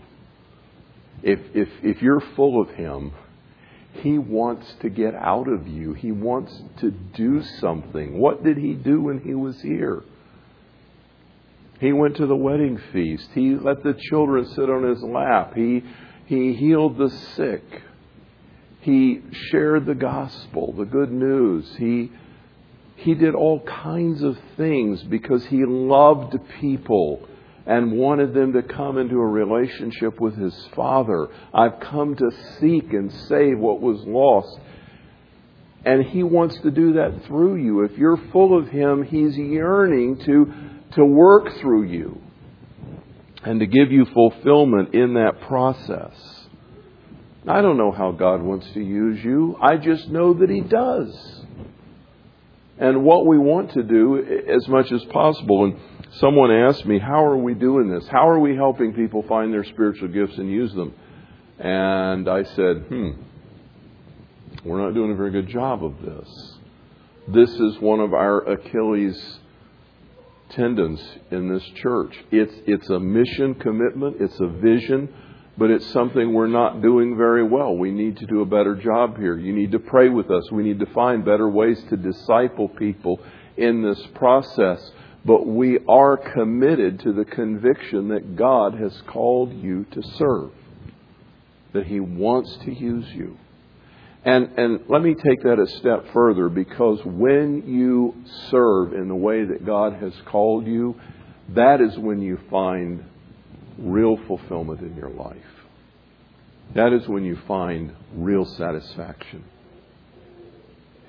if, 1.22 1.40
if, 1.54 1.68
if 1.82 2.00
you're 2.00 2.22
full 2.34 2.62
of 2.62 2.70
Him, 2.70 3.12
He 4.00 4.16
wants 4.16 4.72
to 4.80 4.88
get 4.88 5.14
out 5.14 5.48
of 5.48 5.68
you. 5.68 5.92
He 5.92 6.12
wants 6.12 6.62
to 6.80 6.90
do 6.90 7.42
something. 7.60 8.18
What 8.18 8.42
did 8.42 8.56
He 8.56 8.72
do 8.72 9.02
when 9.02 9.20
He 9.20 9.34
was 9.34 9.60
here? 9.60 10.02
He 11.80 11.92
went 11.92 12.16
to 12.16 12.26
the 12.26 12.36
wedding 12.36 12.80
feast. 12.92 13.28
He 13.34 13.54
let 13.54 13.82
the 13.82 13.94
children 13.94 14.46
sit 14.46 14.70
on 14.70 14.84
his 14.84 15.02
lap. 15.02 15.54
He, 15.54 15.82
he 16.26 16.54
healed 16.54 16.96
the 16.98 17.10
sick. 17.10 17.82
He 18.80 19.20
shared 19.50 19.84
the 19.84 19.94
gospel, 19.94 20.72
the 20.72 20.84
good 20.84 21.10
news. 21.10 21.68
He, 21.76 22.12
he 22.96 23.14
did 23.14 23.34
all 23.34 23.60
kinds 23.60 24.22
of 24.22 24.38
things 24.56 25.02
because 25.02 25.44
he 25.46 25.64
loved 25.66 26.36
people 26.60 27.28
and 27.66 27.92
wanted 27.92 28.32
them 28.32 28.52
to 28.52 28.62
come 28.62 28.96
into 28.96 29.16
a 29.16 29.26
relationship 29.26 30.20
with 30.20 30.36
his 30.36 30.54
Father. 30.74 31.28
I've 31.52 31.80
come 31.80 32.14
to 32.14 32.30
seek 32.60 32.92
and 32.92 33.12
save 33.12 33.58
what 33.58 33.80
was 33.80 33.98
lost. 34.06 34.60
And 35.84 36.04
He 36.04 36.24
wants 36.24 36.58
to 36.62 36.70
do 36.72 36.94
that 36.94 37.26
through 37.26 37.62
you. 37.62 37.82
If 37.84 37.96
you're 37.96 38.20
full 38.32 38.58
of 38.58 38.68
Him, 38.68 39.04
He's 39.04 39.36
yearning 39.36 40.18
to, 40.24 40.52
to 40.96 41.04
work 41.04 41.58
through 41.60 41.84
you 41.84 42.20
and 43.44 43.60
to 43.60 43.66
give 43.66 43.92
you 43.92 44.04
fulfillment 44.06 44.94
in 44.94 45.14
that 45.14 45.40
process. 45.42 46.12
I 47.48 47.62
don't 47.62 47.76
know 47.76 47.92
how 47.92 48.10
God 48.10 48.42
wants 48.42 48.66
to 48.72 48.80
use 48.80 49.22
you. 49.22 49.56
I 49.60 49.76
just 49.76 50.08
know 50.08 50.34
that 50.34 50.50
He 50.50 50.60
does. 50.60 51.44
And 52.78 53.04
what 53.04 53.24
we 53.24 53.38
want 53.38 53.72
to 53.72 53.82
do 53.82 54.42
as 54.48 54.66
much 54.68 54.90
as 54.90 55.02
possible. 55.04 55.64
And 55.64 55.78
someone 56.18 56.50
asked 56.50 56.84
me, 56.84 56.98
How 56.98 57.24
are 57.24 57.36
we 57.36 57.54
doing 57.54 57.88
this? 57.88 58.06
How 58.08 58.28
are 58.28 58.40
we 58.40 58.56
helping 58.56 58.92
people 58.94 59.22
find 59.28 59.52
their 59.52 59.64
spiritual 59.64 60.08
gifts 60.08 60.36
and 60.38 60.50
use 60.50 60.74
them? 60.74 60.92
And 61.58 62.28
I 62.28 62.42
said, 62.42 62.76
Hmm, 62.88 63.10
we're 64.64 64.82
not 64.82 64.94
doing 64.94 65.12
a 65.12 65.14
very 65.14 65.30
good 65.30 65.48
job 65.48 65.84
of 65.84 65.94
this. 66.02 66.58
This 67.28 67.50
is 67.50 67.78
one 67.80 68.00
of 68.00 68.12
our 68.12 68.40
Achilles 68.40 69.38
tendons 70.50 71.00
in 71.30 71.52
this 71.52 71.64
church. 71.82 72.14
It's, 72.30 72.54
it's 72.66 72.88
a 72.90 73.00
mission 73.00 73.54
commitment, 73.54 74.16
it's 74.20 74.38
a 74.40 74.46
vision, 74.46 75.12
but 75.58 75.70
it's 75.70 75.86
something 75.92 76.32
we're 76.32 76.46
not 76.46 76.82
doing 76.82 77.16
very 77.16 77.42
well. 77.42 77.76
We 77.76 77.90
need 77.90 78.18
to 78.18 78.26
do 78.26 78.42
a 78.42 78.46
better 78.46 78.74
job 78.74 79.16
here. 79.16 79.38
You 79.38 79.54
need 79.54 79.72
to 79.72 79.78
pray 79.78 80.08
with 80.08 80.30
us. 80.30 80.50
We 80.52 80.62
need 80.62 80.80
to 80.80 80.86
find 80.86 81.24
better 81.24 81.48
ways 81.48 81.82
to 81.88 81.96
disciple 81.96 82.68
people 82.68 83.20
in 83.56 83.82
this 83.82 84.00
process. 84.14 84.90
But 85.24 85.46
we 85.46 85.78
are 85.88 86.16
committed 86.16 87.00
to 87.00 87.12
the 87.12 87.24
conviction 87.24 88.08
that 88.08 88.36
God 88.36 88.74
has 88.74 89.02
called 89.08 89.52
you 89.52 89.84
to 89.92 90.02
serve, 90.16 90.50
that 91.72 91.86
He 91.86 92.00
wants 92.00 92.56
to 92.64 92.72
use 92.72 93.06
you. 93.12 93.38
And, 94.26 94.58
and 94.58 94.80
let 94.88 95.02
me 95.02 95.14
take 95.14 95.42
that 95.44 95.60
a 95.60 95.68
step 95.78 96.12
further 96.12 96.48
because 96.48 96.98
when 97.04 97.62
you 97.64 98.12
serve 98.50 98.92
in 98.92 99.06
the 99.06 99.14
way 99.14 99.44
that 99.44 99.64
God 99.64 99.92
has 100.02 100.12
called 100.26 100.66
you, 100.66 101.00
that 101.50 101.80
is 101.80 101.96
when 101.96 102.20
you 102.20 102.36
find 102.50 103.04
real 103.78 104.18
fulfillment 104.26 104.80
in 104.80 104.96
your 104.96 105.10
life. 105.10 105.36
That 106.74 106.92
is 106.92 107.06
when 107.06 107.24
you 107.24 107.38
find 107.46 107.94
real 108.16 108.44
satisfaction. 108.44 109.44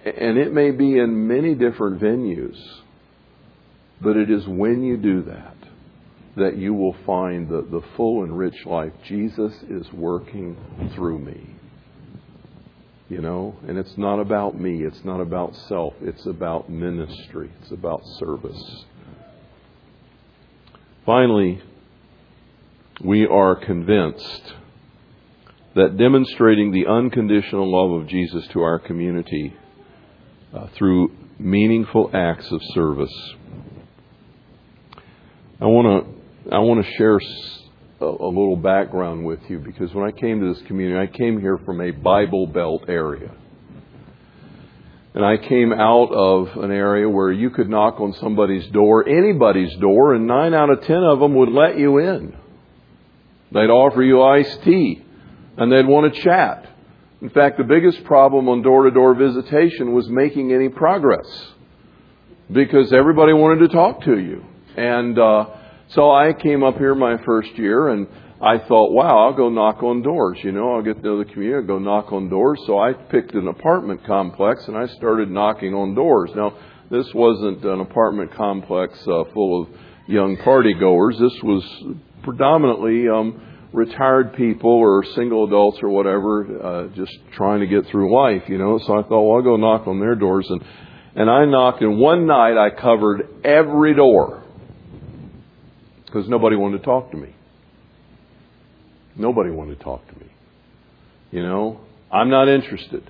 And 0.05 0.38
it 0.38 0.53
may 0.53 0.70
be 0.70 0.99
in 0.99 1.28
many 1.28 1.55
different 1.55 1.99
venues, 1.99 2.57
but 3.99 4.15
it 4.15 4.30
is 4.30 4.45
when 4.45 4.84
you 4.84 4.95
do 4.95 5.24
that 5.24 5.55
that 6.36 6.55
you 6.55 6.72
will 6.72 6.95
find 7.03 7.49
the, 7.49 7.63
the 7.63 7.82
full 7.95 8.22
and 8.22 8.38
rich 8.38 8.63
life. 8.68 8.93
Jesus 9.07 9.53
is 9.68 9.91
working 9.91 10.55
through 10.93 11.18
me. 11.18 11.57
You 13.10 13.22
know, 13.22 13.55
and 13.66 13.78
it's 13.78 13.97
not 13.97 14.20
about 14.20 14.60
me, 14.60 14.84
it's 14.84 15.05
not 15.05 15.22
about 15.22 15.55
self, 15.70 15.93
it's 16.01 16.26
about 16.26 16.70
ministry, 16.70 17.49
it's 17.62 17.72
about 17.72 18.01
service. 18.20 18.86
Finally, 21.05 21.62
we 23.01 23.26
are 23.26 23.55
convinced 23.55 24.53
that 25.76 25.95
demonstrating 25.95 26.72
the 26.72 26.88
unconditional 26.88 27.72
love 27.72 28.01
of 28.01 28.10
Jesus 28.10 28.45
to 28.47 28.60
our 28.60 28.78
community 28.78 29.55
uh, 30.53 30.68
through 30.76 31.16
meaningful 31.39 32.10
acts 32.14 32.51
of 32.51 32.60
service. 32.74 33.14
I 35.62 35.66
want 35.66 36.05
to 36.05 36.55
I 36.55 36.60
want 36.60 36.86
to 36.86 36.91
share 36.93 37.20
a, 37.99 38.05
a 38.05 38.27
little 38.27 38.55
background 38.55 39.25
with 39.25 39.39
you 39.49 39.59
because 39.59 39.93
when 39.93 40.05
I 40.05 40.11
came 40.11 40.39
to 40.41 40.53
this 40.53 40.63
community, 40.67 40.99
I 40.99 41.07
came 41.07 41.39
here 41.39 41.57
from 41.59 41.81
a 41.81 41.91
Bible 41.91 42.47
Belt 42.47 42.85
area. 42.87 43.31
And 45.13 45.25
I 45.25 45.37
came 45.37 45.73
out 45.73 46.11
of 46.11 46.63
an 46.63 46.71
area 46.71 47.09
where 47.09 47.31
you 47.31 47.49
could 47.49 47.69
knock 47.69 47.99
on 47.99 48.13
somebody's 48.13 48.67
door, 48.67 49.07
anybody's 49.09 49.75
door, 49.77 50.13
and 50.13 50.27
nine 50.27 50.53
out 50.53 50.69
of 50.69 50.83
ten 50.83 51.03
of 51.03 51.19
them 51.19 51.33
would 51.35 51.49
let 51.49 51.79
you 51.79 51.97
in. 51.97 52.37
They'd 53.51 53.69
offer 53.69 54.03
you 54.03 54.21
iced 54.21 54.61
tea, 54.61 55.03
and 55.57 55.71
they'd 55.71 55.87
want 55.87 56.13
to 56.13 56.21
chat. 56.21 56.69
In 57.21 57.31
fact, 57.31 57.57
the 57.57 57.63
biggest 57.63 58.03
problem 58.03 58.47
on 58.47 58.61
door 58.61 58.83
to 58.83 58.91
door 58.91 59.15
visitation 59.15 59.93
was 59.93 60.07
making 60.07 60.53
any 60.53 60.69
progress 60.69 61.25
because 62.51 62.93
everybody 62.93 63.33
wanted 63.33 63.67
to 63.67 63.73
talk 63.73 64.03
to 64.03 64.19
you. 64.19 64.45
And 64.75 65.17
uh, 65.17 65.57
so 65.89 66.11
I 66.11 66.33
came 66.33 66.63
up 66.63 66.77
here 66.77 66.95
my 66.95 67.17
first 67.23 67.57
year 67.57 67.89
and 67.89 68.07
I 68.41 68.59
thought, 68.67 68.91
wow, 68.91 69.27
I'll 69.27 69.35
go 69.35 69.49
knock 69.49 69.81
on 69.81 70.01
doors. 70.01 70.38
You 70.43 70.51
know, 70.51 70.75
I'll 70.75 70.83
get 70.83 70.97
to 70.97 71.01
know 71.01 71.17
the 71.17 71.25
community, 71.25 71.55
I'll 71.55 71.79
go 71.79 71.79
knock 71.79 72.11
on 72.11 72.29
doors. 72.29 72.61
So 72.67 72.77
I 72.77 72.93
picked 72.93 73.33
an 73.33 73.47
apartment 73.47 74.05
complex 74.05 74.67
and 74.67 74.77
I 74.77 74.88
started 74.97 75.31
knocking 75.31 75.73
on 75.73 75.95
doors. 75.95 76.29
Now, 76.35 76.57
this 76.91 77.07
wasn't 77.13 77.63
an 77.63 77.79
apartment 77.81 78.33
complex 78.35 78.93
uh, 79.07 79.23
full 79.33 79.63
of 79.63 79.69
young 80.07 80.38
party 80.38 80.73
goers. 80.73 81.17
This 81.19 81.41
was 81.41 81.63
predominantly 82.23 83.07
um, 83.09 83.41
retired 83.73 84.33
people 84.35 84.71
or 84.71 85.03
single 85.15 85.45
adults 85.45 85.79
or 85.81 85.89
whatever, 85.89 86.63
uh, 86.63 86.88
just 86.95 87.13
trying 87.33 87.61
to 87.61 87.67
get 87.67 87.89
through 87.89 88.13
life, 88.13 88.43
you 88.47 88.57
know. 88.57 88.77
So 88.79 88.99
I 88.99 89.03
thought, 89.03 89.21
well, 89.21 89.38
I'll 89.38 89.41
go 89.41 89.57
knock 89.57 89.88
on 89.88 89.99
their 89.99 90.15
doors. 90.15 90.45
And, 90.49 90.61
and 91.15 91.29
I 91.29 91.45
knocked, 91.45 91.81
and 91.81 91.97
one 91.97 92.27
night 92.27 92.57
I 92.57 92.69
covered 92.69 93.27
every 93.43 93.95
door 93.95 94.46
because 96.08 96.28
nobody 96.28 96.55
wanted 96.55 96.80
to 96.80 96.86
talk 96.86 97.12
to 97.12 97.18
me. 97.18 97.36
Nobody 99.16 99.51
wanted 99.51 99.78
to 99.78 99.84
talk 99.84 100.08
to 100.08 100.20
me. 100.20 100.28
You 101.32 101.43
know, 101.43 101.82
I'm 102.12 102.30
not 102.30 102.47
interested. 102.47 103.03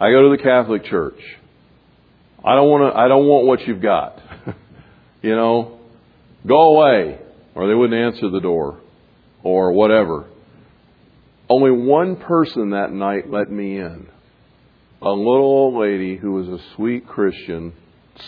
I 0.00 0.10
go 0.10 0.30
to 0.30 0.36
the 0.36 0.42
Catholic 0.42 0.84
Church. 0.84 1.20
I 2.44 2.54
don't 2.54 2.68
want 2.68 2.92
to. 2.92 2.98
I 2.98 3.08
don't 3.08 3.26
want 3.26 3.46
what 3.46 3.66
you've 3.66 3.82
got. 3.82 4.20
you 5.22 5.34
know, 5.34 5.78
go 6.46 6.76
away, 6.76 7.18
or 7.54 7.68
they 7.68 7.74
wouldn't 7.74 8.14
answer 8.14 8.30
the 8.30 8.40
door, 8.40 8.80
or 9.42 9.72
whatever. 9.72 10.26
Only 11.48 11.70
one 11.70 12.16
person 12.16 12.70
that 12.70 12.92
night 12.92 13.30
let 13.30 13.50
me 13.50 13.78
in. 13.78 14.08
A 15.00 15.10
little 15.10 15.44
old 15.44 15.80
lady 15.80 16.16
who 16.16 16.32
was 16.32 16.48
a 16.48 16.58
sweet 16.74 17.06
Christian 17.06 17.72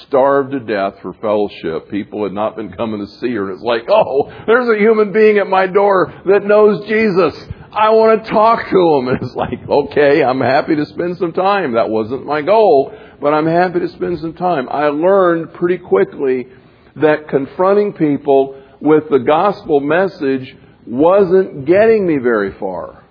starved 0.06 0.52
to 0.52 0.60
death 0.60 0.94
for 1.02 1.12
fellowship. 1.14 1.90
People 1.90 2.24
had 2.24 2.32
not 2.32 2.56
been 2.56 2.72
coming 2.72 3.00
to 3.00 3.06
see 3.18 3.32
her. 3.34 3.50
And 3.50 3.54
it's 3.54 3.62
like, 3.62 3.82
oh, 3.88 4.32
there's 4.46 4.68
a 4.68 4.78
human 4.78 5.12
being 5.12 5.38
at 5.38 5.46
my 5.46 5.66
door 5.66 6.12
that 6.26 6.44
knows 6.44 6.86
Jesus. 6.86 7.34
I 7.72 7.90
want 7.90 8.24
to 8.24 8.30
talk 8.30 8.68
to 8.68 8.96
him. 8.96 9.08
And 9.08 9.22
it's 9.22 9.34
like, 9.34 9.68
okay, 9.68 10.22
I'm 10.22 10.40
happy 10.40 10.76
to 10.76 10.86
spend 10.86 11.16
some 11.18 11.32
time. 11.32 11.74
That 11.74 11.88
wasn't 11.88 12.26
my 12.26 12.42
goal, 12.42 12.92
but 13.20 13.32
I'm 13.32 13.46
happy 13.46 13.80
to 13.80 13.88
spend 13.88 14.18
some 14.20 14.34
time. 14.34 14.68
I 14.68 14.86
learned 14.86 15.54
pretty 15.54 15.78
quickly 15.78 16.48
that 16.96 17.28
confronting 17.28 17.92
people 17.92 18.60
with 18.80 19.04
the 19.10 19.18
gospel 19.18 19.80
message 19.80 20.56
wasn't 20.86 21.66
getting 21.66 22.06
me 22.06 22.18
very 22.18 22.52
far. 22.58 23.04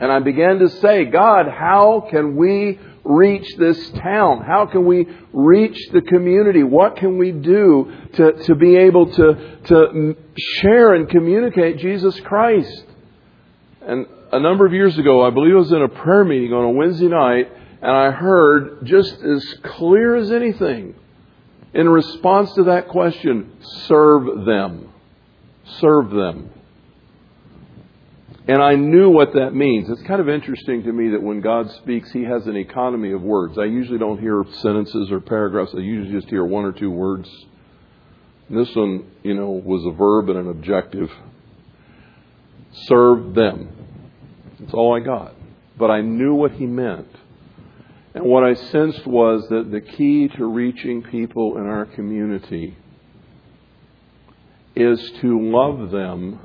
And 0.00 0.12
I 0.12 0.20
began 0.20 0.60
to 0.60 0.68
say, 0.68 1.04
God, 1.06 1.46
how 1.48 2.06
can 2.10 2.36
we 2.36 2.78
reach 3.08 3.56
this 3.56 3.90
town? 3.90 4.44
How 4.46 4.66
can 4.66 4.84
we 4.84 5.06
reach 5.32 5.78
the 5.92 6.02
community? 6.02 6.62
What 6.62 6.96
can 6.96 7.18
we 7.18 7.32
do 7.32 7.90
to, 8.14 8.32
to 8.44 8.54
be 8.54 8.76
able 8.76 9.10
to, 9.12 9.58
to 9.64 10.16
share 10.60 10.94
and 10.94 11.08
communicate 11.08 11.78
Jesus 11.78 12.20
Christ? 12.20 12.84
And 13.80 14.06
a 14.30 14.38
number 14.38 14.66
of 14.66 14.74
years 14.74 14.98
ago, 14.98 15.26
I 15.26 15.30
believe 15.30 15.54
I 15.54 15.58
was 15.58 15.72
in 15.72 15.82
a 15.82 15.88
prayer 15.88 16.24
meeting 16.24 16.52
on 16.52 16.64
a 16.64 16.70
Wednesday 16.70 17.08
night, 17.08 17.50
and 17.80 17.90
I 17.90 18.10
heard 18.10 18.84
just 18.84 19.22
as 19.22 19.44
clear 19.64 20.16
as 20.16 20.30
anything, 20.30 20.94
in 21.72 21.88
response 21.88 22.52
to 22.54 22.64
that 22.64 22.88
question, 22.88 23.52
serve 23.86 24.44
them. 24.44 24.90
Serve 25.80 26.10
them. 26.10 26.50
And 28.48 28.62
I 28.62 28.76
knew 28.76 29.10
what 29.10 29.34
that 29.34 29.54
means. 29.54 29.90
It's 29.90 30.02
kind 30.04 30.22
of 30.22 30.28
interesting 30.30 30.82
to 30.84 30.92
me 30.92 31.10
that 31.10 31.22
when 31.22 31.42
God 31.42 31.70
speaks, 31.82 32.10
He 32.10 32.24
has 32.24 32.46
an 32.46 32.56
economy 32.56 33.12
of 33.12 33.20
words. 33.20 33.58
I 33.58 33.64
usually 33.64 33.98
don't 33.98 34.18
hear 34.18 34.42
sentences 34.62 35.12
or 35.12 35.20
paragraphs. 35.20 35.72
I 35.76 35.80
usually 35.80 36.18
just 36.18 36.30
hear 36.30 36.42
one 36.46 36.64
or 36.64 36.72
two 36.72 36.90
words. 36.90 37.28
And 38.48 38.58
this 38.58 38.74
one, 38.74 39.04
you 39.22 39.34
know, 39.34 39.50
was 39.50 39.84
a 39.84 39.90
verb 39.90 40.30
and 40.30 40.38
an 40.38 40.48
objective. 40.48 41.10
Serve 42.72 43.34
them. 43.34 43.68
That's 44.58 44.72
all 44.72 44.96
I 44.96 45.00
got. 45.00 45.34
But 45.76 45.90
I 45.90 46.00
knew 46.00 46.34
what 46.34 46.52
He 46.52 46.64
meant. 46.64 47.08
And 48.14 48.24
what 48.24 48.44
I 48.44 48.54
sensed 48.54 49.06
was 49.06 49.46
that 49.50 49.70
the 49.70 49.82
key 49.82 50.28
to 50.28 50.46
reaching 50.46 51.02
people 51.02 51.58
in 51.58 51.66
our 51.66 51.84
community 51.84 52.78
is 54.74 54.98
to 55.20 55.50
love 55.50 55.90
them 55.90 56.40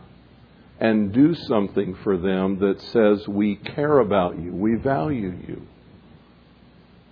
and 0.84 1.14
do 1.14 1.34
something 1.34 1.96
for 2.04 2.18
them 2.18 2.60
that 2.60 2.80
says, 2.92 3.26
We 3.26 3.56
care 3.56 4.00
about 4.00 4.38
you, 4.38 4.52
we 4.54 4.76
value 4.76 5.34
you. 5.48 5.62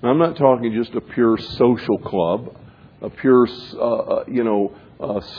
Now, 0.03 0.09
I'm 0.09 0.17
not 0.17 0.35
talking 0.35 0.73
just 0.73 0.93
a 0.93 0.99
pure 0.99 1.37
social 1.37 1.97
club, 1.97 2.53
a 3.01 3.09
pure, 3.09 3.47
uh, 3.75 3.77
uh, 3.77 4.23
you 4.27 4.43
know, 4.43 4.75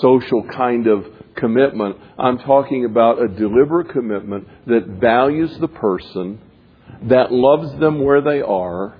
social 0.00 0.44
kind 0.44 0.86
of 0.86 1.04
commitment. 1.36 1.96
I'm 2.18 2.38
talking 2.38 2.86
about 2.86 3.22
a 3.22 3.28
deliberate 3.28 3.90
commitment 3.90 4.48
that 4.66 4.86
values 4.86 5.54
the 5.58 5.68
person, 5.68 6.40
that 7.02 7.32
loves 7.32 7.78
them 7.80 8.02
where 8.02 8.22
they 8.22 8.40
are 8.40 8.96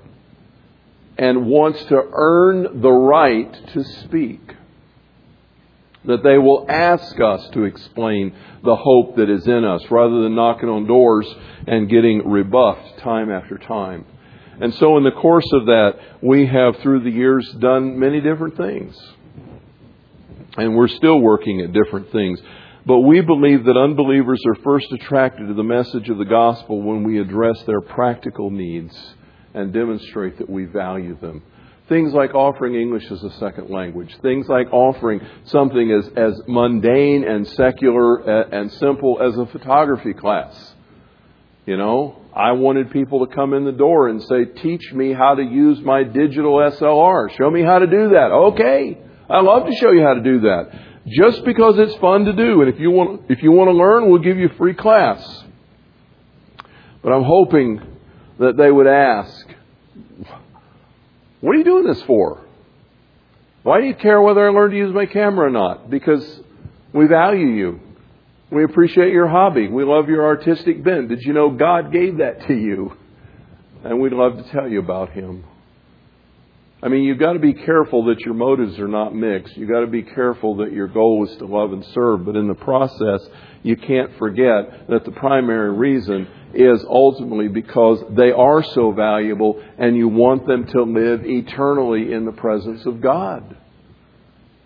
and 1.17 1.47
wants 1.47 1.83
to 1.85 2.01
earn 2.11 2.81
the 2.81 2.91
right 2.91 3.51
to 3.73 3.83
speak. 4.05 4.41
That 6.05 6.23
they 6.23 6.37
will 6.37 6.65
ask 6.69 7.19
us 7.19 7.47
to 7.53 7.63
explain 7.63 8.35
the 8.63 8.75
hope 8.75 9.15
that 9.15 9.29
is 9.29 9.47
in 9.47 9.63
us 9.63 9.83
rather 9.89 10.21
than 10.23 10.35
knocking 10.35 10.69
on 10.69 10.85
doors 10.85 11.27
and 11.65 11.89
getting 11.89 12.27
rebuffed 12.27 12.99
time 12.99 13.31
after 13.31 13.57
time. 13.57 14.05
And 14.59 14.73
so, 14.75 14.97
in 14.97 15.03
the 15.03 15.11
course 15.11 15.47
of 15.53 15.65
that, 15.67 15.93
we 16.21 16.45
have 16.45 16.77
through 16.77 17.03
the 17.03 17.09
years 17.09 17.49
done 17.59 17.97
many 17.97 18.21
different 18.21 18.57
things. 18.57 18.95
And 20.57 20.75
we're 20.75 20.89
still 20.89 21.19
working 21.19 21.61
at 21.61 21.73
different 21.73 22.11
things. 22.11 22.39
But 22.85 22.99
we 22.99 23.21
believe 23.21 23.63
that 23.63 23.77
unbelievers 23.77 24.41
are 24.45 24.61
first 24.63 24.91
attracted 24.91 25.47
to 25.47 25.53
the 25.53 25.63
message 25.63 26.09
of 26.09 26.17
the 26.17 26.25
gospel 26.25 26.81
when 26.81 27.03
we 27.03 27.19
address 27.19 27.63
their 27.63 27.81
practical 27.81 28.49
needs 28.49 28.95
and 29.53 29.71
demonstrate 29.71 30.37
that 30.39 30.49
we 30.49 30.65
value 30.65 31.17
them. 31.19 31.41
Things 31.89 32.13
like 32.13 32.33
offering 32.33 32.75
English 32.75 33.11
as 33.11 33.21
a 33.23 33.31
second 33.39 33.69
language. 33.69 34.15
Things 34.21 34.47
like 34.47 34.71
offering 34.71 35.19
something 35.45 35.91
as, 35.91 36.09
as 36.15 36.41
mundane 36.47 37.27
and 37.27 37.45
secular 37.45 38.21
uh, 38.21 38.49
and 38.51 38.71
simple 38.73 39.21
as 39.21 39.37
a 39.37 39.45
photography 39.47 40.13
class. 40.13 40.73
You 41.65 41.77
know, 41.77 42.21
I 42.33 42.53
wanted 42.53 42.91
people 42.91 43.25
to 43.25 43.35
come 43.35 43.53
in 43.53 43.65
the 43.65 43.71
door 43.71 44.07
and 44.07 44.21
say, 44.23 44.45
Teach 44.45 44.93
me 44.93 45.13
how 45.13 45.35
to 45.35 45.43
use 45.43 45.81
my 45.81 46.03
digital 46.03 46.55
SLR. 46.55 47.35
Show 47.37 47.49
me 47.49 47.63
how 47.63 47.79
to 47.79 47.87
do 47.87 48.09
that. 48.09 48.31
Okay. 48.31 48.97
I 49.29 49.41
love 49.41 49.65
to 49.67 49.75
show 49.75 49.91
you 49.91 50.03
how 50.03 50.13
to 50.13 50.21
do 50.21 50.41
that. 50.41 50.71
Just 51.07 51.43
because 51.43 51.75
it's 51.77 51.95
fun 51.95 52.25
to 52.25 52.33
do. 52.33 52.61
And 52.61 52.73
if 52.73 52.79
you 52.79 52.91
want, 52.91 53.23
if 53.29 53.43
you 53.43 53.51
want 53.51 53.69
to 53.69 53.73
learn, 53.73 54.09
we'll 54.09 54.21
give 54.21 54.37
you 54.37 54.47
a 54.47 54.55
free 54.55 54.73
class. 54.73 55.43
But 57.01 57.11
I'm 57.11 57.23
hoping 57.23 57.81
that 58.39 58.57
they 58.57 58.71
would 58.71 58.87
ask, 58.87 59.42
What 61.43 61.57
are 61.57 61.57
you 61.57 61.65
doing 61.65 61.85
this 61.85 62.01
for? 62.03 62.41
Why 63.63 63.81
do 63.81 63.87
you 63.87 63.95
care 63.95 64.21
whether 64.21 64.47
I 64.47 64.49
learn 64.49 64.71
to 64.71 64.77
use 64.77 64.95
my 64.95 65.05
camera 65.05 65.47
or 65.47 65.49
not? 65.49 65.89
Because 65.89 66.39
we 66.93 67.05
value 67.05 67.47
you. 67.47 67.81
We 68.49 68.63
appreciate 68.63 69.11
your 69.11 69.27
hobby. 69.27 69.67
We 69.67 69.83
love 69.83 70.07
your 70.07 70.23
artistic 70.23 70.81
bent. 70.85 71.09
Did 71.09 71.19
you 71.23 71.33
know 71.33 71.49
God 71.49 71.91
gave 71.91 72.19
that 72.19 72.47
to 72.47 72.53
you? 72.53 72.93
And 73.83 73.99
we'd 73.99 74.13
love 74.13 74.37
to 74.37 74.51
tell 74.53 74.69
you 74.69 74.79
about 74.79 75.09
Him. 75.09 75.43
I 76.83 76.89
mean, 76.89 77.03
you've 77.03 77.17
got 77.17 77.31
to 77.31 77.39
be 77.39 77.53
careful 77.53 78.03
that 78.05 78.19
your 78.25 78.33
motives 78.33 78.77
are 78.77 78.89
not 78.89 79.15
mixed. 79.15 79.55
You've 79.55 79.69
got 79.69 79.79
to 79.79 79.87
be 79.87 80.03
careful 80.03 80.57
that 80.57 80.73
your 80.73 80.89
goal 80.89 81.25
is 81.25 81.37
to 81.37 81.45
love 81.45 81.71
and 81.71 81.85
serve. 81.93 82.25
But 82.25 82.35
in 82.35 82.49
the 82.49 82.55
process, 82.55 83.21
you 83.63 83.77
can't 83.77 84.11
forget 84.17 84.89
that 84.89 85.05
the 85.05 85.11
primary 85.11 85.71
reason 85.71 86.27
is 86.53 86.83
ultimately 86.83 87.47
because 87.47 88.03
they 88.09 88.33
are 88.33 88.61
so 88.61 88.91
valuable 88.91 89.63
and 89.77 89.95
you 89.95 90.09
want 90.09 90.45
them 90.45 90.67
to 90.67 90.83
live 90.83 91.25
eternally 91.25 92.11
in 92.11 92.25
the 92.25 92.33
presence 92.33 92.85
of 92.85 92.99
God. 92.99 93.55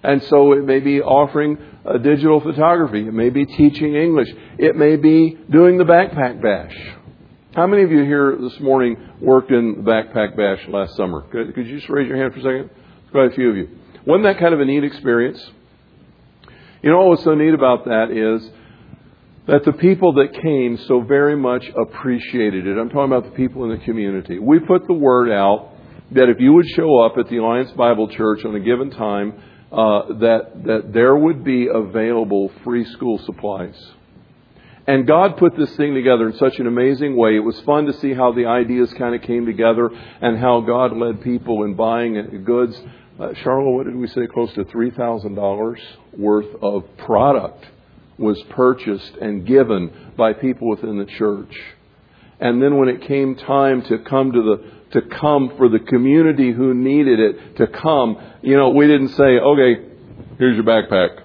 And 0.02 0.24
so 0.24 0.54
it 0.54 0.66
may 0.66 0.80
be 0.80 1.02
offering 1.04 1.60
a 1.86 2.00
digital 2.00 2.42
photography. 2.42 3.08
It 3.08 3.14
may 3.14 3.30
be 3.30 3.46
teaching 3.46 3.94
English. 3.94 4.30
It 4.58 4.76
may 4.76 4.96
be 4.96 5.38
doing 5.52 5.78
the 5.78 5.84
backpack 5.84 6.42
bash. 6.42 6.76
How 7.58 7.66
many 7.66 7.82
of 7.82 7.90
you 7.90 8.04
here 8.04 8.38
this 8.40 8.60
morning 8.60 8.96
worked 9.20 9.50
in 9.50 9.78
the 9.78 9.82
backpack 9.82 10.38
bash 10.38 10.68
last 10.68 10.96
summer? 10.96 11.22
Could, 11.32 11.56
could 11.56 11.66
you 11.66 11.80
just 11.80 11.90
raise 11.90 12.08
your 12.08 12.16
hand 12.16 12.32
for 12.32 12.38
a 12.38 12.44
second? 12.44 12.70
Quite 13.10 13.32
a 13.32 13.34
few 13.34 13.50
of 13.50 13.58
you. 13.58 13.68
Wasn't 14.06 14.26
that 14.26 14.38
kind 14.38 14.54
of 14.54 14.60
a 14.60 14.66
neat 14.66 14.84
experience? 14.84 15.44
You 16.84 16.92
know 16.92 17.00
what 17.00 17.08
was 17.08 17.24
so 17.24 17.34
neat 17.34 17.56
about 17.56 17.86
that 17.86 18.12
is 18.12 18.48
that 19.48 19.66
the 19.66 19.74
people 19.74 20.14
that 20.14 20.40
came 20.40 20.78
so 20.88 21.02
very 21.02 21.36
much 21.36 21.66
appreciated 21.70 22.68
it. 22.68 22.78
I'm 22.78 22.90
talking 22.90 23.12
about 23.12 23.24
the 23.24 23.36
people 23.36 23.64
in 23.64 23.72
the 23.72 23.84
community. 23.84 24.38
We 24.38 24.60
put 24.60 24.86
the 24.86 24.94
word 24.94 25.32
out 25.32 25.72
that 26.12 26.30
if 26.30 26.40
you 26.40 26.54
would 26.54 26.68
show 26.76 27.00
up 27.00 27.18
at 27.18 27.28
the 27.28 27.38
Alliance 27.38 27.72
Bible 27.72 28.08
Church 28.08 28.46
on 28.46 28.54
a 28.54 28.60
given 28.60 28.92
time, 28.92 29.34
uh, 29.72 30.14
that 30.20 30.64
that 30.64 30.92
there 30.94 31.16
would 31.16 31.44
be 31.44 31.70
available 31.74 32.52
free 32.64 32.86
school 32.86 33.18
supplies. 33.26 33.74
And 34.88 35.06
God 35.06 35.36
put 35.36 35.58
this 35.58 35.76
thing 35.76 35.94
together 35.94 36.30
in 36.30 36.38
such 36.38 36.60
an 36.60 36.68
amazing 36.68 37.18
way. 37.18 37.36
It 37.36 37.44
was 37.44 37.60
fun 37.62 37.88
to 37.88 37.94
see 37.94 38.14
how 38.14 38.32
the 38.32 38.46
ideas 38.46 38.92
kind 38.94 39.14
of 39.14 39.22
came 39.22 39.46
together 39.46 39.90
and 40.22 40.40
how 40.40 40.62
God 40.62 40.96
led 40.96 41.22
people 41.22 41.64
in 41.66 41.74
buying 41.74 42.44
goods. 42.46 42.82
Uh, 43.20 43.34
Charlotte, 43.44 43.72
what 43.72 43.86
did 43.86 43.98
we 43.98 44.08
say? 44.08 44.28
Close 44.28 44.54
to 44.54 44.64
$3,000 44.64 45.80
worth 46.18 46.56
of 46.62 46.86
product 46.98 47.66
was 48.18 48.42
purchased 48.50 49.14
and 49.18 49.46
given 49.46 50.14
by 50.16 50.32
people 50.32 50.70
within 50.70 50.98
the 50.98 51.06
church. 51.06 51.54
And 52.40 52.62
then 52.62 52.78
when 52.78 52.88
it 52.88 53.02
came 53.02 53.36
time 53.36 53.82
to 53.84 53.98
come 54.00 54.32
to 54.32 54.42
the, 54.42 55.02
to 55.02 55.08
come 55.18 55.54
for 55.58 55.68
the 55.68 55.80
community 55.80 56.54
who 56.54 56.74
needed 56.74 57.20
it 57.20 57.58
to 57.58 57.68
come, 57.68 58.18
you 58.42 58.56
know, 58.56 58.70
we 58.70 58.88
didn't 58.88 59.10
say, 59.10 59.38
okay, 59.38 59.82
here's 60.38 60.56
your 60.56 60.64
backpack. 60.64 61.24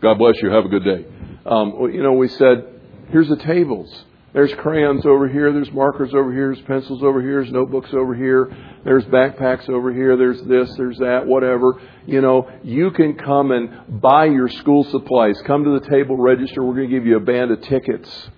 God 0.00 0.18
bless 0.18 0.36
you. 0.40 0.50
Have 0.50 0.66
a 0.66 0.68
good 0.68 0.84
day. 0.84 1.04
Um, 1.46 1.90
you 1.92 2.02
know, 2.02 2.12
we 2.12 2.28
said, 2.28 2.75
Here's 3.10 3.28
the 3.28 3.36
tables. 3.36 4.04
There's 4.32 4.52
crayons 4.54 5.06
over 5.06 5.28
here. 5.28 5.50
There's 5.52 5.72
markers 5.72 6.12
over 6.12 6.30
here. 6.30 6.52
There's 6.52 6.66
pencils 6.66 7.02
over 7.02 7.22
here. 7.22 7.40
There's 7.40 7.52
notebooks 7.52 7.88
over 7.94 8.14
here. 8.14 8.54
There's 8.84 9.04
backpacks 9.06 9.68
over 9.70 9.92
here. 9.94 10.16
There's 10.16 10.42
this. 10.42 10.74
There's 10.76 10.98
that. 10.98 11.26
Whatever. 11.26 11.80
You 12.04 12.20
know, 12.20 12.50
you 12.62 12.90
can 12.90 13.16
come 13.16 13.50
and 13.50 14.00
buy 14.00 14.26
your 14.26 14.48
school 14.48 14.84
supplies. 14.84 15.40
Come 15.46 15.64
to 15.64 15.80
the 15.80 15.88
table, 15.88 16.18
register. 16.18 16.62
We're 16.62 16.74
going 16.74 16.90
to 16.90 16.94
give 16.94 17.06
you 17.06 17.16
a 17.16 17.20
band 17.20 17.50
of 17.50 17.62
tickets. 17.62 18.28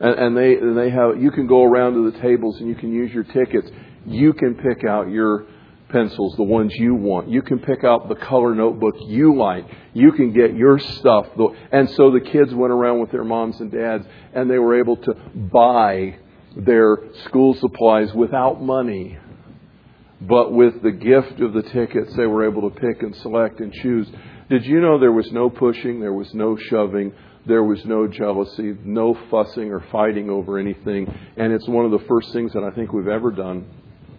And, 0.00 0.18
and 0.18 0.36
they, 0.36 0.56
and 0.56 0.76
they 0.76 0.88
have, 0.90 1.20
you 1.20 1.30
can 1.30 1.46
go 1.46 1.64
around 1.64 1.94
to 1.94 2.10
the 2.10 2.18
tables 2.20 2.58
and 2.58 2.68
you 2.68 2.74
can 2.74 2.92
use 2.92 3.12
your 3.12 3.24
tickets. 3.24 3.70
You 4.06 4.32
can 4.32 4.54
pick 4.54 4.88
out 4.88 5.10
your 5.10 5.46
pencils, 5.88 6.34
the 6.36 6.42
ones 6.42 6.74
you 6.74 6.94
want. 6.94 7.28
You 7.28 7.42
can 7.42 7.58
pick 7.58 7.84
out 7.84 8.08
the 8.08 8.16
color 8.16 8.54
notebook 8.54 8.96
you 9.00 9.36
like. 9.36 9.66
You 9.94 10.12
can 10.12 10.32
get 10.32 10.54
your 10.54 10.78
stuff. 10.78 11.26
And 11.72 11.88
so 11.90 12.10
the 12.10 12.20
kids 12.20 12.52
went 12.54 12.72
around 12.72 13.00
with 13.00 13.10
their 13.12 13.24
moms 13.24 13.60
and 13.60 13.70
dads 13.70 14.04
and 14.34 14.50
they 14.50 14.58
were 14.58 14.78
able 14.78 14.96
to 14.96 15.14
buy 15.34 16.18
their 16.56 16.98
school 17.24 17.54
supplies 17.54 18.12
without 18.14 18.60
money. 18.62 19.18
But 20.20 20.52
with 20.52 20.82
the 20.82 20.92
gift 20.92 21.40
of 21.40 21.52
the 21.52 21.62
tickets, 21.62 22.14
they 22.16 22.26
were 22.26 22.46
able 22.46 22.68
to 22.70 22.80
pick 22.80 23.02
and 23.02 23.14
select 23.16 23.60
and 23.60 23.72
choose. 23.72 24.08
Did 24.48 24.64
you 24.64 24.80
know 24.80 24.98
there 24.98 25.12
was 25.12 25.30
no 25.30 25.50
pushing, 25.50 26.00
there 26.00 26.12
was 26.12 26.32
no 26.32 26.56
shoving, 26.56 27.12
there 27.44 27.62
was 27.62 27.84
no 27.84 28.08
jealousy, 28.08 28.74
no 28.82 29.16
fussing 29.30 29.70
or 29.70 29.84
fighting 29.92 30.30
over 30.30 30.58
anything? 30.58 31.06
And 31.36 31.52
it's 31.52 31.68
one 31.68 31.84
of 31.84 31.90
the 31.90 32.04
first 32.08 32.32
things 32.32 32.52
that 32.54 32.64
I 32.64 32.70
think 32.74 32.92
we've 32.92 33.08
ever 33.08 33.30
done 33.30 33.66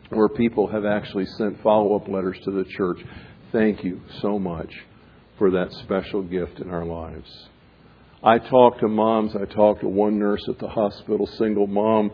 where 0.10 0.30
people 0.30 0.68
have 0.68 0.86
actually 0.86 1.26
sent 1.26 1.62
follow 1.62 1.96
up 1.96 2.08
letters 2.08 2.38
to 2.46 2.52
the 2.52 2.66
church. 2.66 3.00
Thank 3.52 3.84
you 3.84 4.02
so 4.22 4.40
much 4.40 4.74
for 5.38 5.52
that 5.52 5.72
special 5.74 6.22
gift 6.24 6.60
in 6.60 6.70
our 6.70 6.86
lives. 6.86 7.30
I 8.24 8.40
talked 8.40 8.80
to 8.80 8.88
moms. 8.88 9.36
I 9.36 9.46
talked 9.46 9.82
to 9.82 9.88
one 9.88 10.18
nurse 10.18 10.44
at 10.50 10.60
the 10.60 10.68
hospital, 10.68 11.28
single 11.38 11.68
mom. 11.68 12.12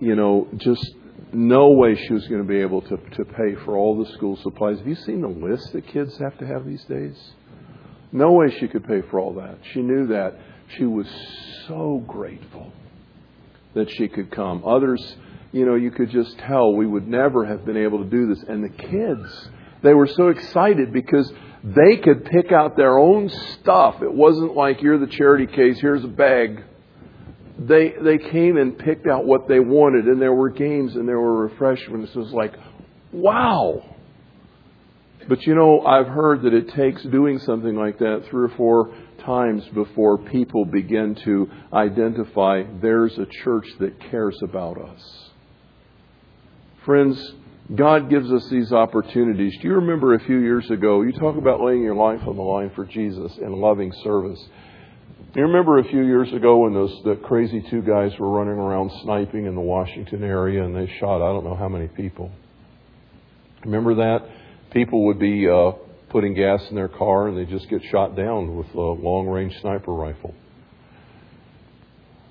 You 0.00 0.14
know, 0.14 0.48
just 0.56 0.94
no 1.32 1.70
way 1.70 1.96
she 1.96 2.12
was 2.12 2.26
going 2.28 2.42
to 2.42 2.48
be 2.48 2.60
able 2.60 2.82
to, 2.82 2.96
to 2.96 3.24
pay 3.24 3.54
for 3.64 3.76
all 3.76 4.02
the 4.02 4.10
school 4.12 4.36
supplies. 4.42 4.78
Have 4.78 4.86
you 4.86 4.94
seen 4.94 5.22
the 5.22 5.28
list 5.28 5.72
that 5.72 5.86
kids 5.88 6.16
have 6.18 6.38
to 6.38 6.46
have 6.46 6.64
these 6.64 6.84
days? 6.84 7.16
No 8.12 8.32
way 8.32 8.56
she 8.60 8.68
could 8.68 8.86
pay 8.86 9.00
for 9.10 9.18
all 9.18 9.34
that. 9.34 9.58
She 9.72 9.80
knew 9.80 10.06
that. 10.08 10.38
She 10.76 10.84
was 10.84 11.06
so 11.66 12.04
grateful 12.06 12.72
that 13.74 13.90
she 13.90 14.08
could 14.08 14.30
come. 14.30 14.62
Others 14.64 15.16
you 15.52 15.66
know, 15.66 15.74
you 15.74 15.90
could 15.90 16.10
just 16.10 16.38
tell 16.38 16.72
we 16.72 16.86
would 16.86 17.06
never 17.06 17.44
have 17.44 17.64
been 17.64 17.76
able 17.76 17.98
to 17.98 18.10
do 18.10 18.26
this. 18.26 18.42
And 18.48 18.64
the 18.64 18.70
kids, 18.70 19.48
they 19.82 19.92
were 19.92 20.06
so 20.06 20.28
excited 20.28 20.92
because 20.92 21.30
they 21.62 21.98
could 21.98 22.24
pick 22.24 22.50
out 22.50 22.76
their 22.76 22.98
own 22.98 23.28
stuff. 23.28 24.02
It 24.02 24.12
wasn't 24.12 24.56
like 24.56 24.82
you're 24.82 24.98
the 24.98 25.06
charity 25.06 25.46
case, 25.46 25.78
here's 25.78 26.04
a 26.04 26.08
bag. 26.08 26.64
They 27.58 27.92
they 28.02 28.18
came 28.18 28.56
and 28.56 28.76
picked 28.76 29.06
out 29.06 29.26
what 29.26 29.46
they 29.46 29.60
wanted 29.60 30.06
and 30.06 30.20
there 30.20 30.32
were 30.32 30.50
games 30.50 30.96
and 30.96 31.06
there 31.06 31.20
were 31.20 31.46
refreshments. 31.46 32.10
It 32.14 32.18
was 32.18 32.32
like, 32.32 32.54
wow. 33.12 33.84
But 35.28 35.46
you 35.46 35.54
know, 35.54 35.82
I've 35.82 36.08
heard 36.08 36.42
that 36.42 36.54
it 36.54 36.70
takes 36.70 37.02
doing 37.04 37.38
something 37.40 37.76
like 37.76 37.98
that 37.98 38.24
three 38.30 38.46
or 38.46 38.56
four 38.56 38.92
times 39.24 39.64
before 39.74 40.18
people 40.18 40.64
begin 40.64 41.14
to 41.24 41.48
identify 41.72 42.64
there's 42.80 43.16
a 43.18 43.26
church 43.26 43.68
that 43.78 44.00
cares 44.10 44.36
about 44.42 44.78
us. 44.78 45.21
Friends, 46.84 47.32
God 47.76 48.10
gives 48.10 48.30
us 48.32 48.48
these 48.48 48.72
opportunities. 48.72 49.56
Do 49.62 49.68
you 49.68 49.74
remember 49.74 50.14
a 50.14 50.24
few 50.24 50.38
years 50.38 50.68
ago, 50.68 51.02
you 51.02 51.12
talk 51.12 51.36
about 51.36 51.60
laying 51.60 51.82
your 51.82 51.94
life 51.94 52.20
on 52.26 52.36
the 52.36 52.42
line 52.42 52.72
for 52.74 52.84
Jesus 52.84 53.32
and 53.38 53.54
loving 53.54 53.92
service. 54.02 54.44
You 55.36 55.42
remember 55.42 55.78
a 55.78 55.84
few 55.84 56.02
years 56.02 56.32
ago 56.32 56.58
when 56.58 56.74
those 56.74 56.92
the 57.04 57.14
crazy 57.14 57.64
two 57.70 57.82
guys 57.82 58.12
were 58.18 58.30
running 58.30 58.58
around 58.58 58.90
sniping 59.02 59.46
in 59.46 59.54
the 59.54 59.60
Washington 59.60 60.24
area 60.24 60.64
and 60.64 60.74
they 60.74 60.92
shot 60.98 61.22
I 61.22 61.32
don't 61.32 61.44
know 61.44 61.54
how 61.54 61.68
many 61.68 61.86
people? 61.86 62.32
Remember 63.64 63.94
that? 63.94 64.28
People 64.72 65.06
would 65.06 65.20
be 65.20 65.48
uh, 65.48 65.72
putting 66.10 66.34
gas 66.34 66.62
in 66.68 66.74
their 66.74 66.88
car 66.88 67.28
and 67.28 67.38
they 67.38 67.44
just 67.44 67.70
get 67.70 67.82
shot 67.92 68.16
down 68.16 68.56
with 68.56 68.74
a 68.74 68.78
long 68.78 69.28
range 69.28 69.58
sniper 69.60 69.92
rifle. 69.92 70.34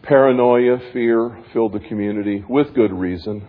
Paranoia, 0.03 0.77
fear 0.91 1.41
filled 1.53 1.71
the 1.71 1.79
community 1.79 2.43
with 2.47 2.73
good 2.73 2.91
reason. 2.91 3.47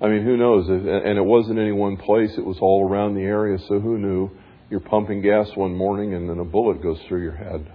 I 0.00 0.08
mean, 0.08 0.24
who 0.24 0.36
knows? 0.36 0.68
And 0.68 1.18
it 1.18 1.24
wasn't 1.24 1.58
any 1.58 1.72
one 1.72 1.96
place, 1.96 2.32
it 2.38 2.44
was 2.44 2.58
all 2.60 2.88
around 2.88 3.14
the 3.14 3.22
area, 3.22 3.58
so 3.68 3.78
who 3.80 3.98
knew? 3.98 4.30
You're 4.70 4.80
pumping 4.80 5.20
gas 5.20 5.48
one 5.56 5.74
morning 5.74 6.14
and 6.14 6.28
then 6.30 6.38
a 6.38 6.44
bullet 6.44 6.80
goes 6.82 6.98
through 7.08 7.22
your 7.22 7.34
head. 7.34 7.70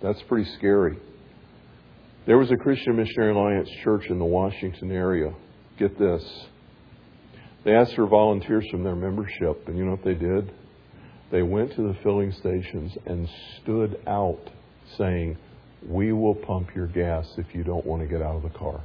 That's 0.00 0.22
pretty 0.22 0.48
scary. 0.52 0.96
There 2.26 2.38
was 2.38 2.50
a 2.50 2.56
Christian 2.56 2.96
Missionary 2.96 3.32
Alliance 3.32 3.68
church 3.82 4.06
in 4.08 4.18
the 4.18 4.24
Washington 4.24 4.92
area. 4.92 5.34
Get 5.78 5.98
this. 5.98 6.22
They 7.64 7.74
asked 7.74 7.94
for 7.94 8.06
volunteers 8.06 8.64
from 8.70 8.84
their 8.84 8.94
membership, 8.94 9.66
and 9.66 9.76
you 9.76 9.84
know 9.84 9.92
what 9.92 10.04
they 10.04 10.14
did? 10.14 10.52
They 11.30 11.42
went 11.42 11.74
to 11.76 11.82
the 11.82 11.96
filling 12.02 12.32
stations 12.32 12.96
and 13.06 13.28
stood 13.62 14.00
out 14.06 14.40
saying, 14.96 15.36
We 15.86 16.12
will 16.12 16.34
pump 16.34 16.68
your 16.74 16.86
gas 16.86 17.26
if 17.36 17.54
you 17.54 17.64
don't 17.64 17.84
want 17.84 18.02
to 18.02 18.08
get 18.08 18.22
out 18.22 18.36
of 18.36 18.42
the 18.42 18.58
car. 18.58 18.80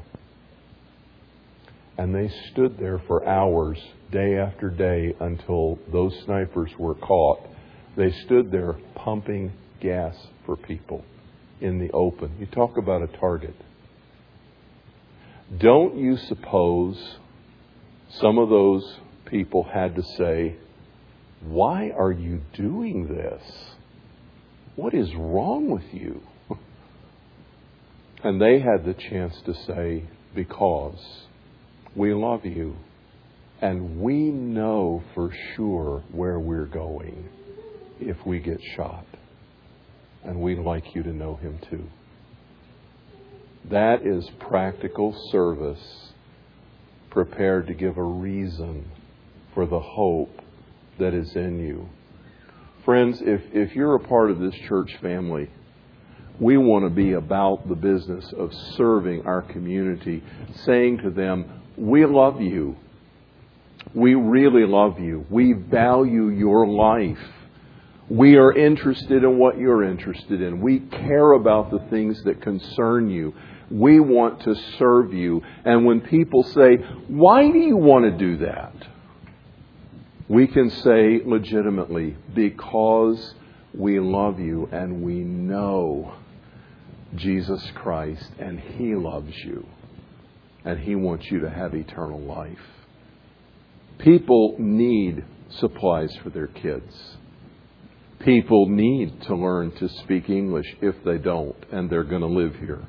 And 1.98 2.14
they 2.14 2.30
stood 2.52 2.78
there 2.78 3.02
for 3.08 3.26
hours, 3.28 3.78
day 4.12 4.38
after 4.38 4.70
day, 4.70 5.16
until 5.20 5.80
those 5.92 6.14
snipers 6.26 6.72
were 6.78 6.96
caught. 6.96 7.40
They 7.96 8.12
stood 8.26 8.52
there 8.52 8.74
pumping 8.96 9.54
gas 9.80 10.16
for 10.46 10.58
people 10.58 11.06
in 11.62 11.80
the 11.80 11.92
open. 11.92 12.36
You 12.40 12.48
talk 12.48 12.78
about 12.78 13.02
a 13.02 13.08
target. 13.08 13.56
Don't 15.58 15.98
you 15.98 16.18
suppose 16.18 17.18
some 18.10 18.38
of 18.38 18.50
those 18.50 19.00
people 19.26 19.64
had 19.64 19.96
to 19.96 20.04
say, 20.18 20.56
Why 21.42 21.92
are 21.92 22.12
you 22.12 22.42
doing 22.54 23.08
this? 23.08 23.44
What 24.76 24.94
is 24.94 25.14
wrong 25.16 25.70
with 25.70 25.94
you? 25.94 26.22
And 28.24 28.42
they 28.42 28.60
had 28.60 28.86
the 28.86 28.96
chance 28.96 29.40
to 29.46 29.54
say, 29.54 30.06
Because 30.34 31.25
we 31.96 32.14
love 32.14 32.46
you 32.46 32.76
and 33.62 34.02
we 34.02 34.30
know 34.30 35.04
for 35.14 35.32
sure 35.56 36.04
where 36.12 36.40
we're 36.40 36.66
going 36.66 37.30
if 38.00 38.18
we 38.26 38.40
get 38.40 38.60
shot. 38.76 39.06
And 40.24 40.42
we'd 40.42 40.60
like 40.60 40.94
you 40.94 41.04
to 41.04 41.14
know 41.14 41.36
him 41.36 41.60
too. 41.70 41.86
That 43.70 44.06
is 44.06 44.30
practical 44.40 45.16
service 45.32 46.12
prepared 47.10 47.68
to 47.68 47.74
give 47.74 47.98
a 47.98 48.04
reason 48.04 48.90
for 49.54 49.66
the 49.66 49.80
hope 49.80 50.42
that 51.00 51.14
is 51.14 51.34
in 51.36 51.60
you. 51.60 51.88
Friends, 52.84 53.22
if, 53.22 53.42
if 53.54 53.74
you're 53.76 53.96
a 53.96 54.00
part 54.00 54.30
of 54.30 54.40
this 54.40 54.54
church 54.68 54.96
family, 55.02 55.50
we 56.40 56.58
want 56.58 56.86
to 56.86 56.90
be 56.90 57.14
about 57.14 57.68
the 57.68 57.76
business 57.76 58.32
of 58.38 58.54
serving 58.76 59.26
our 59.26 59.42
community, 59.42 60.22
saying 60.66 60.98
to 60.98 61.10
them, 61.10 61.62
We 61.78 62.06
love 62.06 62.42
you. 62.42 62.78
We 63.94 64.16
really 64.16 64.66
love 64.66 65.00
you. 65.00 65.26
We 65.30 65.54
value 65.54 66.30
your 66.30 66.68
life. 66.68 67.20
We 68.10 68.38
are 68.38 68.54
interested 68.54 69.24
in 69.24 69.38
what 69.38 69.58
you're 69.58 69.84
interested 69.84 70.42
in. 70.42 70.62
We 70.62 70.80
care 70.80 71.32
about 71.32 71.72
the 71.72 71.80
things 71.90 72.22
that 72.24 72.42
concern 72.42 73.10
you. 73.10 73.34
We 73.72 74.00
want 74.00 74.42
to 74.42 74.56
serve 74.78 75.14
you. 75.14 75.42
And 75.64 75.86
when 75.86 76.02
people 76.02 76.44
say, 76.44 76.76
Why 77.08 77.50
do 77.50 77.58
you 77.58 77.78
want 77.78 78.06
to 78.06 78.12
do 78.12 78.38
that? 78.46 78.76
We 80.28 80.48
can 80.48 80.70
say 80.70 81.22
legitimately, 81.26 82.16
Because 82.34 83.34
we 83.74 84.00
love 84.00 84.40
you 84.40 84.70
and 84.72 85.02
we 85.02 85.16
know 85.16 86.14
Jesus 87.16 87.64
Christ 87.76 88.30
and 88.40 88.60
He 88.60 88.94
loves 88.94 89.36
you 89.44 89.66
and 90.66 90.80
He 90.80 90.96
wants 90.96 91.30
you 91.32 91.40
to 91.42 91.50
have 91.50 91.74
eternal 91.74 92.20
life. 92.20 92.58
People 94.00 94.56
need 94.60 95.24
supplies 95.60 96.14
for 96.24 96.30
their 96.30 96.48
kids. 96.48 97.18
People 98.20 98.68
need 98.68 99.22
to 99.24 99.36
learn 99.36 99.72
to 99.78 99.88
speak 100.04 100.30
English 100.30 100.66
if 100.82 100.96
they 101.06 101.18
don't, 101.18 101.56
and 101.72 101.90
they're 101.90 102.04
going 102.04 102.22
to 102.22 102.28
live 102.28 102.56
here. 102.56 102.86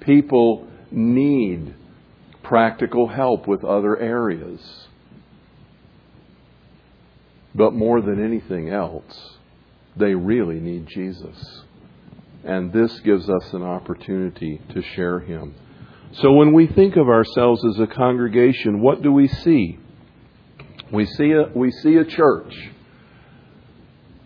People 0.00 0.68
need 0.90 1.74
practical 2.42 3.08
help 3.08 3.48
with 3.48 3.64
other 3.64 3.98
areas. 3.98 4.60
But 7.54 7.72
more 7.72 8.02
than 8.02 8.22
anything 8.22 8.68
else, 8.68 9.36
they 9.96 10.14
really 10.14 10.60
need 10.60 10.86
Jesus. 10.88 11.62
And 12.44 12.72
this 12.72 13.00
gives 13.00 13.28
us 13.28 13.52
an 13.54 13.62
opportunity 13.62 14.60
to 14.74 14.82
share 14.94 15.20
Him. 15.20 15.54
So 16.12 16.32
when 16.32 16.52
we 16.52 16.66
think 16.66 16.96
of 16.96 17.08
ourselves 17.08 17.64
as 17.64 17.80
a 17.80 17.86
congregation, 17.86 18.80
what 18.80 19.02
do 19.02 19.12
we 19.12 19.28
see? 19.28 19.78
We 20.90 21.04
see 21.04 21.32
a, 21.32 21.50
we 21.54 21.70
see 21.70 21.96
a 21.96 22.04
church 22.04 22.54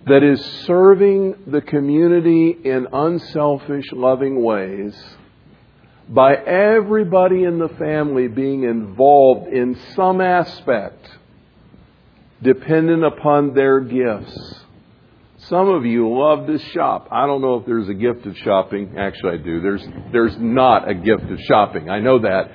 that 0.07 0.23
is 0.23 0.45
serving 0.67 1.35
the 1.47 1.61
community 1.61 2.57
in 2.65 2.87
unselfish, 2.93 3.93
loving 3.93 4.43
ways 4.43 4.95
by 6.09 6.35
everybody 6.35 7.45
in 7.45 7.59
the 7.59 7.69
family 7.69 8.27
being 8.27 8.65
involved 8.65 9.47
in 9.49 9.79
some 9.95 10.21
aspect 10.21 11.09
dependent 12.43 13.05
upon 13.05 13.55
their 13.55 13.81
gifts. 13.81 14.61
Some 15.51 15.69
of 15.69 15.85
you 15.85 16.09
love 16.09 16.47
to 16.47 16.61
shop. 16.71 17.09
I 17.11 17.27
don't 17.27 17.43
know 17.43 17.57
if 17.57 17.67
there's 17.67 17.89
a 17.89 17.95
gift 17.95 18.25
of 18.25 18.37
shopping. 18.39 18.95
Actually, 18.97 19.33
I 19.33 19.37
do. 19.39 19.61
There's, 19.61 19.85
there's 20.13 20.37
not 20.39 20.89
a 20.89 20.95
gift 20.95 21.25
of 21.25 21.41
shopping. 21.41 21.91
I 21.91 21.99
know 21.99 22.21
that. 22.21 22.53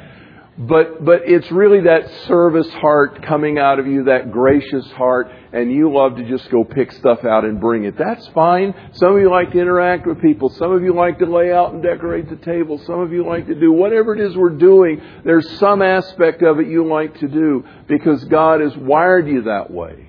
But, 0.58 1.04
but 1.04 1.24
it's 1.26 1.52
really 1.52 1.82
that 1.82 2.10
service 2.26 2.70
heart 2.76 3.22
coming 3.24 3.60
out 3.60 3.80
of 3.80 3.88
you, 3.88 4.06
that 4.06 4.32
gracious 4.32 4.90
heart, 4.94 5.30
and 5.52 5.70
you 5.70 5.94
love 5.94 6.16
to 6.16 6.24
just 6.24 6.50
go 6.50 6.64
pick 6.64 6.94
stuff 6.94 7.26
out 7.26 7.44
and 7.44 7.60
bring 7.60 7.84
it. 7.84 7.98
That's 7.98 8.26
fine. 8.30 8.74
Some 8.94 9.16
of 9.16 9.20
you 9.20 9.30
like 9.30 9.52
to 9.52 9.60
interact 9.60 10.08
with 10.08 10.22
people. 10.22 10.48
Some 10.52 10.72
of 10.72 10.82
you 10.82 10.96
like 10.96 11.20
to 11.20 11.26
lay 11.26 11.52
out 11.52 11.74
and 11.74 11.84
decorate 11.84 12.30
the 12.30 12.38
table. 12.38 12.82
Some 12.86 13.02
of 13.02 13.12
you 13.12 13.26
like 13.26 13.48
to 13.48 13.56
do 13.56 13.74
whatever 13.74 14.16
it 14.16 14.22
is 14.22 14.38
we're 14.38 14.52
doing. 14.52 15.02
There's 15.26 15.60
some 15.60 15.82
aspect 15.82 16.44
of 16.44 16.62
it 16.62 16.68
you 16.68 16.88
like 16.88 17.20
to 17.20 17.28
do 17.28 17.66
because 17.90 18.24
God 18.24 18.62
has 18.62 18.74
wired 18.78 19.28
you 19.28 19.42
that 19.42 19.70
way. 19.70 20.05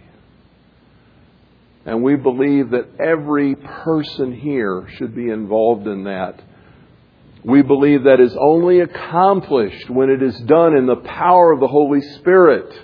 And 1.86 2.02
we 2.02 2.16
believe 2.16 2.70
that 2.70 2.98
every 2.98 3.54
person 3.54 4.32
here 4.32 4.88
should 4.96 5.14
be 5.14 5.30
involved 5.30 5.86
in 5.86 6.04
that. 6.04 6.42
We 7.44 7.62
believe 7.62 8.02
that 8.02 8.18
is 8.18 8.36
only 8.36 8.80
accomplished 8.80 9.88
when 9.88 10.10
it 10.10 10.20
is 10.20 10.36
done 10.40 10.76
in 10.76 10.86
the 10.86 10.96
power 10.96 11.52
of 11.52 11.60
the 11.60 11.68
Holy 11.68 12.00
Spirit. 12.18 12.76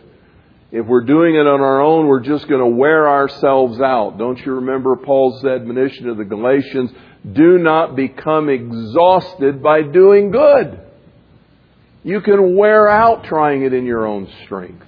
If 0.70 0.86
we're 0.86 1.04
doing 1.04 1.34
it 1.34 1.48
on 1.48 1.60
our 1.60 1.82
own, 1.82 2.06
we're 2.06 2.20
just 2.20 2.46
going 2.46 2.60
to 2.60 2.76
wear 2.76 3.08
ourselves 3.08 3.80
out. 3.80 4.18
Don't 4.18 4.38
you 4.38 4.54
remember 4.54 4.94
Paul's 4.94 5.44
admonition 5.44 6.06
to 6.06 6.14
the 6.14 6.24
Galatians? 6.24 6.92
Do 7.30 7.58
not 7.58 7.96
become 7.96 8.48
exhausted 8.48 9.64
by 9.64 9.82
doing 9.82 10.30
good. 10.30 10.80
You 12.04 12.20
can 12.20 12.56
wear 12.56 12.88
out 12.88 13.24
trying 13.24 13.62
it 13.62 13.72
in 13.72 13.84
your 13.84 14.06
own 14.06 14.28
strength. 14.44 14.86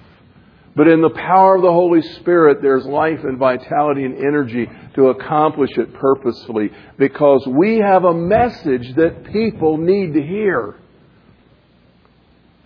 But 0.75 0.89
in 0.89 1.01
the 1.01 1.09
power 1.09 1.55
of 1.55 1.61
the 1.61 1.71
Holy 1.71 2.01
Spirit, 2.01 2.61
there's 2.61 2.85
life 2.85 3.23
and 3.23 3.37
vitality 3.37 4.03
and 4.03 4.17
energy 4.17 4.67
to 4.95 5.07
accomplish 5.07 5.71
it 5.77 5.93
purposefully 5.93 6.69
because 6.97 7.47
we 7.47 7.77
have 7.77 8.03
a 8.03 8.13
message 8.13 8.93
that 8.95 9.31
people 9.31 9.77
need 9.77 10.13
to 10.13 10.21
hear 10.21 10.75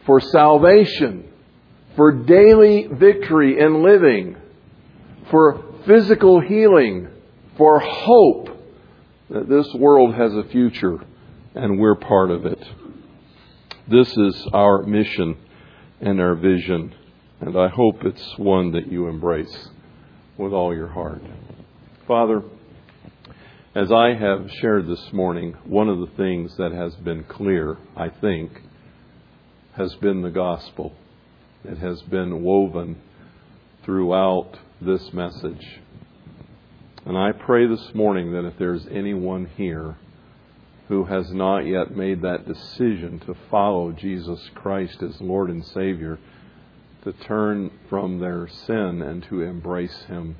for 0.08 0.20
salvation, 0.20 1.26
for 1.96 2.12
daily 2.12 2.88
victory 2.88 3.60
in 3.60 3.84
living, 3.84 4.36
for 5.30 5.64
physical 5.86 6.40
healing, 6.40 7.08
for 7.58 7.80
hope 7.80 8.50
that 9.30 9.48
this 9.48 9.72
world 9.76 10.16
has 10.16 10.34
a 10.34 10.46
future 10.46 10.98
and 11.54 11.80
we're 11.80 11.96
part 11.96 12.32
of 12.32 12.48
it. 12.48 12.64
This 13.88 14.10
is 14.18 14.48
our 14.52 14.84
mission 14.84 15.38
and 16.02 16.20
our 16.20 16.34
vision. 16.36 16.96
And 17.42 17.58
I 17.58 17.70
hope 17.70 18.04
it's 18.04 18.38
one 18.38 18.74
that 18.74 18.92
you 18.92 19.08
embrace 19.08 19.70
with 20.38 20.52
all 20.52 20.76
your 20.76 20.90
heart. 20.90 21.22
Father, 22.06 22.44
as 23.74 23.92
I 23.92 24.14
have 24.14 24.50
shared 24.60 24.88
this 24.88 25.14
morning, 25.14 25.56
one 25.64 25.88
of 25.88 26.00
the 26.00 26.16
things 26.18 26.58
that 26.58 26.74
has 26.74 26.96
been 26.96 27.24
clear, 27.24 27.78
I 27.96 28.10
think, 28.10 28.52
has 29.78 29.96
been 29.96 30.22
the 30.22 30.30
gospel. 30.30 30.94
It 31.64 31.78
has 31.78 32.02
been 32.02 32.44
woven 32.44 33.02
throughout 33.86 34.58
this 34.82 35.14
message. 35.14 35.80
And 37.06 37.18
I 37.18 37.32
pray 37.32 37.68
this 37.68 37.94
morning 37.94 38.34
that 38.34 38.46
if 38.46 38.58
there's 38.58 38.86
anyone 38.92 39.50
here 39.56 39.96
who 40.90 41.06
has 41.06 41.32
not 41.32 41.60
yet 41.60 41.96
made 41.96 42.22
that 42.24 42.48
decision 42.48 43.20
to 43.20 43.36
follow 43.50 43.94
Jesus 43.94 44.50
Christ 44.56 45.02
as 45.02 45.22
Lord 45.22 45.50
and 45.50 45.66
Savior, 45.66 46.20
to 47.04 47.14
turn 47.14 47.72
from 47.90 48.20
their 48.20 48.48
sin 48.48 49.02
and 49.02 49.24
to 49.24 49.42
embrace 49.42 50.04
Him 50.08 50.36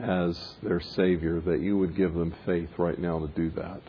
as 0.00 0.54
their 0.62 0.80
Savior, 0.80 1.40
that 1.40 1.60
you 1.60 1.76
would 1.78 1.96
give 1.96 2.14
them 2.14 2.34
faith 2.46 2.70
right 2.78 2.98
now 2.98 3.18
to 3.20 3.28
do 3.28 3.50
that. 3.50 3.82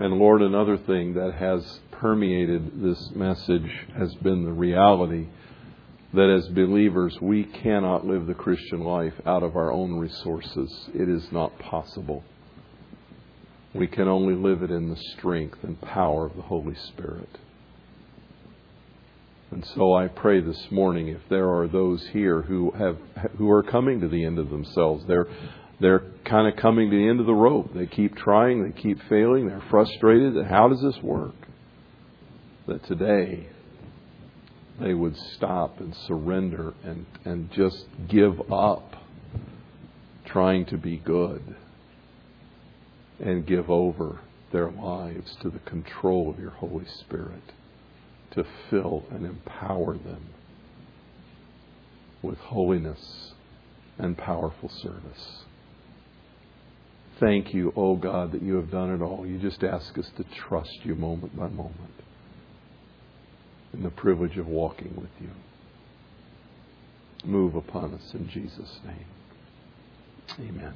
And 0.00 0.14
Lord, 0.14 0.42
another 0.42 0.76
thing 0.76 1.14
that 1.14 1.34
has 1.34 1.80
permeated 1.92 2.82
this 2.82 3.10
message 3.14 3.86
has 3.96 4.14
been 4.16 4.44
the 4.44 4.52
reality 4.52 5.26
that 6.12 6.30
as 6.30 6.48
believers 6.48 7.18
we 7.20 7.44
cannot 7.44 8.06
live 8.06 8.26
the 8.26 8.34
Christian 8.34 8.80
life 8.80 9.14
out 9.26 9.42
of 9.42 9.56
our 9.56 9.70
own 9.72 9.98
resources. 9.98 10.88
It 10.94 11.08
is 11.08 11.30
not 11.30 11.58
possible. 11.58 12.24
We 13.74 13.86
can 13.86 14.08
only 14.08 14.34
live 14.34 14.62
it 14.62 14.70
in 14.70 14.88
the 14.88 15.00
strength 15.16 15.58
and 15.62 15.80
power 15.80 16.26
of 16.26 16.36
the 16.36 16.42
Holy 16.42 16.74
Spirit. 16.74 17.28
And 19.56 19.64
so 19.74 19.94
I 19.94 20.08
pray 20.08 20.42
this 20.42 20.66
morning 20.70 21.08
if 21.08 21.22
there 21.30 21.48
are 21.48 21.66
those 21.66 22.06
here 22.12 22.42
who 22.42 22.72
have 22.72 22.98
who 23.38 23.50
are 23.50 23.62
coming 23.62 24.02
to 24.02 24.06
the 24.06 24.22
end 24.22 24.38
of 24.38 24.50
themselves, 24.50 25.06
they're 25.08 25.28
they're 25.80 26.02
kind 26.26 26.46
of 26.46 26.60
coming 26.60 26.90
to 26.90 26.94
the 26.98 27.08
end 27.08 27.20
of 27.20 27.26
the 27.26 27.32
rope. 27.32 27.72
They 27.74 27.86
keep 27.86 28.14
trying, 28.16 28.62
they 28.62 28.78
keep 28.78 28.98
failing, 29.08 29.48
they're 29.48 29.64
frustrated. 29.70 30.44
How 30.44 30.68
does 30.68 30.82
this 30.82 31.02
work? 31.02 31.36
That 32.68 32.84
today 32.84 33.48
they 34.78 34.92
would 34.92 35.16
stop 35.16 35.80
and 35.80 35.96
surrender 36.06 36.74
and, 36.84 37.06
and 37.24 37.50
just 37.50 37.86
give 38.10 38.52
up 38.52 38.92
trying 40.26 40.66
to 40.66 40.76
be 40.76 40.98
good 40.98 41.56
and 43.20 43.46
give 43.46 43.70
over 43.70 44.20
their 44.52 44.70
lives 44.70 45.34
to 45.40 45.48
the 45.48 45.60
control 45.60 46.28
of 46.28 46.38
your 46.38 46.50
Holy 46.50 46.84
Spirit 47.00 47.54
to 48.36 48.46
fill 48.70 49.04
and 49.10 49.26
empower 49.26 49.94
them 49.94 50.26
with 52.22 52.38
holiness 52.38 53.32
and 53.98 54.16
powerful 54.16 54.68
service. 54.68 55.44
Thank 57.18 57.54
you, 57.54 57.72
O 57.76 57.92
oh 57.92 57.96
God, 57.96 58.32
that 58.32 58.42
you 58.42 58.56
have 58.56 58.70
done 58.70 58.94
it 58.94 59.02
all. 59.02 59.26
You 59.26 59.38
just 59.38 59.64
ask 59.64 59.96
us 59.96 60.10
to 60.18 60.24
trust 60.24 60.84
you 60.84 60.94
moment 60.94 61.36
by 61.36 61.48
moment 61.48 61.80
in 63.72 63.82
the 63.82 63.90
privilege 63.90 64.36
of 64.36 64.46
walking 64.46 64.94
with 64.96 65.10
you. 65.20 65.30
Move 67.24 67.54
upon 67.54 67.94
us 67.94 68.14
in 68.14 68.28
Jesus' 68.28 68.80
name. 68.84 69.06
Amen. 70.48 70.74